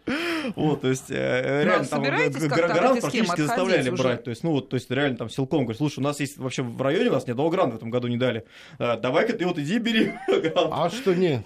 Вот, 0.55 0.81
то 0.81 0.89
есть, 0.89 1.09
э, 1.09 1.52
реально, 1.61 1.85
там, 1.85 1.99
собираетесь 2.03 2.39
г- 2.41 2.49
как-то 2.49 2.65
от 2.65 2.73
грант 2.73 3.01
практически 3.01 3.41
заставляли 3.41 3.89
брать. 3.91 4.23
То 4.23 4.29
есть, 4.29 4.43
ну 4.43 4.51
вот, 4.51 4.69
то 4.69 4.75
есть 4.75 4.89
реально 4.89 5.17
там 5.17 5.29
силком 5.29 5.59
говорят, 5.65 5.77
слушай, 5.77 5.99
у 5.99 6.03
нас 6.03 6.19
есть 6.19 6.37
вообще 6.37 6.63
в 6.63 6.81
районе 6.81 7.09
у 7.09 7.13
нас 7.13 7.27
ни 7.27 7.31
одного 7.31 7.49
гранта 7.49 7.73
в 7.73 7.77
этом 7.77 7.89
году 7.89 8.07
не 8.07 8.17
дали. 8.17 8.45
А, 8.79 8.97
Давай-ка 8.97 9.33
ты 9.33 9.45
вот 9.45 9.59
иди 9.59 9.77
бери 9.79 10.13
грант. 10.27 10.69
А 10.71 10.89
что 10.89 11.13
нет? 11.13 11.41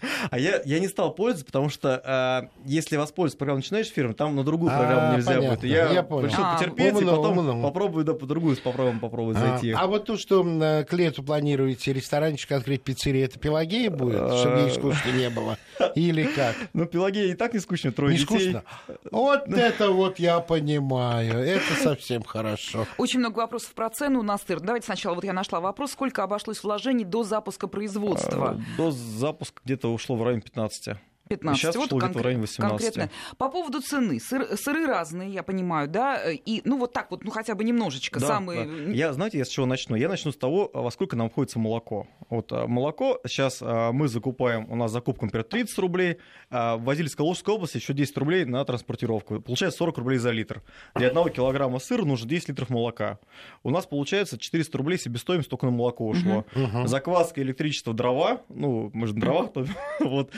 А 0.30 0.38
я, 0.38 0.60
я 0.64 0.78
не 0.80 0.88
стал 0.88 1.14
пользоваться, 1.14 1.46
потому 1.46 1.68
что 1.68 2.00
а, 2.04 2.48
если 2.64 2.96
воспользоваться 2.96 3.38
программой 3.38 3.58
начинаешь 3.60 3.88
фирмы, 3.88 4.14
там 4.14 4.34
на 4.36 4.44
другую 4.44 4.72
А, 4.72 4.78
программу 4.78 5.16
нельзя 5.16 5.34
понятно. 5.34 5.50
будет. 5.56 5.64
И 5.64 5.68
Я, 5.68 5.90
Я 5.92 6.02
понял. 6.02 6.26
решил 6.28 6.44
А, 6.44 6.56
потерпеть 6.56 6.92
и 6.92 6.96
умно, 6.96 7.16
потом 7.16 7.38
умно. 7.38 7.62
попробую, 7.62 8.04
да, 8.04 8.14
по 8.14 8.26
другую 8.26 8.56
попробуем 8.56 9.00
попробовать 9.00 9.36
А, 9.38 9.40
зайти. 9.40 9.72
а 9.72 9.86
вот 9.86 10.04
то, 10.06 10.16
что 10.16 10.44
э, 10.46 10.84
к 10.84 10.92
лету 10.92 11.22
планируете 11.22 11.92
ресторанчик 11.92 12.52
открыть 12.52 12.82
пиццерию, 12.82 13.24
это 13.24 13.38
Пелагея 13.38 13.90
будет, 13.90 14.20
А. 14.20 14.36
чтобы 14.38 14.58
ей 14.60 14.70
скучно 14.70 15.10
не 15.12 15.30
было? 15.30 15.58
Или 15.94 16.24
как? 16.24 16.56
Ну, 16.72 16.86
Пелагея 16.86 17.32
и 17.32 17.34
так 17.34 17.52
не 17.54 17.60
скучно, 17.60 17.92
трое 17.92 18.12
Не 18.14 18.18
детей. 18.18 18.38
скучно? 18.52 18.62
Вот 19.10 19.42
это 19.48 19.90
вот 19.90 20.18
я 20.18 20.40
понимаю. 20.40 21.38
Это 21.38 21.74
совсем 21.82 22.22
хорошо. 22.22 22.86
Очень 22.98 23.20
много 23.20 23.38
вопросов 23.38 23.72
про 23.74 23.90
цену 23.90 24.22
на 24.22 24.38
сыр. 24.38 24.60
Давайте 24.60 24.86
сначала, 24.86 25.14
вот 25.14 25.24
я 25.24 25.32
нашла 25.32 25.60
вопрос, 25.60 25.92
сколько 25.92 26.22
обошлось 26.22 26.62
вложений 26.62 27.04
до 27.04 27.22
запуска 27.24 27.66
производства? 27.68 28.50
А, 28.50 28.76
До 28.76 28.90
запуска 28.90 29.60
где-то 29.64 29.85
ушло 29.88 30.16
в 30.16 30.22
районе 30.22 30.42
15. 30.42 30.96
15. 31.28 31.60
Сейчас 31.60 31.76
вот 31.76 31.92
в 31.92 32.22
районе 32.22 32.42
18. 32.42 32.70
конкретно. 32.70 33.10
По 33.36 33.48
поводу 33.48 33.80
цены. 33.80 34.18
Сыр- 34.18 34.56
сыры 34.56 34.86
разные, 34.86 35.30
я 35.30 35.42
понимаю, 35.42 35.88
да? 35.88 36.22
И, 36.30 36.62
ну, 36.64 36.78
вот 36.78 36.92
так 36.92 37.10
вот, 37.10 37.24
ну, 37.24 37.30
хотя 37.30 37.54
бы 37.54 37.64
немножечко. 37.64 38.20
Да, 38.20 38.26
самые... 38.26 38.64
да. 38.64 38.92
Я, 38.92 39.12
знаете, 39.12 39.38
я 39.38 39.44
с 39.44 39.48
чего 39.48 39.66
начну? 39.66 39.96
Я 39.96 40.08
начну 40.08 40.32
с 40.32 40.36
того, 40.36 40.70
а, 40.72 40.82
во 40.82 40.90
сколько 40.90 41.16
нам 41.16 41.26
обходится 41.26 41.58
молоко. 41.58 42.06
Вот 42.30 42.52
а, 42.52 42.66
молоко 42.66 43.20
сейчас 43.26 43.58
а, 43.60 43.92
мы 43.92 44.08
закупаем, 44.08 44.70
у 44.70 44.76
нас 44.76 44.92
закупка, 44.92 45.24
например, 45.26 45.44
30 45.44 45.78
рублей, 45.78 46.18
возили 46.50 47.08
из 47.08 47.16
Калужской 47.16 47.54
области 47.54 47.76
еще 47.76 47.92
10 47.92 48.16
рублей 48.18 48.44
на 48.44 48.64
транспортировку. 48.64 49.40
Получается 49.40 49.78
40 49.78 49.98
рублей 49.98 50.18
за 50.18 50.30
литр. 50.30 50.62
Для 50.94 51.08
одного 51.08 51.28
килограмма 51.28 51.78
сыра 51.78 52.04
нужно 52.04 52.28
10 52.28 52.50
литров 52.50 52.70
молока. 52.70 53.18
У 53.62 53.70
нас 53.70 53.86
получается 53.86 54.38
400 54.38 54.78
рублей 54.78 54.98
себестоимость 54.98 55.48
только 55.50 55.66
на 55.66 55.72
молоко 55.72 56.06
ушло. 56.06 56.44
Мгм. 56.54 56.86
Закваска, 56.86 57.42
электричество, 57.42 57.92
дрова, 57.94 58.42
ну, 58.48 58.90
мы 58.92 59.06
же 59.06 59.14
на 59.14 59.20
дровах, 59.20 59.50
вот, 60.00 60.30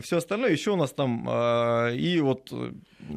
все 0.00 0.18
остальное 0.18 0.50
еще 0.50 0.72
у 0.72 0.76
нас 0.76 0.92
там, 0.92 1.26
а, 1.28 1.90
и 1.92 2.20
вот 2.20 2.48
э, 2.52 2.72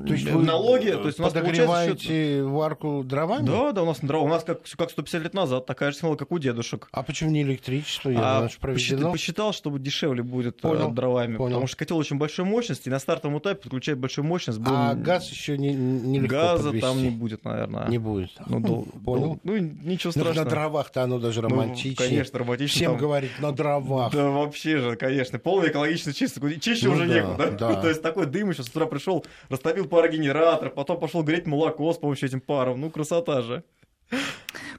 То 0.05 0.13
есть 0.13 0.29
вы 0.29 0.43
налоги, 0.43 0.89
то 0.91 1.07
есть 1.07 1.19
у 1.19 1.23
нас 1.23 1.33
получается 1.33 1.63
счет- 1.63 1.67
подогреваете 1.67 2.43
варку 2.43 3.03
дровами? 3.03 3.45
да, 3.45 3.71
да, 3.73 3.83
у 3.83 3.85
нас 3.85 4.01
на 4.01 4.07
дрова. 4.07 4.23
У 4.25 4.27
нас 4.29 4.43
как, 4.43 4.61
как 4.77 4.91
150 4.91 5.23
лет 5.23 5.33
назад, 5.33 5.65
такая 5.65 5.89
же 5.91 5.95
технология, 5.97 6.19
как 6.19 6.31
у 6.31 6.39
дедушек. 6.39 6.87
А 6.91 7.03
почему 7.03 7.31
не 7.31 7.41
электричество? 7.41 8.09
Я, 8.09 8.19
А 8.19 8.37
оно 8.39 8.47
ж 8.49 8.57
проведено. 8.57 9.07
посчит- 9.09 9.11
посчитал, 9.11 9.53
чтобы 9.53 9.79
дешевле 9.79 10.23
будет 10.23 10.57
э, 10.59 10.61
Понял, 10.61 10.91
дровами. 10.91 11.35
понял. 11.35 11.49
Потому 11.49 11.67
что 11.67 11.77
котел 11.77 11.97
очень 11.97 12.17
большой 12.17 12.45
мощности, 12.45 12.87
и 12.87 12.91
на 12.91 12.99
стартовом 12.99 13.39
этапе 13.39 13.61
подключать 13.63 13.97
большую 13.97 14.23
мощность 14.25 14.59
будет. 14.59 14.69
А 14.71 14.93
газ 14.93 15.29
еще 15.29 15.57
не, 15.57 15.73
нелегко 15.73 16.35
Газа 16.35 16.63
подвести. 16.65 16.87
там 16.87 17.01
не 17.03 17.09
будет, 17.09 17.43
наверное. 17.43 17.87
Не 17.89 17.97
будет. 17.97 18.29
Ну, 18.47 18.59
дол- 18.61 18.87
Понял. 19.05 19.25
дол- 19.25 19.39
ну, 19.43 19.57
ничего 19.57 20.13
Ну, 20.15 20.21
страшного. 20.21 20.45
на 20.45 20.49
дровах-то 20.49 21.03
оно 21.03 21.19
даже 21.19 21.41
Ну, 21.41 21.49
романтичнее. 21.49 21.95
конечно, 21.97 22.39
романтично. 22.39 22.75
Всем 22.75 22.91
там. 22.91 22.99
говорит, 23.01 23.31
на 23.39 23.51
дровах. 23.51 24.13
Да 24.13 24.29
вообще 24.29 24.77
же, 24.77 24.95
конечно. 24.95 25.37
Полный 25.39 25.69
экологично 25.69 26.13
чисто. 26.13 26.39
Чище 26.59 26.87
Ну 26.87 26.93
уже 26.93 27.07
да, 27.07 27.13
некуда. 27.15 27.51
да. 27.51 27.73
То 27.81 27.89
есть 27.89 28.01
такой 28.01 28.25
дым 28.27 28.51
еще 28.51 28.63
с 28.63 28.67
утра 28.69 28.85
пришел, 28.85 29.25
растопил 29.49 29.70
пару 29.89 30.09
генераторов, 30.09 30.73
потом 30.73 30.99
пошел 30.99 31.23
греть 31.23 31.47
молоко 31.47 31.91
с 31.93 31.97
помощью 31.97 32.29
этим 32.29 32.41
паром. 32.41 32.81
Ну, 32.81 32.89
красота 32.89 33.41
же. 33.41 33.63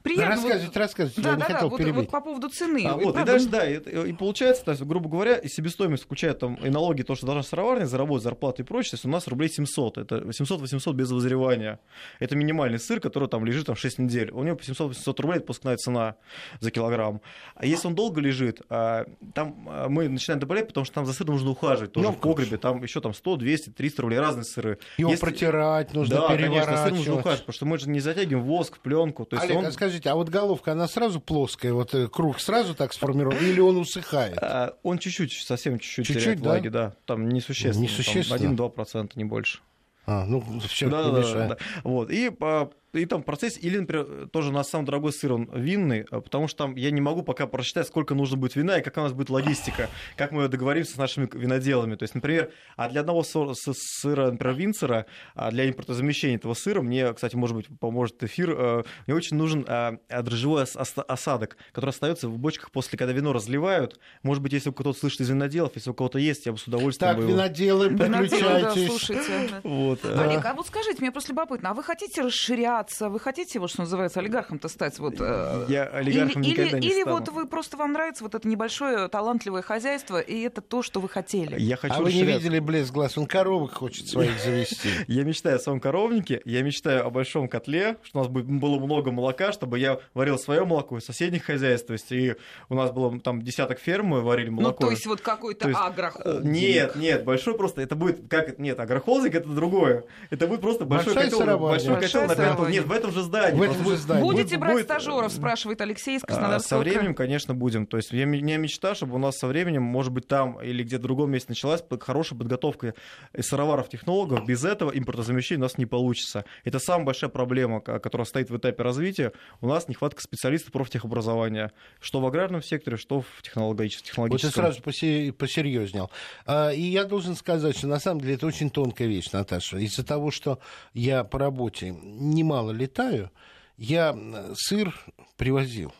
Приятно. 0.03 0.35
вот- 0.35 0.43
рассказывайте, 0.43 0.79
рассказывайте. 0.79 1.21
Да, 1.21 1.29
я 1.29 1.35
да, 1.35 1.39
да, 1.47 1.53
хотел 1.53 1.69
вот, 1.69 1.77
перебить. 1.77 1.95
вот 1.95 2.09
по 2.09 2.21
поводу 2.21 2.49
цены. 2.49 2.85
А 2.85 2.91
И 2.99 3.03
вот, 3.05 3.11
и 3.11 3.13
правда, 3.13 3.25
дальше, 3.31 3.47
да, 3.47 3.69
и, 3.69 4.09
и 4.09 4.13
получается, 4.13 4.65
то 4.65 4.71
есть, 4.71 4.83
грубо 4.83 5.09
говоря, 5.09 5.35
и 5.37 5.47
себестоимость 5.47 6.03
включая 6.03 6.33
там 6.33 6.55
и 6.55 6.69
налоги, 6.69 7.03
то, 7.03 7.15
что 7.15 7.25
должна 7.25 7.43
сыроварня 7.43 7.85
заработать, 7.85 8.23
зарплаты 8.23 8.63
и 8.63 8.65
прочее, 8.65 8.91
то 8.91 8.95
есть 8.95 9.05
у 9.05 9.09
нас 9.09 9.27
рублей 9.27 9.49
700, 9.49 9.97
это 9.97 10.15
700-800 10.17 10.93
без 10.93 11.11
возревания. 11.11 11.79
Это 12.19 12.35
минимальный 12.35 12.79
сыр, 12.79 12.99
который 12.99 13.29
там 13.29 13.45
лежит 13.45 13.65
там 13.65 13.75
6 13.75 13.97
недель. 13.99 14.29
У 14.31 14.43
него 14.43 14.57
по 14.57 14.61
700-800 14.63 15.21
рублей 15.21 15.37
это 15.37 15.45
пускная 15.47 15.77
цена 15.77 16.15
за 16.59 16.69
килограмм. 16.71 17.21
А 17.55 17.65
если 17.65 17.87
он 17.87 17.95
долго 17.95 18.19
лежит, 18.19 18.61
а, 18.69 19.05
там 19.33 19.65
а, 19.69 19.87
мы 19.87 20.09
начинаем 20.09 20.39
добавлять, 20.39 20.67
потому 20.67 20.85
что 20.85 20.95
там 20.95 21.05
за 21.05 21.13
сыром 21.13 21.35
нужно 21.35 21.51
ухаживать 21.51 21.93
тоже 21.93 22.07
Ну, 22.07 22.13
в 22.13 22.17
погребе, 22.17 22.57
там 22.57 22.83
еще 22.83 22.99
там 22.99 23.13
100, 23.13 23.37
200, 23.37 23.69
300 23.69 24.01
рублей, 24.01 24.19
разные 24.19 24.43
сыры. 24.43 24.79
Его 24.97 25.11
Если- 25.11 25.21
протирать, 25.21 25.93
нужно 25.93 26.15
да, 26.17 26.27
конечно, 26.27 26.43
сыр 26.43 26.65
нужно 26.65 26.75
переворачивать. 26.75 27.19
ухаживать, 27.19 27.39
потому 27.45 27.53
что 27.53 27.65
мы 27.65 27.77
же 27.77 27.89
не 27.89 27.99
затягиваем 28.01 28.43
воск 28.45 28.79
пленку. 28.79 29.25
То 29.25 29.37
есть 29.37 29.45
Олег, 29.45 29.57
он... 29.59 29.65
а 29.65 29.71
скажите, 29.93 30.09
а 30.09 30.15
вот 30.15 30.29
головка, 30.29 30.71
она 30.71 30.87
сразу 30.87 31.19
плоская, 31.21 31.71
вот 31.73 31.93
э, 31.93 32.07
круг 32.07 32.39
сразу 32.39 32.73
так 32.73 32.93
сформирован, 32.93 33.37
или 33.37 33.59
он 33.59 33.77
усыхает? 33.77 34.37
А, 34.41 34.75
Он 34.81 34.97
чуть-чуть, 34.97 35.33
совсем 35.33 35.77
чуть-чуть, 35.77 36.07
Чуть-чуть, 36.07 36.23
теряет 36.23 36.41
да? 36.41 36.49
влаги, 36.49 36.69
да. 36.69 36.93
Там 37.05 37.29
несущественно. 37.29 37.83
Несущественно? 37.83 38.57
Там 38.57 38.71
1-2%, 38.71 39.11
не 39.15 39.25
больше. 39.25 39.59
А, 40.05 40.25
ну, 40.25 40.43
все, 40.67 40.89
да, 40.89 41.11
да, 41.11 41.21
да, 41.21 41.47
да. 41.49 41.57
Вот. 41.83 42.09
И, 42.09 42.29
по- 42.31 42.71
и 42.93 43.05
там 43.05 43.23
процесс, 43.23 43.57
или, 43.57 43.77
например, 43.79 44.27
тоже 44.31 44.49
у 44.49 44.51
нас 44.53 44.69
самый 44.69 44.85
дорогой 44.85 45.11
сыр, 45.13 45.33
он 45.33 45.49
винный, 45.53 46.05
а, 46.11 46.21
потому 46.21 46.47
что 46.47 46.59
там 46.65 46.75
я 46.75 46.91
не 46.91 47.01
могу 47.01 47.23
пока 47.23 47.47
просчитать, 47.47 47.87
сколько 47.87 48.13
нужно 48.15 48.37
будет 48.37 48.55
вина 48.55 48.77
и 48.77 48.81
какая 48.83 49.01
у 49.01 49.03
нас 49.05 49.13
будет 49.13 49.29
логистика, 49.29 49.89
как 50.15 50.31
мы 50.31 50.47
договоримся 50.47 50.93
с 50.93 50.97
нашими 50.97 51.27
виноделами. 51.33 51.95
То 51.95 52.03
есть, 52.03 52.15
например, 52.15 52.51
а 52.77 52.89
для 52.89 53.01
одного 53.01 53.23
сыра, 53.23 54.31
например, 54.31 54.55
винцера, 54.55 55.05
а 55.35 55.51
для 55.51 55.67
импортозамещения 55.69 56.37
этого 56.37 56.53
сыра, 56.53 56.81
мне, 56.81 57.11
кстати, 57.13 57.35
может 57.35 57.55
быть, 57.55 57.67
поможет 57.79 58.21
эфир, 58.23 58.51
э, 58.51 58.83
мне 59.07 59.15
очень 59.15 59.37
нужен 59.37 59.65
а, 59.67 59.97
дрожжевой 60.21 60.63
ос- 60.63 60.75
ос- 60.75 60.93
осадок, 61.07 61.57
который 61.71 61.89
остается 61.89 62.27
в 62.27 62.37
бочках 62.37 62.71
после, 62.71 62.97
когда 62.97 63.13
вино 63.13 63.33
разливают. 63.33 63.99
Может 64.21 64.43
быть, 64.43 64.53
если 64.53 64.69
у 64.69 64.73
кого-то 64.73 64.97
слышит 64.99 65.21
из 65.21 65.29
виноделов, 65.29 65.71
если 65.75 65.89
у 65.89 65.93
кого-то 65.93 66.19
есть, 66.19 66.45
я 66.45 66.51
бы 66.51 66.57
с 66.57 66.67
удовольствием 66.67 67.09
Так, 67.09 67.17
бы 67.17 67.23
его- 67.23 67.33
виноделы, 67.33 67.89
виноделы, 67.89 68.41
да, 68.41 68.59
подключайтесь. 68.67 68.87
слушайте. 68.87 69.49
Вот, 69.63 69.99
э, 70.05 70.19
Олег, 70.19 70.45
а 70.45 70.53
вот 70.53 70.67
скажите, 70.67 70.97
мне 70.99 71.11
просто 71.11 71.31
любопытно, 71.31 71.71
а 71.71 71.73
вы 71.73 71.83
хотите 71.83 72.21
расширяться, 72.21 72.82
вы 72.99 73.19
хотите, 73.19 73.59
вот 73.59 73.69
что 73.71 73.81
называется, 73.81 74.19
олигархом-то 74.19 74.67
стать? 74.67 74.99
Вот, 74.99 75.15
э, 75.19 75.65
Я 75.69 75.83
олигархом 75.85 76.41
или, 76.41 76.49
никогда 76.51 76.77
или, 76.77 76.79
не 76.81 76.87
или 76.93 77.01
стану. 77.01 77.17
вот 77.17 77.29
вы 77.29 77.45
просто 77.47 77.77
вам 77.77 77.93
нравится 77.93 78.23
вот 78.23 78.35
это 78.35 78.47
небольшое 78.47 79.07
талантливое 79.07 79.61
хозяйство, 79.61 80.19
и 80.19 80.41
это 80.41 80.61
то, 80.61 80.81
что 80.81 80.99
вы 80.99 81.09
хотели? 81.09 81.59
Я 81.59 81.75
хочу 81.77 81.93
А 81.95 82.01
вы 82.01 82.11
не 82.13 82.23
видели 82.23 82.59
блеск 82.59 82.91
глаз? 82.93 83.17
Он 83.17 83.25
коровок 83.27 83.73
хочет 83.73 84.07
своих 84.07 84.39
завести. 84.41 84.89
Я 85.07 85.23
мечтаю 85.23 85.55
о 85.57 85.59
своем 85.59 85.79
коровнике, 85.79 86.41
я 86.45 86.61
мечтаю 86.61 87.05
о 87.05 87.09
большом 87.09 87.47
котле, 87.47 87.97
что 88.03 88.19
у 88.19 88.21
нас 88.23 88.31
бы- 88.31 88.43
было 88.43 88.79
много 88.79 89.11
молока, 89.11 89.51
чтобы 89.51 89.79
я 89.79 89.99
варил 90.13 90.37
свое 90.37 90.65
молоко 90.65 90.97
из 90.97 91.05
соседних 91.05 91.43
хозяйств. 91.45 91.87
То 91.87 91.93
есть 91.93 92.11
и 92.11 92.35
у 92.69 92.75
нас 92.75 92.91
было 92.91 93.19
там 93.19 93.41
десяток 93.41 93.79
ферм, 93.79 94.07
мы 94.07 94.21
варили 94.21 94.49
Ну, 94.49 94.61
молоко. 94.61 94.85
то 94.85 94.91
есть 94.91 95.05
вот 95.05 95.21
какой-то 95.21 95.69
агрохолдинг. 95.69 96.43
Нет, 96.43 96.95
нет, 96.95 97.23
большой 97.23 97.55
просто, 97.55 97.81
это 97.81 97.95
будет, 97.95 98.27
как, 98.29 98.49
это- 98.49 98.61
нет, 98.61 98.79
агрохолдинг 98.79 99.35
это 99.35 99.49
другое. 99.49 100.03
Это 100.29 100.47
будет 100.47 100.61
просто 100.61 100.85
большой 100.85 101.13
котел, 101.13 101.57
большой 101.57 101.99
котел 101.99 102.21
на 102.23 102.27
пять- 102.29 102.37
сыроварня. 102.37 102.72
Нет, 102.73 102.85
в 102.85 102.91
этом 102.91 103.11
же 103.11 103.21
здании. 103.23 103.57
В 103.57 103.61
этом 103.61 103.83
же 103.85 103.97
здании. 103.97 104.21
Будете 104.23 104.43
будет- 104.43 104.59
брать 104.59 104.73
будет, 104.73 104.85
стажеров, 104.85 105.31
э, 105.31 105.35
спрашивает 105.35 105.81
Алексей 105.81 106.17
из 106.17 106.23
а, 106.23 106.27
Краснодарского 106.27 106.67
Со 106.69 106.79
временем, 106.79 107.15
конечно, 107.15 107.53
будем. 107.53 107.85
То 107.85 107.97
есть 107.97 108.13
у 108.13 108.15
меня 108.15 108.57
мечта, 108.57 108.95
чтобы 108.95 109.15
у 109.15 109.17
нас 109.17 109.37
со 109.37 109.47
временем, 109.47 109.83
может 109.83 110.11
быть, 110.11 110.27
там 110.27 110.61
или 110.61 110.83
где-то 110.83 111.01
в 111.01 111.03
другом 111.03 111.31
месте 111.31 111.47
началась 111.49 111.81
под- 111.81 112.03
хорошая 112.03 112.37
подготовка 112.37 112.93
сыроваров 113.39 113.89
технологов. 113.89 114.45
Без 114.45 114.63
этого 114.63 114.91
импортозамещения 114.91 115.59
у 115.59 115.63
нас 115.63 115.77
не 115.77 115.85
получится. 115.85 116.45
Это 116.63 116.79
самая 116.79 117.05
большая 117.05 117.29
проблема, 117.29 117.81
ко- 117.81 117.99
которая 117.99 118.25
стоит 118.25 118.49
в 118.49 118.57
этапе 118.57 118.83
развития. 118.83 119.31
У 119.61 119.67
нас 119.67 119.87
нехватка 119.87 120.21
специалистов 120.21 120.71
профтехобразования. 120.71 121.71
Что 121.99 122.19
в 122.21 122.25
аграрном 122.25 122.61
секторе, 122.63 122.97
что 122.97 123.21
в 123.21 123.25
технологич- 123.43 123.97
Вот 123.97 124.03
ты 124.03 124.07
технологическом. 124.09 124.51
сразу 124.63 124.81
посе- 124.81 125.31
посерьезнел. 125.31 126.09
А, 126.45 126.71
И 126.71 126.81
я 126.81 127.03
должен 127.05 127.35
сказать, 127.35 127.77
что 127.77 127.87
на 127.87 127.99
самом 127.99 128.21
деле 128.21 128.35
это 128.35 128.47
очень 128.47 128.69
тонкая 128.69 129.07
вещь, 129.07 129.31
Наташа. 129.31 129.77
Из-за 129.77 130.03
того, 130.03 130.31
что 130.31 130.59
я 130.93 131.23
по 131.23 131.37
работе 131.39 131.91
немало 131.91 132.62
летаю, 132.71 133.31
я 133.77 134.17
сыр 134.55 134.97
привозил. 135.37 135.93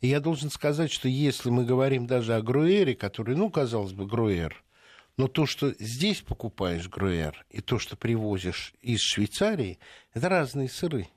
И 0.00 0.08
я 0.08 0.20
должен 0.20 0.50
сказать, 0.50 0.92
что 0.92 1.08
если 1.08 1.50
мы 1.50 1.64
говорим 1.64 2.06
даже 2.06 2.34
о 2.34 2.42
груэре, 2.42 2.94
который, 2.94 3.34
ну, 3.34 3.50
казалось 3.50 3.92
бы, 3.92 4.06
груэр, 4.06 4.62
но 5.16 5.26
то, 5.26 5.46
что 5.46 5.74
здесь 5.80 6.20
покупаешь 6.20 6.88
груэр, 6.88 7.44
и 7.50 7.60
то, 7.60 7.78
что 7.78 7.96
привозишь 7.96 8.74
из 8.80 9.00
Швейцарии, 9.00 9.78
это 10.14 10.28
разные 10.28 10.68
сыры. 10.68 11.08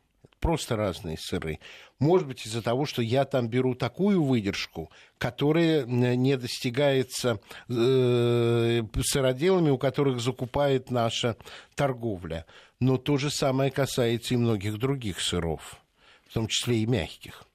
Просто 0.42 0.76
разные 0.76 1.18
сыры. 1.18 1.60
Может 2.00 2.28
быть, 2.28 2.46
из-за 2.46 2.62
того, 2.62 2.86
что 2.86 3.02
я 3.02 3.24
там 3.26 3.48
беру 3.48 3.76
такую 3.76 4.24
выдержку, 4.24 4.92
которая 5.18 5.86
не 5.86 6.36
достигается 6.36 7.40
э, 7.70 8.82
сыроделами, 9.04 9.70
у 9.70 9.78
которых 9.78 10.20
закупает 10.20 10.92
наша 10.92 11.38
торговля. 11.76 12.46
Но 12.80 12.98
то 12.98 13.18
же 13.18 13.30
самое 13.30 13.72
касается 13.72 14.34
и 14.34 14.38
многих 14.38 14.78
других 14.80 15.22
сыров, 15.22 15.78
в 16.28 16.34
том 16.34 16.48
числе 16.48 16.80
и 16.80 16.86
мягких. 16.88 17.46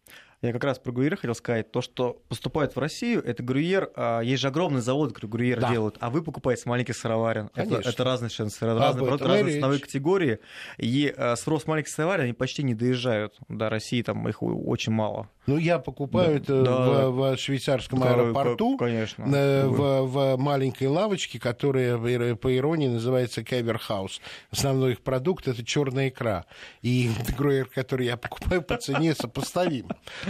Я 0.47 0.53
как 0.53 0.65
раз 0.65 0.79
про 0.79 0.93
грюйер 0.93 1.17
хотел 1.17 1.35
сказать. 1.35 1.71
То, 1.73 1.81
что 1.81 2.23
поступает 2.29 2.77
в 2.77 2.79
Россию, 2.79 3.23
это 3.25 3.43
грюйер. 3.43 3.91
А, 3.97 4.21
есть 4.21 4.43
же 4.43 4.49
огромный 4.49 4.81
завод, 4.81 5.13
который 5.13 5.31
грюйер 5.31 5.61
да. 5.61 5.71
делают, 5.71 5.97
а 6.01 6.11
вы 6.11 6.23
покупаете 6.23 6.63
маленьких 6.67 6.97
сыроварен. 6.97 7.51
Это, 7.55 7.77
это 7.77 8.05
разные 8.05 8.31
совершенно 8.31 8.79
разные, 8.79 9.11
разные 9.11 9.55
ценовые 9.55 9.81
категории. 9.81 10.39
И 10.79 11.13
а, 11.17 11.37
спрос 11.37 11.67
маленьких 11.67 11.91
сыроварен, 11.91 12.25
они 12.25 12.33
почти 12.33 12.63
не 12.63 12.75
доезжают 12.75 13.37
до 13.49 13.69
России, 13.69 14.03
там 14.03 14.29
их 14.29 14.43
очень 14.43 14.93
мало. 14.93 15.29
Ну, 15.47 15.59
я 15.59 15.79
покупаю 15.79 16.29
да. 16.29 16.37
это 16.37 16.63
да. 16.63 17.09
В, 17.11 17.37
в 17.37 17.39
швейцарском 17.39 18.01
да, 18.01 18.11
аэропорту, 18.11 18.77
конечно. 18.77 19.25
В, 19.25 20.03
в 20.07 20.37
маленькой 20.37 20.89
лавочке, 20.89 21.39
которая, 21.39 22.35
по 22.35 22.57
иронии, 22.57 22.89
называется 22.89 23.45
Кэверхаус. 23.45 24.21
Основной 24.51 24.93
их 24.93 25.01
продукт– 25.01 25.49
это 25.49 25.65
черная 25.65 26.09
икра. 26.09 26.47
И 26.83 27.11
гроер, 27.37 27.67
который 27.67 28.07
я 28.07 28.17
покупаю, 28.17 28.63
по 28.63 28.77
цене 28.77 29.15
сопоставим. 29.15 29.89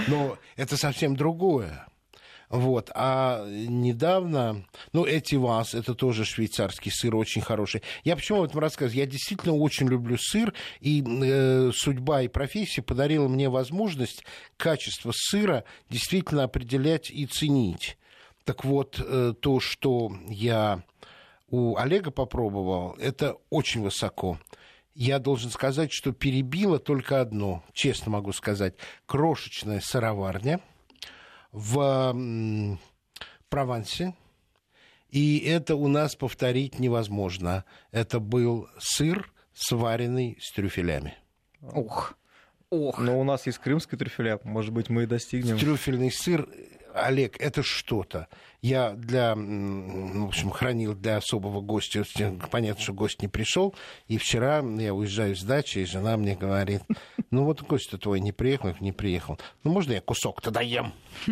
Но 0.09 0.37
это 0.57 0.77
совсем 0.77 1.17
другое. 1.17 1.87
Вот. 2.49 2.91
А 2.95 3.45
недавно, 3.49 4.65
ну, 4.93 5.05
эти 5.05 5.35
вас, 5.35 5.75
это 5.75 5.95
тоже 5.95 6.25
швейцарский 6.25 6.91
сыр, 6.93 7.17
очень 7.17 7.43
хороший. 7.43 7.83
Я 8.05 8.17
почему 8.17 8.39
об 8.41 8.51
этом 8.51 8.61
рассказываю? 8.61 8.99
Я 8.99 9.07
действительно 9.07 9.55
очень 9.55 9.89
люблю 9.89 10.17
сыр, 10.19 10.55
и 10.81 11.03
э, 11.05 11.71
судьба 11.75 12.23
и 12.23 12.29
профессия 12.29 12.83
подарила 12.83 13.29
мне 13.29 13.49
возможность 13.49 14.25
качество 14.57 15.13
сыра 15.15 15.65
действительно 15.91 16.45
определять 16.45 17.11
и 17.11 17.27
ценить. 17.27 17.99
Так 18.45 18.65
вот, 18.65 19.01
э, 19.05 19.35
то, 19.41 19.61
что 19.61 20.13
я 20.29 20.83
у 21.49 21.77
Олега 21.77 22.11
попробовал, 22.11 22.95
это 22.99 23.37
очень 23.51 23.83
высоко 23.83 24.39
я 24.97 25.19
должен 25.19 25.51
сказать, 25.51 25.93
что 25.93 26.13
перебило 26.13 26.79
только 26.79 27.21
одно, 27.21 27.63
честно 27.75 28.13
могу 28.13 28.33
сказать, 28.33 28.77
крошечная 29.05 29.81
сыроварня 29.81 30.61
в 31.57 32.79
Провансе. 33.49 34.15
И 35.09 35.39
это 35.39 35.75
у 35.77 35.89
нас 35.89 36.15
повторить 36.15 36.79
невозможно. 36.79 37.65
Это 37.91 38.21
был 38.21 38.69
сыр, 38.79 39.33
сваренный 39.55 40.37
с 40.41 40.53
трюфелями. 40.53 41.15
Ух. 41.63 42.15
Ох. 42.69 42.99
Но 42.99 43.19
у 43.19 43.25
нас 43.25 43.47
есть 43.47 43.59
крымский 43.59 43.97
трюфеля, 43.97 44.39
может 44.45 44.73
быть, 44.73 44.91
мы 44.91 45.05
и 45.05 45.07
достигнем. 45.07 45.59
Трюфельный 45.59 46.11
сыр 46.11 46.49
Олег, 46.97 47.41
это 47.41 47.63
что-то. 47.63 48.29
Я 48.63 48.91
для, 48.91 49.35
в 49.37 50.27
общем, 50.27 50.51
хранил 50.51 50.95
для 50.95 51.19
особого 51.19 51.61
гостя. 51.61 52.05
Понятно, 52.51 52.83
что 52.83 52.93
гость 52.93 53.23
не 53.23 53.29
пришел. 53.29 53.75
И 54.09 54.19
вчера 54.19 54.59
я 54.59 54.93
уезжаю 54.93 55.37
с 55.37 55.43
дачи, 55.43 55.79
и 55.79 55.85
жена 55.85 56.17
мне 56.17 56.35
говорит, 56.35 56.83
ну 57.31 57.45
вот 57.45 57.63
гость 57.63 57.91
твой 58.01 58.19
не 58.21 58.33
приехал, 58.33 58.75
не 58.81 58.93
приехал. 58.93 59.39
Ну 59.63 59.73
можно 59.73 59.93
я 59.93 60.01
кусок-то 60.01 60.51
доем? 60.51 60.93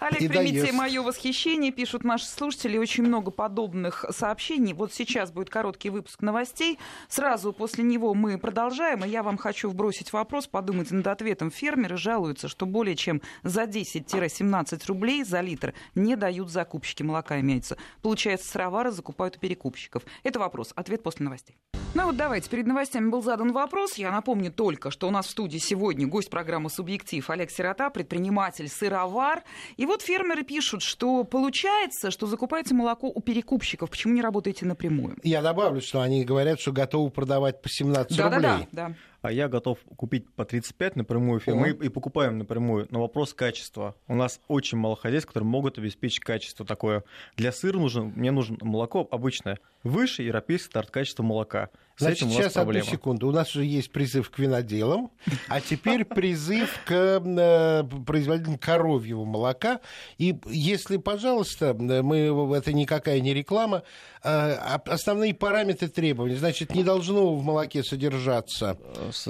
Олег, 0.00 0.20
и 0.20 0.28
примите 0.28 0.60
доест. 0.62 0.72
мое 0.72 1.02
восхищение, 1.02 1.72
пишут 1.72 2.04
наши 2.04 2.24
слушатели, 2.26 2.78
очень 2.78 3.04
много 3.04 3.30
подобных 3.30 4.04
сообщений. 4.10 4.72
Вот 4.72 4.94
сейчас 4.94 5.30
будет 5.32 5.50
короткий 5.50 5.90
выпуск 5.90 6.22
новостей. 6.22 6.78
Сразу 7.08 7.52
после 7.52 7.84
него 7.84 8.14
мы 8.14 8.38
продолжаем, 8.38 9.04
и 9.04 9.08
я 9.08 9.22
вам 9.22 9.36
хочу 9.36 9.68
вбросить 9.68 10.12
вопрос, 10.12 10.46
подумайте 10.46 10.94
над 10.94 11.06
ответом. 11.06 11.50
Фермеры 11.50 11.96
жалуются, 11.96 12.48
что 12.48 12.66
более 12.66 12.96
чем 12.96 13.20
за 13.42 13.64
10-17 13.64 14.42
рублей 14.86 15.24
за 15.24 15.40
литр 15.40 15.74
не 15.94 16.16
дают 16.16 16.50
закупщики 16.50 17.02
молока, 17.02 17.40
имеется. 17.40 17.76
Получается, 18.02 18.48
сыровары 18.48 18.90
закупают 18.90 19.36
у 19.36 19.38
перекупщиков. 19.40 20.02
Это 20.22 20.38
вопрос. 20.38 20.72
Ответ 20.76 21.02
после 21.02 21.24
новостей. 21.24 21.56
Ну 21.92 22.04
вот 22.06 22.16
давайте, 22.16 22.48
перед 22.48 22.66
новостями 22.66 23.08
был 23.10 23.20
задан 23.20 23.52
вопрос. 23.52 23.94
Я 23.94 24.12
напомню 24.12 24.52
только, 24.52 24.92
что 24.92 25.08
у 25.08 25.10
нас 25.10 25.26
в 25.26 25.30
студии 25.30 25.58
сегодня 25.58 26.06
гость 26.06 26.30
программы 26.30 26.70
«Субъектив» 26.70 27.28
Олег 27.28 27.50
Сирота, 27.50 27.90
предприниматель, 27.90 28.68
сыровар. 28.68 29.42
И 29.76 29.86
вот 29.86 30.02
фермеры 30.02 30.44
пишут, 30.44 30.82
что 30.82 31.24
получается, 31.24 32.12
что 32.12 32.26
закупаете 32.26 32.74
молоко 32.74 33.08
у 33.08 33.20
перекупщиков. 33.20 33.90
Почему 33.90 34.14
не 34.14 34.22
работаете 34.22 34.66
напрямую? 34.66 35.16
Я 35.24 35.42
добавлю, 35.42 35.80
что 35.80 36.00
они 36.00 36.24
говорят, 36.24 36.60
что 36.60 36.70
готовы 36.70 37.10
продавать 37.10 37.60
по 37.60 37.68
17 37.68 38.16
да, 38.16 38.24
рублей. 38.24 38.42
Да, 38.42 38.58
да, 38.70 38.88
да 38.88 38.94
а 39.22 39.32
я 39.32 39.48
готов 39.48 39.78
купить 39.96 40.28
по 40.34 40.44
35 40.44 40.96
напрямую 40.96 41.40
фирму. 41.40 41.60
Мы 41.60 41.70
и 41.70 41.88
покупаем 41.88 42.38
напрямую. 42.38 42.86
Но 42.90 43.00
вопрос 43.00 43.34
качества. 43.34 43.94
У 44.08 44.14
нас 44.14 44.40
очень 44.48 44.78
мало 44.78 44.96
хозяйств, 44.96 45.28
которые 45.28 45.48
могут 45.48 45.78
обеспечить 45.78 46.20
качество 46.20 46.64
такое. 46.64 47.04
Для 47.36 47.52
сыра 47.52 47.78
нужно, 47.78 48.04
мне 48.04 48.30
нужно 48.30 48.56
молоко 48.62 49.06
обычное, 49.10 49.58
выше 49.82 50.22
европейский 50.22 50.70
стандарт 50.70 50.90
качества 50.90 51.22
молока. 51.22 51.70
С 51.96 52.02
Значит, 52.02 52.22
этим 52.22 52.30
сейчас 52.30 52.56
одну 52.56 52.80
секунду. 52.80 53.28
У 53.28 53.30
нас 53.30 53.54
уже 53.54 53.66
есть 53.66 53.92
призыв 53.92 54.30
к 54.30 54.38
виноделам, 54.38 55.10
а 55.48 55.60
теперь 55.60 56.04
призыв 56.06 56.80
к 56.86 56.92
э, 56.92 57.84
производителям 58.06 58.56
коровьего 58.56 59.24
молока. 59.24 59.80
И 60.16 60.34
если, 60.46 60.96
пожалуйста, 60.96 61.74
мы, 61.74 62.56
это 62.56 62.72
никакая 62.72 63.20
не 63.20 63.34
реклама, 63.34 63.82
э, 64.24 64.52
основные 64.86 65.34
параметры 65.34 65.88
требований. 65.88 66.36
Значит, 66.36 66.74
не 66.74 66.82
должно 66.84 67.34
в 67.34 67.44
молоке 67.44 67.82
содержаться 67.84 68.78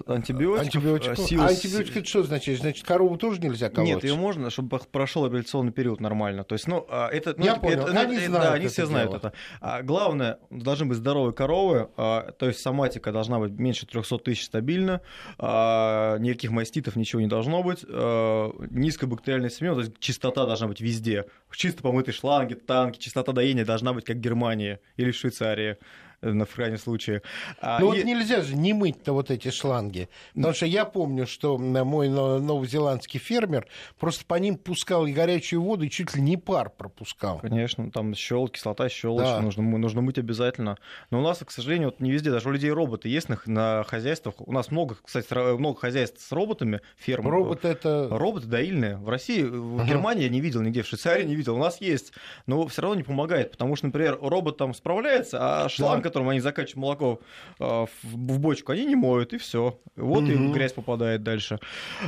антибиотиков. 0.06 0.66
антибиотиков. 0.66 1.18
Сил... 1.18 1.42
А 1.42 1.48
антибиотик 1.48 1.96
это 1.96 2.06
что 2.06 2.22
значит? 2.22 2.60
Значит, 2.60 2.86
корову 2.86 3.16
тоже 3.16 3.40
нельзя 3.40 3.68
колоть? 3.68 3.88
Нет, 3.88 4.04
ее 4.04 4.14
можно, 4.14 4.48
чтобы 4.50 4.78
прошел 4.78 5.24
апелляционный 5.24 5.72
период 5.72 6.00
нормально. 6.00 6.44
То 6.44 6.54
есть, 6.54 6.68
ну, 6.68 6.86
а, 6.88 7.08
это... 7.08 7.34
Ну, 7.36 7.44
Я 7.44 7.56
понял, 7.56 7.88
это, 7.88 8.00
они 8.00 8.16
знают 8.16 8.30
Да, 8.30 8.52
они 8.52 8.68
все 8.68 8.86
знают 8.86 9.14
это. 9.14 9.32
А 9.60 9.82
главное, 9.82 10.38
должны 10.50 10.86
быть 10.86 10.98
здоровые 10.98 11.32
коровы, 11.32 11.88
а, 11.96 12.30
то 12.32 12.46
есть 12.46 12.59
соматика 12.60 13.12
должна 13.12 13.38
быть 13.38 13.52
меньше 13.52 13.86
300 13.86 14.18
тысяч 14.18 14.44
стабильно, 14.44 15.00
а, 15.38 16.18
никаких 16.18 16.50
маститов, 16.50 16.96
ничего 16.96 17.20
не 17.20 17.28
должно 17.28 17.62
быть, 17.62 17.84
а, 17.88 18.52
низкобактериальная 18.70 19.50
семья, 19.50 19.74
то 19.74 19.80
есть 19.80 19.98
чистота 19.98 20.46
должна 20.46 20.68
быть 20.68 20.80
везде. 20.80 21.26
Чисто 21.52 21.82
помытые 21.82 22.14
шланги, 22.14 22.54
танки, 22.54 22.98
чистота 22.98 23.32
доения 23.32 23.64
должна 23.64 23.92
быть 23.92 24.04
как 24.04 24.16
в 24.16 24.20
Германии 24.20 24.78
или 24.96 25.10
в 25.10 25.16
Швейцарии 25.16 25.78
на 26.22 26.44
в 26.44 26.54
крайнем 26.54 26.78
случае. 26.78 27.22
А, 27.60 27.78
ну 27.80 27.92
и... 27.92 27.98
вот 27.98 28.04
нельзя 28.04 28.42
же 28.42 28.54
не 28.54 28.72
мыть-то 28.72 29.12
вот 29.12 29.30
эти 29.30 29.50
шланги. 29.50 30.08
Потому 30.34 30.54
что 30.54 30.66
я 30.66 30.84
помню, 30.84 31.26
что 31.26 31.58
мой 31.58 32.08
новозеландский 32.08 33.18
фермер 33.18 33.66
просто 33.98 34.24
по 34.24 34.34
ним 34.34 34.56
пускал 34.56 35.06
и 35.06 35.12
горячую 35.12 35.62
воду, 35.62 35.84
и 35.84 35.90
чуть 35.90 36.14
ли 36.14 36.22
не 36.22 36.36
пар 36.36 36.70
пропускал. 36.70 37.38
Конечно, 37.38 37.90
там 37.90 38.14
щел, 38.14 38.48
кислота 38.48 38.88
щелочь, 38.88 39.26
да. 39.26 39.40
нужно, 39.40 39.62
нужно 39.62 40.00
мыть 40.00 40.18
обязательно. 40.18 40.76
Но 41.10 41.20
у 41.20 41.22
нас, 41.22 41.38
к 41.38 41.50
сожалению, 41.50 41.88
вот 41.88 42.00
не 42.00 42.10
везде, 42.10 42.30
даже 42.30 42.48
у 42.48 42.52
людей 42.52 42.70
роботы 42.70 43.08
есть 43.08 43.28
на, 43.28 43.38
на 43.46 43.84
хозяйствах. 43.84 44.34
У 44.38 44.52
нас 44.52 44.70
много, 44.70 44.96
кстати, 45.02 45.32
много 45.56 45.78
хозяйств 45.78 46.20
с 46.20 46.32
роботами, 46.32 46.80
ферм. 46.96 47.28
Роботы 47.28 47.68
это... 47.68 48.08
Роботы 48.10 48.46
доильные. 48.46 48.96
В 48.96 49.08
России, 49.08 49.42
в 49.42 49.86
Германии 49.86 50.24
я 50.24 50.28
не 50.28 50.40
видел 50.40 50.60
нигде, 50.60 50.82
в 50.82 50.86
Швейцарии 50.86 51.24
не 51.24 51.34
видел. 51.34 51.56
У 51.56 51.58
нас 51.58 51.80
есть, 51.80 52.12
но 52.46 52.66
все 52.66 52.82
равно 52.82 52.96
не 52.96 53.02
помогает, 53.02 53.52
потому 53.52 53.76
что, 53.76 53.86
например, 53.86 54.18
робот 54.20 54.56
там 54.56 54.74
справляется, 54.74 55.38
а 55.40 55.68
шланг, 55.68 56.09
которым 56.10 56.28
они 56.28 56.40
закачивают 56.40 56.76
молоко 56.76 57.20
а, 57.60 57.86
в 58.02 58.38
бочку, 58.38 58.72
они 58.72 58.84
не 58.84 58.96
моют, 58.96 59.32
и 59.32 59.38
все. 59.38 59.78
Вот 59.96 60.24
угу. 60.24 60.32
и 60.32 60.52
грязь 60.52 60.72
попадает 60.72 61.22
дальше. 61.22 61.60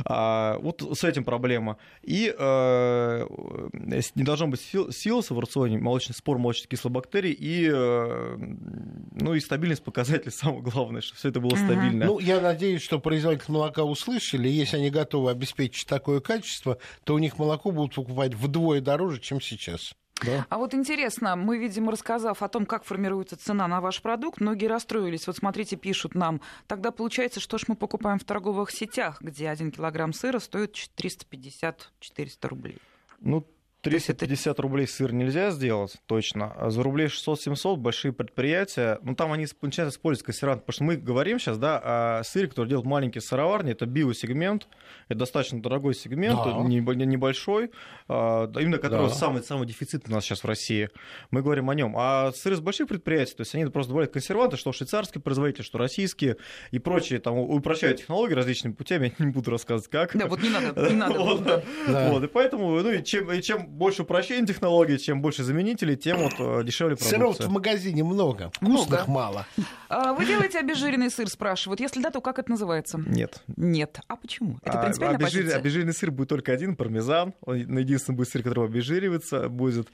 А, 0.05 0.57
вот 0.59 0.81
с 0.81 1.03
этим 1.05 1.23
проблема. 1.23 1.77
И 2.01 2.33
а, 2.37 3.25
не 3.71 4.23
должно 4.23 4.47
быть 4.47 4.59
силоса 4.59 5.33
в 5.33 5.39
рационе, 5.39 5.77
молочный 5.77 6.15
спор 6.15 6.37
молочных 6.37 6.67
кислобактерий, 6.67 7.31
и, 7.31 7.69
а, 7.73 8.37
ну, 8.37 9.33
и 9.33 9.39
стабильность 9.39 9.83
показателей 9.83 10.31
самое 10.35 10.61
главное, 10.61 11.01
чтобы 11.01 11.17
все 11.19 11.29
это 11.29 11.39
было 11.39 11.55
стабильно. 11.55 12.05
Ну, 12.05 12.19
я 12.19 12.41
надеюсь, 12.41 12.81
что 12.81 12.99
производители 12.99 13.51
молока 13.51 13.83
услышали, 13.83 14.49
если 14.49 14.77
они 14.77 14.89
готовы 14.89 15.31
обеспечить 15.31 15.87
такое 15.87 16.19
качество, 16.19 16.77
то 17.05 17.13
у 17.13 17.19
них 17.19 17.37
молоко 17.39 17.71
будут 17.71 17.95
покупать 17.95 18.33
вдвое 18.33 18.81
дороже, 18.81 19.21
чем 19.21 19.39
сейчас. 19.39 19.93
Да. 20.25 20.45
А 20.49 20.57
вот 20.57 20.73
интересно, 20.73 21.35
мы, 21.35 21.57
видимо, 21.57 21.91
рассказав 21.91 22.41
о 22.41 22.47
том, 22.47 22.65
как 22.65 22.83
формируется 22.83 23.37
цена 23.37 23.67
на 23.67 23.81
ваш 23.81 24.01
продукт, 24.01 24.39
многие 24.41 24.67
расстроились. 24.67 25.27
Вот 25.27 25.37
смотрите, 25.37 25.75
пишут 25.75 26.15
нам, 26.15 26.41
тогда 26.67 26.91
получается, 26.91 27.39
что 27.39 27.57
ж 27.57 27.63
мы 27.67 27.75
покупаем 27.75 28.19
в 28.19 28.23
торговых 28.23 28.71
сетях, 28.71 29.21
где 29.21 29.49
один 29.49 29.71
килограмм 29.71 30.13
сыра 30.13 30.39
стоит 30.39 30.75
350-400 30.97 32.47
рублей. 32.47 32.77
Ну, 33.19 33.47
350 33.83 34.59
рублей 34.61 34.87
сыр 34.87 35.11
нельзя 35.11 35.51
сделать, 35.51 35.97
точно. 36.05 36.53
А 36.55 36.69
за 36.69 36.81
рублей 36.83 37.07
600-700 37.07 37.75
большие 37.75 38.13
предприятия, 38.13 38.97
ну 39.03 39.13
там 39.13 39.33
они 39.33 39.45
начинают 39.61 39.93
использовать 39.93 40.25
консервант. 40.25 40.61
Потому 40.65 40.73
что 40.73 40.83
мы 40.85 40.95
говорим 40.95 41.37
сейчас, 41.37 41.57
да, 41.57 42.19
о 42.19 42.23
сыре, 42.23 42.47
который 42.47 42.69
делают 42.69 42.87
маленькие 42.87 43.21
сыроварни, 43.21 43.73
это 43.73 43.85
биосегмент, 43.85 44.69
это 45.09 45.19
достаточно 45.19 45.61
дорогой 45.61 45.95
сегмент, 45.95 46.39
Да. 46.45 46.63
небольшой, 46.63 47.71
а, 48.07 48.49
именно 48.57 48.77
который 48.77 49.09
Да. 49.09 49.13
самый, 49.13 49.43
самый 49.43 49.67
дефицитный 49.67 50.13
у 50.13 50.15
нас 50.15 50.23
сейчас 50.23 50.43
в 50.43 50.47
России. 50.47 50.89
Мы 51.29 51.41
говорим 51.41 51.69
о 51.69 51.75
нем. 51.75 51.95
А 51.97 52.31
сыры 52.31 52.55
с 52.55 52.61
больших 52.61 52.87
предприятий, 52.87 53.35
то 53.35 53.41
есть 53.41 53.53
они 53.53 53.65
просто 53.65 53.89
добавляют 53.89 54.13
консерванты, 54.13 54.55
что 54.55 54.71
швейцарские 54.71 55.21
производители, 55.21 55.63
что 55.63 55.77
российские 55.77 56.37
и 56.71 56.79
прочие, 56.79 57.19
там 57.19 57.37
упрощают 57.37 57.97
технологии 57.97 58.33
различными 58.33 58.73
путями, 58.73 59.13
я 59.19 59.25
не 59.25 59.31
буду 59.33 59.51
рассказывать 59.51 59.89
как. 59.91 60.15
Да, 60.17 60.27
вот 60.27 60.41
не 60.41 60.49
надо, 60.49 60.89
не 60.89 60.95
надо. 60.95 61.13
Вот, 61.23 61.43
да. 61.43 61.61
Да. 61.87 62.09
вот, 62.11 62.23
и 62.23 62.27
поэтому, 62.27 62.79
ну, 62.79 62.91
и 62.91 63.03
чем, 63.03 63.31
и 63.31 63.41
чем 63.41 63.72
больше 63.73 64.03
упрощения 64.03 64.45
технологий, 64.45 64.97
чем 64.99 65.21
больше 65.21 65.43
заменителей, 65.43 65.95
тем 65.95 66.17
вот 66.19 66.33
э, 66.39 66.63
дешевле 66.63 66.95
Сыров 66.97 67.19
продукция. 67.37 67.47
в 67.47 67.51
магазине 67.51 68.03
много, 68.03 68.51
вкусных 68.55 69.07
мало. 69.07 69.45
А 69.89 70.13
Вы 70.13 70.25
делаете 70.25 70.59
обезжиренный 70.59 71.09
сыр, 71.11 71.27
спрашивают. 71.27 71.79
Если 71.79 72.01
да, 72.01 72.09
то 72.09 72.21
как 72.21 72.39
это 72.39 72.49
называется? 72.51 72.99
Нет. 73.05 73.41
Нет. 73.57 73.99
А 74.07 74.15
почему? 74.15 74.57
Это 74.63 74.79
А, 74.79 74.83
принципиальная 74.83 75.17
обезжир- 75.19 75.41
позиция? 75.41 75.57
Обезжиренный 75.59 75.93
сыр 75.93 76.11
будет 76.11 76.29
только 76.29 76.51
один, 76.51 76.75
пармезан. 76.75 77.33
Он 77.41 77.57
единственный 77.77 78.15
будет 78.15 78.29
сыр, 78.29 78.43
который 78.43 78.65
обезжиривается 78.65 79.49
будет. 79.49 79.87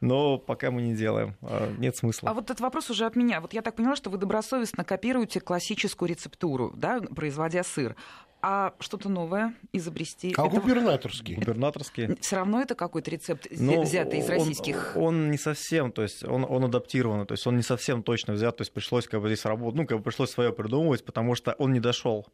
Но 0.00 0.38
пока 0.38 0.70
мы 0.70 0.82
не 0.82 0.94
делаем. 0.94 1.36
А, 1.42 1.72
Нет 1.78 1.96
смысла. 1.96 2.30
А 2.30 2.34
вот 2.34 2.44
этот 2.44 2.60
вопрос 2.60 2.90
уже 2.90 3.06
от 3.06 3.16
меня. 3.16 3.40
Вот 3.40 3.52
я 3.52 3.62
так 3.62 3.76
поняла, 3.76 3.96
что 3.96 4.10
вы 4.10 4.18
добросовестно 4.18 4.84
копируете 4.84 5.40
классическую 5.40 6.08
рецептуру, 6.08 6.72
да, 6.76 7.00
производя 7.00 7.62
сыр. 7.64 7.96
А 8.42 8.74
что-то 8.78 9.08
новое 9.08 9.54
изобрести? 9.72 10.34
А 10.36 10.46
это... 10.46 10.60
губернаторский? 10.60 11.34
Губернаторский. 11.34 12.16
Все 12.20 12.36
равно 12.36 12.60
это 12.60 12.74
какой-то 12.74 13.10
рецепт, 13.10 13.46
вз- 13.46 13.56
Ну, 13.58 13.82
взятый 13.82 14.20
из 14.20 14.24
он- 14.28 14.30
российских. 14.38 14.92
Он, 14.94 15.30
не 15.30 15.38
совсем, 15.38 15.90
то 15.90 16.02
есть 16.02 16.22
он, 16.22 16.44
он 16.48 16.64
адаптирован, 16.64 17.26
то 17.26 17.32
есть 17.32 17.46
он 17.46 17.56
не 17.56 17.62
совсем 17.62 18.02
точно 18.02 18.34
взят, 18.34 18.56
то 18.56 18.62
есть 18.62 18.72
пришлось 18.72 19.08
как 19.08 19.20
бы 19.22 19.28
здесь 19.28 19.44
работать, 19.44 19.76
ну, 19.80 19.86
как 19.86 19.98
бы 19.98 20.04
пришлось 20.04 20.30
свое 20.30 20.52
придумывать, 20.52 21.04
потому 21.04 21.34
что 21.34 21.52
он 21.54 21.72
не 21.72 21.80
дошел. 21.80 22.26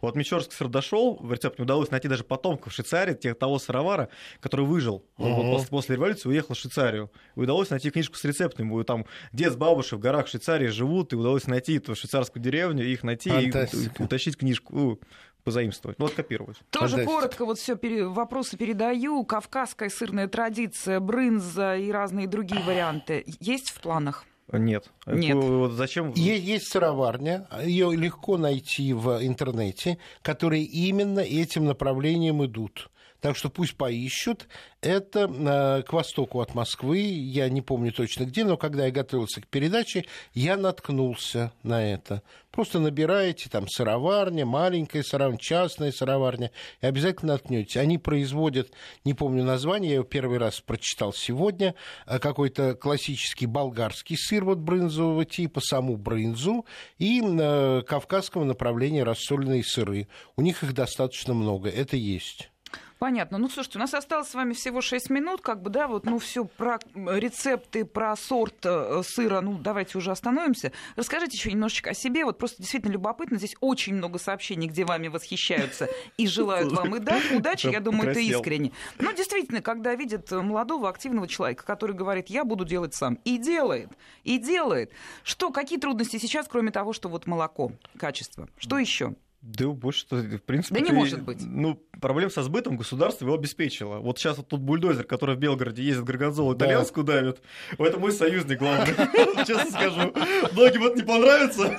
Вот 0.00 0.16
Мичурский 0.16 0.52
сыр 0.56 0.68
дошел, 0.68 1.16
в 1.20 1.32
рецепт 1.32 1.58
не 1.58 1.62
удалось 1.64 1.90
найти 1.90 2.08
даже 2.08 2.24
потомков 2.24 2.72
в 2.72 2.74
Швейцарии, 2.74 3.14
тех, 3.14 3.38
того 3.38 3.58
сыровара, 3.58 4.08
который 4.40 4.64
выжил. 4.66 5.04
Он 5.18 5.34
вот 5.34 5.42
Мгм. 5.44 5.52
после, 5.52 5.68
после 5.68 5.96
революции 5.96 6.28
уехал 6.28 6.54
в 6.54 6.58
Швейцарию. 6.58 7.12
И 7.36 7.40
удалось 7.40 7.70
найти 7.70 7.90
книжку 7.90 8.16
с 8.16 8.24
рецептами. 8.24 8.80
И 8.80 8.84
Там 8.84 9.06
дед 9.32 9.52
с 9.52 9.56
бабушкой 9.56 9.98
в 9.98 10.00
горах 10.00 10.26
Швейцарии 10.26 10.66
живут, 10.66 11.12
и 11.12 11.16
удалось 11.16 11.46
найти 11.46 11.76
эту 11.76 11.94
швейцарскую 11.94 12.42
деревню, 12.42 12.84
их 12.86 13.04
найти 13.04 13.28
и 13.28 13.32
Фантастика. 13.50 13.92
ут- 14.02 14.06
утащить 14.06 14.36
книжку, 14.36 15.00
позаимствовать. 15.48 15.98
Ну, 15.98 16.04
вот 16.06 16.14
копировать. 16.14 16.58
Тоже 16.70 17.04
коротко 17.04 17.44
вот 17.44 17.58
все 17.58 17.74
вопросы 18.04 18.56
передаю. 18.56 19.24
Кавказская 19.24 19.88
сырная 19.88 20.28
традиция, 20.28 21.00
брынза 21.00 21.76
и 21.76 21.90
разные 21.90 22.26
другие 22.26 22.62
варианты. 22.62 23.24
Есть 23.40 23.70
в 23.70 23.80
планах? 23.80 24.24
Нет. 24.52 24.90
Нет. 25.06 25.36
Вот 25.36 25.72
зачем? 25.72 26.12
Е- 26.12 26.38
Есть 26.38 26.68
сыроварня, 26.68 27.46
ее 27.64 27.94
легко 27.94 28.38
найти 28.38 28.92
в 28.92 29.24
интернете, 29.24 29.98
которые 30.22 30.64
именно 30.64 31.20
этим 31.20 31.64
направлением 31.66 32.44
идут. 32.44 32.90
Так 33.20 33.36
что 33.36 33.50
пусть 33.50 33.76
поищут. 33.76 34.46
Это 34.80 35.28
э, 35.28 35.82
к 35.82 35.92
востоку 35.92 36.40
от 36.40 36.54
Москвы, 36.54 36.98
я 36.98 37.48
не 37.48 37.62
помню 37.62 37.90
точно 37.90 38.24
где, 38.24 38.44
но 38.44 38.56
когда 38.56 38.86
я 38.86 38.92
готовился 38.92 39.40
к 39.40 39.48
передаче, 39.48 40.04
я 40.34 40.56
наткнулся 40.56 41.52
на 41.64 41.84
это. 41.84 42.22
Просто 42.52 42.78
набираете 42.78 43.50
там 43.50 43.66
сыроварня, 43.68 44.46
маленькая 44.46 45.02
сыроварня, 45.02 45.38
частная 45.38 45.90
сыроварня, 45.90 46.52
и 46.80 46.86
обязательно 46.86 47.32
наткнетесь. 47.32 47.76
Они 47.76 47.98
производят, 47.98 48.70
не 49.04 49.14
помню 49.14 49.42
название, 49.42 49.90
я 49.90 49.94
его 49.96 50.04
первый 50.04 50.38
раз 50.38 50.60
прочитал 50.60 51.12
сегодня, 51.12 51.74
э, 52.06 52.20
какой-то 52.20 52.76
классический 52.76 53.46
болгарский 53.46 54.16
сыр 54.16 54.44
вот 54.44 54.58
брынзового 54.58 55.24
типа, 55.24 55.60
саму 55.60 55.96
брынзу, 55.96 56.64
и 56.98 57.20
э, 57.20 57.82
кавказского 57.84 58.44
направления 58.44 59.02
рассольные 59.02 59.64
сыры. 59.64 60.06
У 60.36 60.42
них 60.42 60.62
их 60.62 60.72
достаточно 60.72 61.34
много, 61.34 61.68
это 61.68 61.96
есть. 61.96 62.50
Понятно. 62.98 63.38
Ну, 63.38 63.48
слушайте, 63.48 63.78
у 63.78 63.80
нас 63.80 63.94
осталось 63.94 64.28
с 64.28 64.34
вами 64.34 64.54
всего 64.54 64.80
6 64.80 65.10
минут, 65.10 65.40
как 65.40 65.62
бы, 65.62 65.70
да, 65.70 65.86
вот, 65.86 66.04
ну, 66.04 66.18
все 66.18 66.44
про 66.44 66.78
рецепты, 66.94 67.84
про 67.84 68.16
сорт 68.16 68.56
э, 68.64 69.02
сыра, 69.04 69.40
ну, 69.40 69.56
давайте 69.56 69.98
уже 69.98 70.10
остановимся. 70.10 70.72
Расскажите 70.96 71.36
еще 71.36 71.52
немножечко 71.52 71.90
о 71.90 71.94
себе, 71.94 72.24
вот 72.24 72.38
просто 72.38 72.58
действительно 72.58 72.92
любопытно, 72.92 73.38
здесь 73.38 73.54
очень 73.60 73.94
много 73.94 74.18
сообщений, 74.18 74.66
где 74.66 74.84
вами 74.84 75.08
восхищаются 75.08 75.88
и 76.16 76.26
желают 76.26 76.72
вам 76.72 76.96
и 76.96 76.98
да, 76.98 77.20
удачи, 77.34 77.68
я 77.68 77.80
думаю, 77.80 78.10
это 78.10 78.20
искренне. 78.20 78.72
Ну, 78.98 79.12
действительно, 79.12 79.62
когда 79.62 79.94
видят 79.94 80.30
молодого, 80.32 80.88
активного 80.88 81.28
человека, 81.28 81.64
который 81.64 81.94
говорит, 81.94 82.28
я 82.28 82.44
буду 82.44 82.64
делать 82.64 82.94
сам, 82.94 83.14
и 83.24 83.38
делает, 83.38 83.90
и 84.24 84.38
делает. 84.38 84.92
Что, 85.22 85.50
какие 85.52 85.78
трудности 85.78 86.16
сейчас, 86.18 86.48
кроме 86.48 86.72
того, 86.72 86.92
что 86.92 87.08
вот 87.08 87.26
молоко, 87.26 87.72
качество? 87.96 88.48
Что 88.58 88.78
еще? 88.78 89.14
Да 89.40 89.68
больше, 89.68 90.06
в 90.10 90.42
принципе... 90.42 90.74
Да 90.74 90.80
не 90.80 90.88
ты- 90.90 90.94
может 90.94 91.22
быть. 91.22 91.38
Ну, 91.40 91.80
проблем 92.00 92.30
со 92.30 92.42
сбытом 92.42 92.76
государство 92.76 93.24
его 93.24 93.34
обеспечило. 93.34 93.98
Вот 93.98 94.18
сейчас 94.18 94.36
вот 94.38 94.48
тут 94.48 94.60
бульдозер, 94.60 95.04
который 95.04 95.36
в 95.36 95.38
Белгороде 95.38 95.82
ездит, 95.82 96.04
горгонзолу 96.04 96.54
Да. 96.54 96.66
итальянскую 96.66 97.04
давит, 97.04 97.40
это 97.78 97.98
мой 97.98 98.12
союзник 98.12 98.58
главный, 98.58 98.94
честно 99.46 99.70
скажу. 99.70 100.12
Многим 100.52 100.84
это 100.84 100.96
не 100.96 101.02
понравится. 101.02 101.76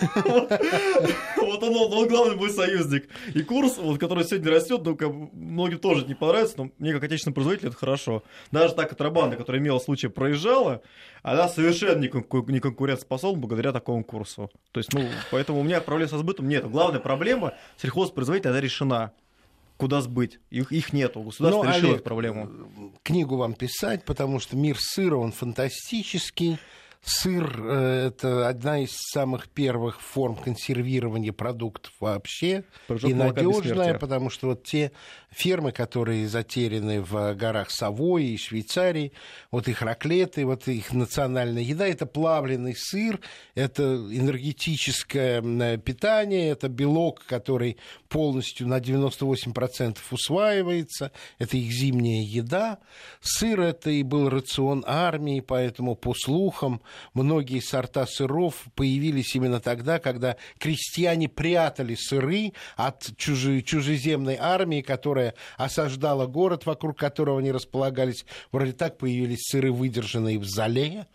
Вот 1.38 1.64
он, 1.64 1.76
он 1.76 2.08
главный 2.08 2.36
мой 2.36 2.50
союзник. 2.50 3.10
И 3.34 3.42
курс, 3.42 3.78
вот, 3.78 4.00
который 4.00 4.24
сегодня 4.24 4.52
растет, 4.52 4.82
ну, 4.84 5.30
многим 5.34 5.80
тоже 5.80 6.06
не 6.06 6.16
понравится, 6.16 6.56
но 6.58 6.72
мне 6.78 6.94
как 6.94 7.04
отечественный 7.04 7.34
производитель 7.34 7.70
это 7.70 7.78
хорошо. 7.78 8.24
Даже 8.52 8.74
та 8.76 8.86
контрабанда, 8.86 9.36
которая 9.38 9.62
имела 9.62 9.80
случай, 9.80 10.08
проезжала, 10.08 10.82
она 11.24 11.48
совершенно 11.48 12.00
не 12.00 12.60
конкурентоспособна 12.60 13.40
благодаря 13.40 13.72
такому 13.72 14.04
курсу. 14.04 14.50
То 14.72 14.80
есть, 14.80 14.94
ну, 14.94 15.08
поэтому 15.32 15.60
у 15.60 15.64
меня 15.64 15.82
проблем 15.82 16.10
со 16.10 16.18
сбытом 16.18 16.48
нет. 16.48 16.70
Главная 16.70 17.00
проблема 17.00 17.54
сельхозпроизводителя, 17.78 18.52
она 18.52 18.62
решена. 18.62 19.12
Куда 19.80 20.02
сбыть? 20.02 20.40
Их, 20.50 20.74
их 20.74 20.92
нету. 20.92 21.22
Государство 21.22 21.64
Ну, 21.64 21.70
решило 21.70 21.84
Олег, 21.86 21.96
эту 21.96 22.04
проблему. 22.04 22.50
Книгу 23.02 23.38
вам 23.38 23.54
писать, 23.54 24.04
потому 24.04 24.42
что 24.42 24.58
мир 24.58 24.76
сыра, 24.78 25.16
он 25.16 25.32
фантастический. 25.32 26.60
Сыр 27.02 27.56
э,– 27.58 28.08
это 28.10 28.50
одна 28.50 28.80
из 28.80 28.92
самых 28.92 29.48
первых 29.48 30.02
форм 30.02 30.36
консервирования 30.36 31.32
продуктов 31.32 31.94
вообще. 32.00 32.66
Прыжок 32.88 33.10
и 33.10 33.14
надежная, 33.14 33.98
потому 33.98 34.30
что 34.30 34.48
вот 34.48 34.64
те 34.64 34.92
фермы, 35.32 35.72
которые 35.72 36.28
затеряны 36.28 37.02
в 37.02 37.34
горах 37.36 37.72
Савойи 37.72 38.34
и 38.34 38.38
Швейцарии, 38.38 39.14
вот 39.50 39.70
их 39.70 39.82
раклеты, 39.82 40.46
вот 40.46 40.68
их 40.68 40.92
национальная 40.92 41.62
еда, 41.62 41.88
это 41.88 42.06
плавленый 42.06 42.76
сыр, 42.76 43.22
это 43.56 43.84
энергетическое 43.84 45.42
м, 45.42 45.80
питание, 45.80 46.50
это 46.50 46.68
белок, 46.68 47.24
который 47.26 47.78
полностью 48.10 48.68
на 48.68 48.80
98% 48.80 49.98
усваивается, 50.12 51.12
это 51.38 51.56
их 51.56 51.72
зимняя 51.72 52.24
еда. 52.24 52.80
Сыр 53.22 53.62
это 53.62 53.90
и 53.90 54.04
был 54.04 54.30
рацион 54.30 54.84
армии, 54.86 55.40
поэтому, 55.40 55.96
по 55.96 56.14
слухам, 56.14 56.82
многие 57.14 57.60
сорта 57.60 58.06
сыров 58.06 58.66
появились 58.76 59.36
именно 59.36 59.60
тогда, 59.60 60.00
когда 60.00 60.38
крестьяне 60.58 61.30
прятали 61.30 61.96
сыры 61.96 62.54
от 62.76 63.12
чужи- 63.18 63.62
чужеземной 63.62 64.38
армии, 64.40 64.82
которая 64.82 65.34
осаждала 65.58 66.26
город, 66.26 66.66
вокруг 66.66 66.98
которого 66.98 67.40
они 67.40 67.52
располагались. 67.52 68.26
Вроде 68.52 68.74
так 68.74 68.98
появились 68.98 69.48
сыры, 69.50 69.72
выдержанные 69.72 70.40
в 70.40 70.46
зале. 70.46 71.08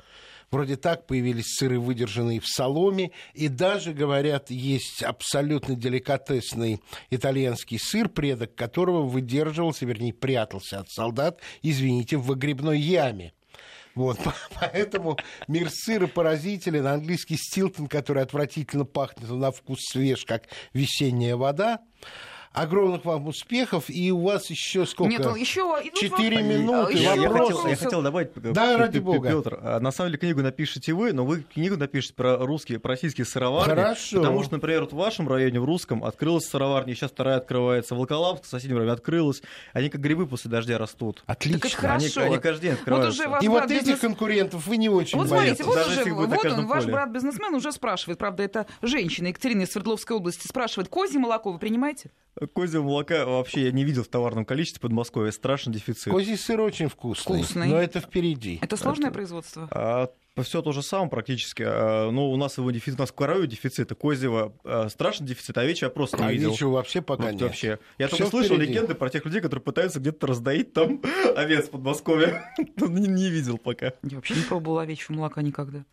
Вроде 0.51 0.77
так 0.77 1.09
появились 1.09 1.57
сыры, 1.57 1.81
выдержанные 1.81 2.39
в 2.39 2.47
соломе. 2.47 3.11
И 3.33 3.49
даже, 3.49 3.93
говорят, 3.93 4.51
есть 4.51 5.03
абсолютно 5.03 5.75
деликатесный 5.75 6.81
итальянский 7.11 7.79
сыр, 7.81 8.09
предок 8.09 8.55
которого 8.55 9.03
выдерживался, 9.03 9.85
вернее, 9.85 10.12
прятался 10.12 10.79
от 10.79 10.91
солдат, 10.91 11.41
извините, 11.62 12.18
в 12.18 12.27
выгребной 12.27 12.79
яме. 12.79 13.33
Вот, 13.95 14.18
поэтому 14.61 15.16
мир 15.49 15.70
сыра 15.70 16.07
поразителен. 16.07 16.86
Английский 16.86 17.36
стилтон, 17.36 17.86
который 17.86 18.22
отвратительно 18.22 18.84
пахнет, 18.84 19.30
на 19.30 19.51
вкус 19.51 19.80
свеж, 19.80 20.24
как 20.24 20.45
весенняя 20.72 21.36
вода. 21.36 21.80
Огромных 22.55 23.05
вам 23.05 23.27
успехов, 23.27 23.87
и 23.89 24.13
у 24.13 24.21
вас 24.23 24.49
еще 24.49 24.87
сколько? 24.87 25.11
Нет, 25.11 25.23
ну, 25.25 25.35
еще 25.35 25.83
Четыре 25.93 26.41
минуты. 26.41 26.93
Еще 26.93 27.03
Я, 27.03 27.15
я 27.15 27.29
вопросы. 27.29 27.53
хотел, 27.55 27.67
я 27.69 27.77
хотел 27.77 28.03
добавить, 28.03 28.31
Да, 28.37 28.53
П- 28.53 28.77
ради 28.77 28.99
П- 29.01 29.05
бога. 29.05 29.29
Петр, 29.31 29.59
а, 29.61 29.81
на 29.81 29.91
самом 29.91 30.11
деле 30.11 30.21
книгу 30.21 30.41
напишите 30.41 30.93
вы, 30.93 31.13
но 31.13 31.25
вы 31.27 31.43
книгу 31.43 31.77
напишите 31.77 32.15
про 32.15 32.37
русские, 32.39 32.79
про 32.79 32.91
российские 32.91 33.25
сыроварни. 33.25 33.71
Хорошо. 33.75 34.19
Потому 34.19 34.45
что, 34.45 34.53
например, 34.55 34.83
вот 34.83 34.93
в 34.93 34.97
вашем 34.97 35.29
районе, 35.29 35.59
в 35.59 35.65
Рузском, 35.64 36.05
открылась 36.05 36.45
сыроварня, 36.45 36.93
и 36.93 36.95
сейчас 36.97 37.11
вторая 37.11 37.39
открывается. 37.39 37.97
Волоколамск 37.97 38.45
в 38.45 38.47
соседнем 38.49 38.77
районе 38.77 38.93
открылась. 38.93 39.43
Они 39.73 39.89
как 39.91 40.01
грибы 40.01 40.29
после 40.29 40.49
дождя 40.49 40.79
растут. 40.79 41.25
Отлично. 41.27 41.59
Так 41.59 41.73
это 41.73 41.81
хорошо. 41.81 42.21
Они, 42.21 42.35
они 42.35 42.39
каждый 42.39 42.63
день 42.63 42.71
Вот 42.71 42.79
открываются. 42.79 43.21
уже 43.23 43.29
ваш 43.31 43.43
И 43.43 43.49
вот 43.49 43.65
этих 43.65 43.81
бизнес- 43.81 43.99
конкурентов 43.99 44.65
вы 44.69 44.77
не 44.77 44.89
очень 44.89 45.19
Вот 45.19 45.29
боитесь. 45.29 45.57
смотрите, 45.57 45.65
вот 45.65 45.75
Даже 45.75 46.03
уже, 46.03 46.15
вот 46.15 46.45
он, 46.61 46.67
ваш 46.69 46.85
брат-бизнесмен 46.87 47.53
уже 47.55 47.73
спрашивает, 47.73 48.21
правда, 48.21 48.45
это 48.45 48.67
женщина 48.81 49.27
Екатерина 49.27 49.63
из 49.63 49.73
Свердловской 49.73 50.17
области 50.17 50.47
спрашивает, 50.47 50.89
козье 50.89 51.19
молоко 51.19 51.51
вы 51.51 51.59
принимаете? 51.59 52.13
Козьего 52.53 52.82
молока 52.82 53.24
вообще 53.24 53.64
я 53.64 53.72
не 53.72 53.84
видел 53.84 54.03
в 54.05 54.09
товарном 54.09 54.45
количестве 54.45 54.78
в 54.78 54.82
Подмосковье. 54.82 55.32
Страшный 55.32 55.72
дефицит. 55.72 56.12
Козий 56.12 56.36
сыр 56.36 56.61
очень 56.61 56.88
вкусный, 56.88 57.42
Вкусный. 57.42 57.68
но 57.68 57.76
это 57.80 58.01
впереди. 58.01 58.59
Это 58.61 58.76
сложное 58.76 59.11
производство? 59.11 59.68
А, 59.70 60.11
все 60.42 60.62
то 60.62 60.72
же 60.72 60.82
самое 60.82 61.09
практически. 61.11 61.62
А, 61.66 62.11
Но 62.11 62.30
у 62.30 62.36
нас 62.36 62.59
его 62.59 62.70
дефицит, 62.70 62.99
у 62.99 63.03
нас 63.03 63.12
коровьего 63.12 63.47
дефицита, 63.47 63.95
козьего 63.95 64.53
а, 64.64 64.88
страшный 64.88 65.26
дефицит, 65.26 65.57
а 65.59 65.62
овечьего 65.62 65.88
я 65.88 65.95
просто 65.95 66.16
не 66.18 66.24
А 66.24 66.32
видел. 66.32 66.51
ничего 66.53 66.72
вообще 66.72 67.03
пока 67.03 67.24
Вот 67.24 67.32
нет. 67.32 67.42
вообще. 67.42 67.78
Я 67.99 68.09
Всё 68.09 68.16
только 68.18 68.30
слышал 68.30 68.57
впереди. 68.57 68.72
легенды 68.74 68.95
про 68.95 69.11
тех 69.11 69.24
людей, 69.24 69.40
которые 69.40 69.62
пытаются 69.62 70.01
где-то 70.01 70.26
раздоить 70.26 70.72
там 70.72 71.01
овец 71.36 71.68
в 71.68 71.70
Подмосковье. 71.70 72.42
не, 72.76 73.09
не 73.09 73.30
видел 73.30 73.59
пока. 73.59 73.92
Я 74.03 74.16
вообще 74.16 74.34
не 74.34 74.42
пробовала 74.42 74.82
овечьего 74.82 75.14
молока 75.16 75.40
никогда. 75.42 75.84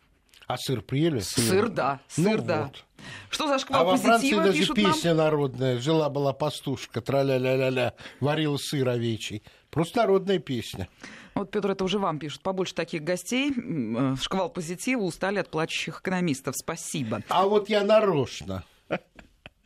А 0.48 0.56
сыр 0.58 0.82
приели? 0.82 1.20
Сыр, 1.20 1.68
да. 1.68 2.00
Ну 2.16 2.24
Сыр, 2.24 2.42
да. 2.42 2.62
вот. 2.64 2.84
Что 3.30 3.46
за 3.48 3.54
А 3.54 3.58
шквал 3.58 3.84
во 3.84 3.96
Франции 3.96 4.34
даже 4.34 4.52
пишут 4.58 4.76
песня 4.76 5.14
нам? 5.14 5.24
народная. 5.24 5.78
Жила-была 5.78 6.32
пастушка, 6.32 7.00
тра-ля-ля-ля-ля, 7.00 7.94
варила 8.20 8.56
сыр 8.56 8.88
овечий. 8.88 9.42
Просто 9.70 10.00
народная 10.00 10.38
песня. 10.38 10.88
Вот, 11.34 11.50
Петр, 11.50 11.70
это 11.70 11.84
уже 11.84 11.98
вам 11.98 12.18
пишут. 12.18 12.42
Побольше 12.42 12.74
таких 12.74 13.02
гостей. 13.02 13.50
Э, 13.56 14.16
Шквал 14.20 14.50
позитива 14.50 15.00
устали 15.02 15.38
от 15.38 15.50
плачущих 15.50 16.00
экономистов. 16.00 16.56
Спасибо. 16.56 17.22
А 17.28 17.46
вот 17.46 17.68
я 17.70 17.82
нарочно. 17.84 18.64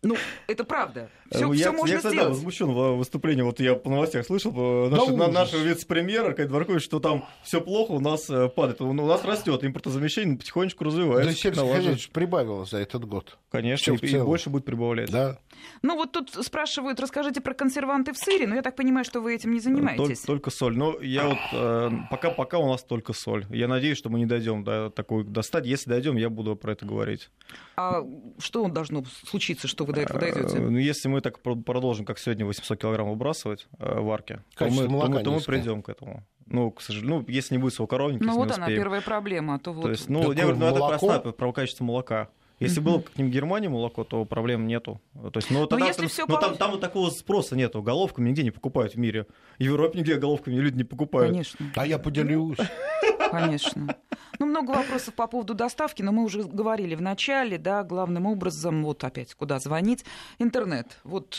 Ну, 0.07 0.17
это 0.47 0.65
правда. 0.65 1.11
Все, 1.31 1.53
Э, 1.53 1.57
я, 1.57 1.73
можно 1.73 1.91
я, 1.93 1.97
кстати, 1.99 2.15
да, 2.15 2.21
сделать. 2.23 2.35
возмущен 2.37 2.67
в 2.73 2.97
выступлении. 2.97 3.43
Вот 3.43 3.59
я 3.61 3.75
по 3.75 3.91
новостях 3.91 4.25
слышал 4.27 4.53
э, 4.57 4.91
Да 4.91 4.97
наш- 4.99 5.09
на- 5.09 5.29
нашего 5.29 5.61
вице-премьера 5.63 6.27
Аркадия 6.29 6.49
Дворковича, 6.49 6.85
что 6.85 7.01
там 7.01 7.25
все 7.43 7.61
плохо, 7.61 7.93
у 7.93 8.01
нас 8.01 8.31
э, 8.31 8.49
падает. 8.49 8.81
У 8.81 8.93
нас 8.93 9.25
растет, 9.25 9.65
импортозамещение 9.65 10.37
потихонечку 10.39 10.85
Да 10.85 10.91
развивается. 10.91 11.33
сельское 11.33 11.57
налаживается. 11.63 11.89
хозяйство 11.91 12.13
прибавило 12.13 12.65
за 12.65 12.79
этот 12.79 13.05
год. 13.05 13.39
Конечно, 13.51 13.93
и, 13.95 14.07
и 14.07 14.19
больше 14.21 14.51
будет 14.51 14.65
прибавлять. 14.65 15.11
Да. 15.11 15.39
Ну, 15.83 15.97
вот 15.97 16.13
тут 16.13 16.31
спрашивают, 16.45 17.01
расскажите 17.01 17.41
про 17.41 17.55
консерванты 17.55 18.13
в 18.13 18.19
сыре, 18.19 18.47
но 18.47 18.55
я 18.55 18.63
так 18.63 18.77
понимаю, 18.77 19.05
что 19.05 19.21
вы 19.21 19.35
этим 19.35 19.53
не 19.53 19.61
Только, 19.61 19.71
занимаетесь. 19.77 20.21
только 20.23 20.51
соль. 20.51 20.77
Но 20.77 21.01
я 21.01 21.29
вот 21.29 21.39
э, 21.53 21.91
пока-пока 22.11 22.59
у 22.59 22.69
нас 22.71 22.83
только 22.83 23.13
соль. 23.13 23.47
Я 23.51 23.69
надеюсь, 23.69 23.99
что 23.99 24.09
мы 24.11 24.19
не 24.19 24.27
дойдем 24.27 24.65
до 24.65 24.91
такой 24.91 25.25
до 25.25 25.43
стадии. 25.43 25.69
Если 25.71 25.91
дойдем, 25.91 26.17
я 26.17 26.31
буду 26.31 26.57
про 26.57 26.73
это 26.73 26.87
говорить. 26.87 27.31
А 27.77 28.03
что 28.39 28.67
должно 28.69 29.05
случиться, 29.25 29.69
что 29.69 29.85
вы 29.85 29.93
до 29.93 30.01
этого 30.03 30.19
Э, 30.19 30.33
дойдете? 30.33 30.59
ну, 30.59 30.79
если 30.79 31.09
мы 31.09 31.21
так 31.21 31.41
про- 31.41 31.57
продолжим, 31.57 32.05
как 32.05 32.19
сегодня, 32.19 32.45
800 32.47 32.81
килограмм 32.81 33.09
выбрасывать 33.11 33.67
э, 33.79 34.01
в 34.01 34.11
арке, 34.11 34.43
то 34.57 34.67
мы, 34.69 34.85
то 34.85 34.89
мы, 35.09 35.23
то 35.23 35.31
мы 35.33 35.41
придем 35.41 35.83
к 35.83 35.89
этому. 35.89 36.23
Ну, 36.47 36.71
к 36.71 36.81
сожалению, 36.81 37.21
ну, 37.21 37.25
если 37.29 37.55
не 37.57 37.61
будет 37.61 37.75
свокоровники, 37.75 38.23
Ну, 38.23 38.29
если 38.29 38.39
вот 38.39 38.49
не 38.49 38.55
она, 38.55 38.67
успеем. 38.67 38.81
первая 38.83 39.01
проблема. 39.01 39.55
А 39.57 39.59
то 39.59 39.73
вот... 39.73 39.83
То 39.83 39.91
есть, 39.91 40.09
ну, 40.09 40.21
Такое 40.21 40.37
я 40.37 40.43
говорю, 40.45 40.59
ну, 40.61 40.67
это 40.67 40.79
простая 40.87 41.19
про 41.19 41.53
качество 41.53 41.83
молока. 41.85 42.29
Если 42.59 42.81
было 42.81 43.01
как 43.01 43.19
нибудь 43.19 43.33
Германии 43.33 43.69
молоко, 43.69 44.03
то 44.05 44.25
проблем 44.25 44.67
нету. 44.67 45.01
То 45.15 45.33
есть, 45.35 45.51
ну, 45.51 45.67
тогда 45.67 45.87
если 45.89 46.03
там, 46.03 46.09
всё 46.09 46.25
ну, 46.27 46.35
там, 46.37 46.51
получ- 46.53 46.59
там 46.59 46.71
вот 46.71 46.81
такого 46.81 47.11
спроса 47.11 47.55
нету. 47.55 47.83
Головками 47.83 48.31
нигде 48.31 48.43
не 48.43 48.51
покупают 48.51 48.95
в 48.95 48.99
мире. 48.99 49.27
В 49.59 49.63
Европе 49.63 49.99
нигде 49.99 50.17
головками 50.17 50.55
люди 50.55 50.79
не 50.79 50.85
покупают. 50.85 51.31
Конечно. 51.33 51.67
А 51.77 51.87
я 51.87 51.99
поделюсь. 51.99 52.57
Конечно. 53.31 53.95
Ну, 54.39 54.47
много 54.47 54.71
вопросов 54.71 55.15
по 55.15 55.27
поводу 55.27 55.55
доставки, 55.55 56.03
но 56.03 56.13
мы 56.13 56.25
уже 56.25 56.45
говорили 56.45 56.95
в 56.95 57.03
начале, 57.03 57.59
да, 57.59 57.83
главным 57.83 58.27
образом, 58.27 58.85
вот 58.85 59.03
опять 59.05 59.35
куда 59.35 59.59
звонить, 59.59 60.05
интернет. 60.39 60.99
Вот 61.05 61.39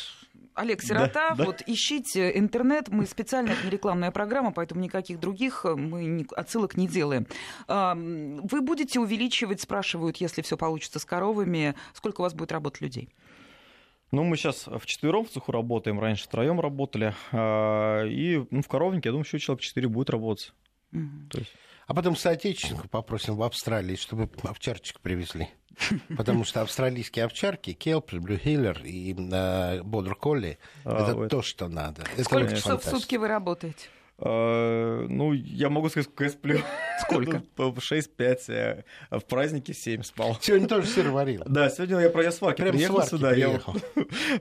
Олег 0.58 0.82
Сирота, 0.82 1.36
да. 1.36 1.44
вот 1.46 1.62
ищите 1.66 2.38
интернет, 2.38 2.90
мы 2.90 3.06
специально, 3.06 3.52
это 3.52 3.64
не 3.64 3.70
рекламная 3.70 4.12
программа, 4.12 4.52
поэтому 4.52 4.82
никаких 4.82 5.20
других 5.20 5.66
э, 5.66 5.76
мы 5.76 6.26
отсылок 6.36 6.76
не 6.76 6.88
делаем. 6.88 7.28
Вы 7.68 8.62
будете 8.62 9.00
увеличивать, 9.00 9.62
спрашивают, 9.62 10.18
если 10.18 10.42
все 10.42 10.58
получится 10.58 11.00
с 11.00 11.06
коровами, 11.06 11.76
сколько 11.94 12.22
у 12.22 12.24
вас 12.24 12.34
будет 12.34 12.52
работать 12.52 12.82
людей? 12.82 13.10
Ну, 14.12 14.24
мы 14.24 14.38
сейчас 14.38 14.68
в 14.68 14.86
четвером 14.86 15.26
в 15.26 15.30
цеху 15.30 15.52
работаем, 15.52 16.00
раньше 16.00 16.24
втроем 16.26 16.62
работали. 16.62 17.14
А, 17.32 18.06
И 18.06 18.42
ну, 18.52 18.62
в 18.62 18.68
коровнике, 18.68 19.10
я 19.10 19.12
думаю, 19.12 19.26
еще 19.26 19.40
человек 19.40 19.62
4 19.62 19.88
будет 19.90 20.10
работать. 20.10 20.54
Мгм. 20.92 21.28
То 21.30 21.40
есть, 21.40 21.54
А 21.88 21.94
потом 21.94 22.16
соотечественников 22.16 22.90
попросим 22.90 23.36
в 23.36 23.44
Австралии, 23.44 23.96
чтобы 23.96 24.30
овчарчик 24.44 25.00
привезли. 25.02 25.50
Потому 26.16 26.44
что 26.44 26.62
австралийские 26.62 27.26
овчарки, 27.26 27.74
келп, 27.74 28.14
блюхиллер 28.14 28.82
и 28.84 29.14
э, 29.14 29.82
бодр 29.84 30.16
колли, 30.16 30.58
А, 30.84 31.04
это 31.04 31.16
вот. 31.16 31.30
то, 31.30 31.42
что 31.42 31.68
надо. 31.68 32.04
Это 32.14 32.24
Сколько 32.24 32.56
часов 32.56 32.84
в 32.84 32.90
сутки 32.90 33.16
вы 33.16 33.28
работаете? 33.28 33.88
а, 34.20 35.06
ну, 35.08 35.34
я 35.34 35.70
могу 35.70 35.90
сказать, 35.90 36.06
сколько 36.08 36.24
я 36.24 36.30
сплю. 36.32 36.60
Сколько? 37.02 37.44
Ну, 37.58 37.74
по 37.74 37.80
6-5, 37.80 38.84
а 39.10 39.20
в 39.20 39.26
празднике 39.26 39.74
7 39.74 40.02
спал. 40.02 40.38
Сегодня 40.42 40.68
тоже 40.68 40.88
сыр 40.88 41.10
варил. 41.10 41.44
Да, 41.46 41.70
сегодня 41.70 42.00
я 42.00 42.10
про 42.10 42.24
я 42.24 42.32
сварки 42.32 42.62
Прям 42.62 42.74
приехал 42.74 42.96
сварки 42.96 43.10
сюда. 43.10 43.34
Я, 43.34 43.48
приехал. 43.50 43.76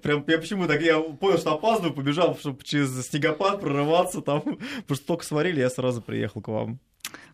прям, 0.02 0.24
я 0.26 0.38
почему 0.38 0.66
так, 0.66 0.80
я 0.80 0.98
понял, 1.00 1.38
что 1.38 1.52
опаздываю, 1.52 1.94
побежал, 1.94 2.36
чтобы 2.38 2.62
через 2.64 3.06
снегопад 3.06 3.60
прорываться 3.60 4.22
там. 4.22 4.40
Потому 4.40 4.96
что 4.96 5.06
только 5.06 5.24
сварили, 5.24 5.60
я 5.60 5.68
сразу 5.68 6.00
приехал 6.00 6.40
к 6.40 6.48
вам. 6.48 6.80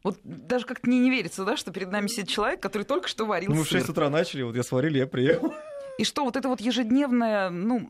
Вот 0.03 0.19
даже 0.25 0.67
как-то 0.67 0.89
мне 0.89 0.99
не 0.99 1.11
верится, 1.11 1.45
да, 1.45 1.57
что 1.57 1.71
перед 1.73 1.91
нами 1.91 2.09
сидит 2.09 2.29
человек, 2.29 2.61
который 2.61 2.83
только 2.83 3.09
что 3.09 3.25
варил 3.25 3.51
Ну, 3.51 3.57
мы 3.57 3.65
в 3.65 3.69
сыр. 3.69 3.79
6 3.79 3.91
утра 3.91 4.11
начали, 4.11 4.43
вот 4.43 4.57
я 4.57 4.63
сварили, 4.63 4.99
я 4.99 5.07
приехал. 5.07 5.55
И 5.99 6.05
что, 6.05 6.25
вот 6.25 6.37
это 6.37 6.49
вот 6.49 6.61
ежедневное, 6.61 7.51
ну, 7.51 7.87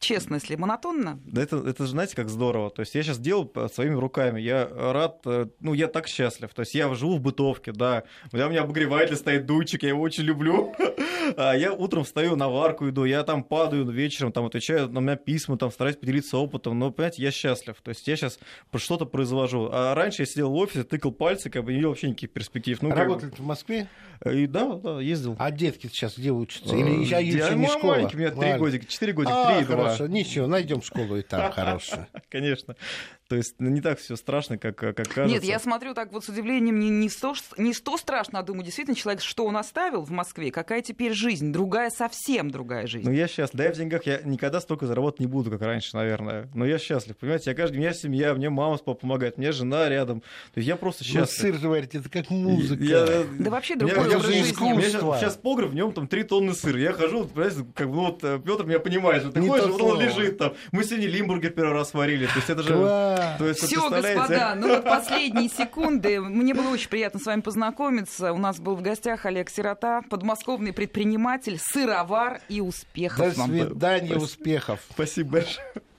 честно, 0.00 0.34
если 0.34 0.56
монотонно, 0.56 1.20
Да 1.24 1.42
это, 1.42 1.56
это 1.56 1.84
же, 1.84 1.90
знаете, 1.90 2.16
как 2.16 2.28
здорово. 2.28 2.70
То 2.70 2.80
есть 2.80 2.94
я 2.94 3.02
сейчас 3.02 3.18
делаю 3.18 3.50
э, 3.54 3.68
своими 3.72 3.94
руками. 3.94 4.40
Я 4.40 4.68
рад, 4.68 5.20
э, 5.24 5.46
ну, 5.60 5.72
я 5.72 5.86
так 5.86 6.08
счастлив. 6.08 6.52
То 6.52 6.60
есть 6.60 6.74
я 6.74 6.92
живу 6.94 7.16
в 7.16 7.20
бытовке, 7.20 7.72
да. 7.72 8.02
У 8.32 8.36
меня, 8.36 8.46
у 8.46 8.50
меня 8.50 8.62
обогреватель 8.62 9.16
стоит, 9.16 9.46
дуйчик, 9.46 9.82
я 9.84 9.90
его 9.90 10.02
очень 10.02 10.24
люблю. 10.24 10.74
А 11.36 11.54
я 11.54 11.74
утром 11.74 12.04
встаю, 12.04 12.36
на 12.36 12.48
варку 12.48 12.88
иду, 12.88 13.04
я 13.04 13.22
там 13.22 13.44
падаю 13.44 13.86
вечером, 13.90 14.32
там 14.32 14.46
отвечаю 14.46 14.88
на 14.88 15.00
меня 15.00 15.16
письма, 15.16 15.58
там 15.58 15.70
стараюсь 15.70 15.96
поделиться 15.96 16.38
опытом. 16.38 16.78
Но, 16.78 16.90
понимаете, 16.90 17.22
я 17.22 17.30
счастлив. 17.30 17.76
То 17.82 17.90
есть 17.90 18.06
я 18.08 18.16
сейчас 18.16 18.38
что-то 18.74 19.04
произвожу. 19.04 19.68
А 19.70 19.94
раньше 19.94 20.22
я 20.22 20.26
сидел 20.26 20.50
в 20.50 20.54
офисе, 20.54 20.84
тыкал 20.84 21.12
пальцы, 21.12 21.50
как 21.50 21.64
бы 21.64 21.72
не 21.72 21.76
видел 21.76 21.90
вообще 21.90 22.08
никаких 22.08 22.30
перспектив. 22.30 22.80
Ну, 22.80 22.88
как 22.88 22.98
Работали 22.98 23.30
в 23.30 23.40
Москве? 23.40 23.88
И 24.24 24.46
да, 24.46 24.74
да, 24.74 25.00
ездил. 25.00 25.36
А 25.38 25.50
детки 25.50 25.86
сейчас 25.88 26.16
где 26.16 26.30
учатся? 26.30 26.74
Или 26.74 27.04
Э, 27.30 27.34
а 27.34 27.44
еще 27.44 27.48
я 27.48 27.54
не 27.54 27.66
мой 27.66 27.76
школа? 27.76 27.90
маленький, 27.92 28.16
у 28.16 28.18
меня 28.18 28.30
три 28.30 28.52
годика, 28.58 28.86
четыре 28.86 29.12
годика, 29.12 29.34
А, 29.36 29.52
три 29.54 29.62
и 29.62 29.66
два. 29.66 29.76
хорошо, 29.84 30.06
ничего, 30.06 30.46
найдем 30.46 30.82
школу 30.82 31.16
и 31.16 31.22
там 31.22 31.50
хорошую. 31.52 32.06
Конечно. 32.30 32.76
То 33.28 33.36
есть 33.36 33.56
ну, 33.58 33.68
не 33.68 33.82
так 33.82 33.98
все 33.98 34.16
страшно, 34.16 34.56
как, 34.56 34.74
как 34.76 34.96
кажется. 34.96 35.26
Нет, 35.26 35.44
я 35.44 35.58
смотрю 35.58 35.92
так 35.92 36.12
вот 36.12 36.24
с 36.24 36.30
удивлением, 36.30 36.78
не, 36.80 36.88
не, 36.88 37.10
сто, 37.10 37.34
не 37.58 37.74
сто 37.74 37.98
страшно, 37.98 38.38
а 38.38 38.42
думаю, 38.42 38.64
действительно, 38.64 38.96
человек, 38.96 39.22
что 39.22 39.44
он 39.44 39.58
оставил 39.58 40.02
в 40.02 40.10
Москве, 40.10 40.50
какая 40.50 40.80
теперь 40.80 41.12
жизнь, 41.12 41.52
другая, 41.52 41.90
совсем 41.90 42.50
другая 42.50 42.86
жизнь. 42.86 43.06
Ну, 43.06 43.12
я 43.12 43.28
счастлив. 43.28 43.58
Да, 43.58 43.64
я 43.64 43.72
в 43.72 43.76
деньгах 43.76 44.06
я 44.06 44.20
никогда 44.24 44.60
столько 44.60 44.86
заработать 44.86 45.20
не 45.20 45.26
буду, 45.26 45.50
как 45.50 45.60
раньше, 45.60 45.94
наверное. 45.94 46.48
Но 46.54 46.64
я 46.64 46.78
счастлив. 46.78 47.18
Понимаете, 47.18 47.50
я 47.50 47.54
каждый 47.56 47.76
у 47.76 47.80
меня 47.80 47.92
семья, 47.92 48.32
мне 48.34 48.48
мама 48.48 48.78
с 48.78 48.80
папой 48.80 49.00
помогает, 49.00 49.36
мне 49.36 49.52
жена 49.52 49.90
рядом. 49.90 50.20
То 50.54 50.58
есть 50.60 50.68
я 50.68 50.76
просто 50.76 51.04
Ну, 51.06 51.12
счастлив. 51.12 51.38
сыр 51.38 51.54
же 51.56 51.68
варить, 51.68 51.94
это 51.94 52.08
как 52.08 52.30
музыка. 52.30 52.82
Я- 52.82 53.24
Да 53.38 53.50
вообще 53.50 53.76
другой 53.76 54.06
образ 54.08 54.24
жизни. 54.24 54.40
искусство. 54.40 54.64
У 54.64 54.68
меня 54.78 54.88
сейчас, 54.88 55.20
сейчас 55.20 55.36
погреб, 55.36 55.68
в 55.68 55.74
нем 55.74 55.92
там 55.92 56.08
3 56.08 56.22
тонны 56.24 56.54
сыра. 56.54 56.78
Я 56.80 56.92
хожу, 56.94 57.18
вот, 57.24 57.32
понимаете, 57.32 57.66
как 57.74 57.88
бы 57.90 57.94
вот 57.96 58.20
Петр 58.20 58.64
меня 58.64 58.80
понимает, 58.80 59.22
что 59.22 59.32
ты 59.32 59.40
Не 59.40 59.48
ходишь, 59.48 59.66
вот 59.66 59.82
он 59.82 60.00
лежит 60.00 60.38
там. 60.38 60.54
Мы 60.72 60.82
сегодня 60.84 61.08
лимбургер 61.08 61.50
первый 61.50 61.74
раз 61.74 61.92
варили. 61.92 62.24
То 62.24 62.36
есть 62.36 62.48
это 62.48 62.62
же... 62.62 62.72
Класс. 62.72 63.17
То 63.38 63.48
есть, 63.48 63.62
Все, 63.62 63.88
господа, 63.88 64.54
ну 64.56 64.68
вот 64.68 64.84
последние 64.84 65.48
секунды. 65.48 66.20
Мне 66.20 66.54
было 66.54 66.70
очень 66.70 66.88
приятно 66.88 67.20
с 67.20 67.26
вами 67.26 67.40
познакомиться. 67.40 68.32
У 68.32 68.38
нас 68.38 68.58
был 68.58 68.76
в 68.76 68.82
гостях 68.82 69.26
Олег 69.26 69.50
Сирота, 69.50 70.02
подмосковный 70.08 70.72
предприниматель, 70.72 71.58
сыровар 71.60 72.40
и 72.48 72.60
успехов 72.60 73.34
До 73.34 73.40
вам. 73.40 73.50
свидания, 73.50 74.16
успехов. 74.16 74.80
Спасибо 74.90 75.30
большое. 75.32 75.72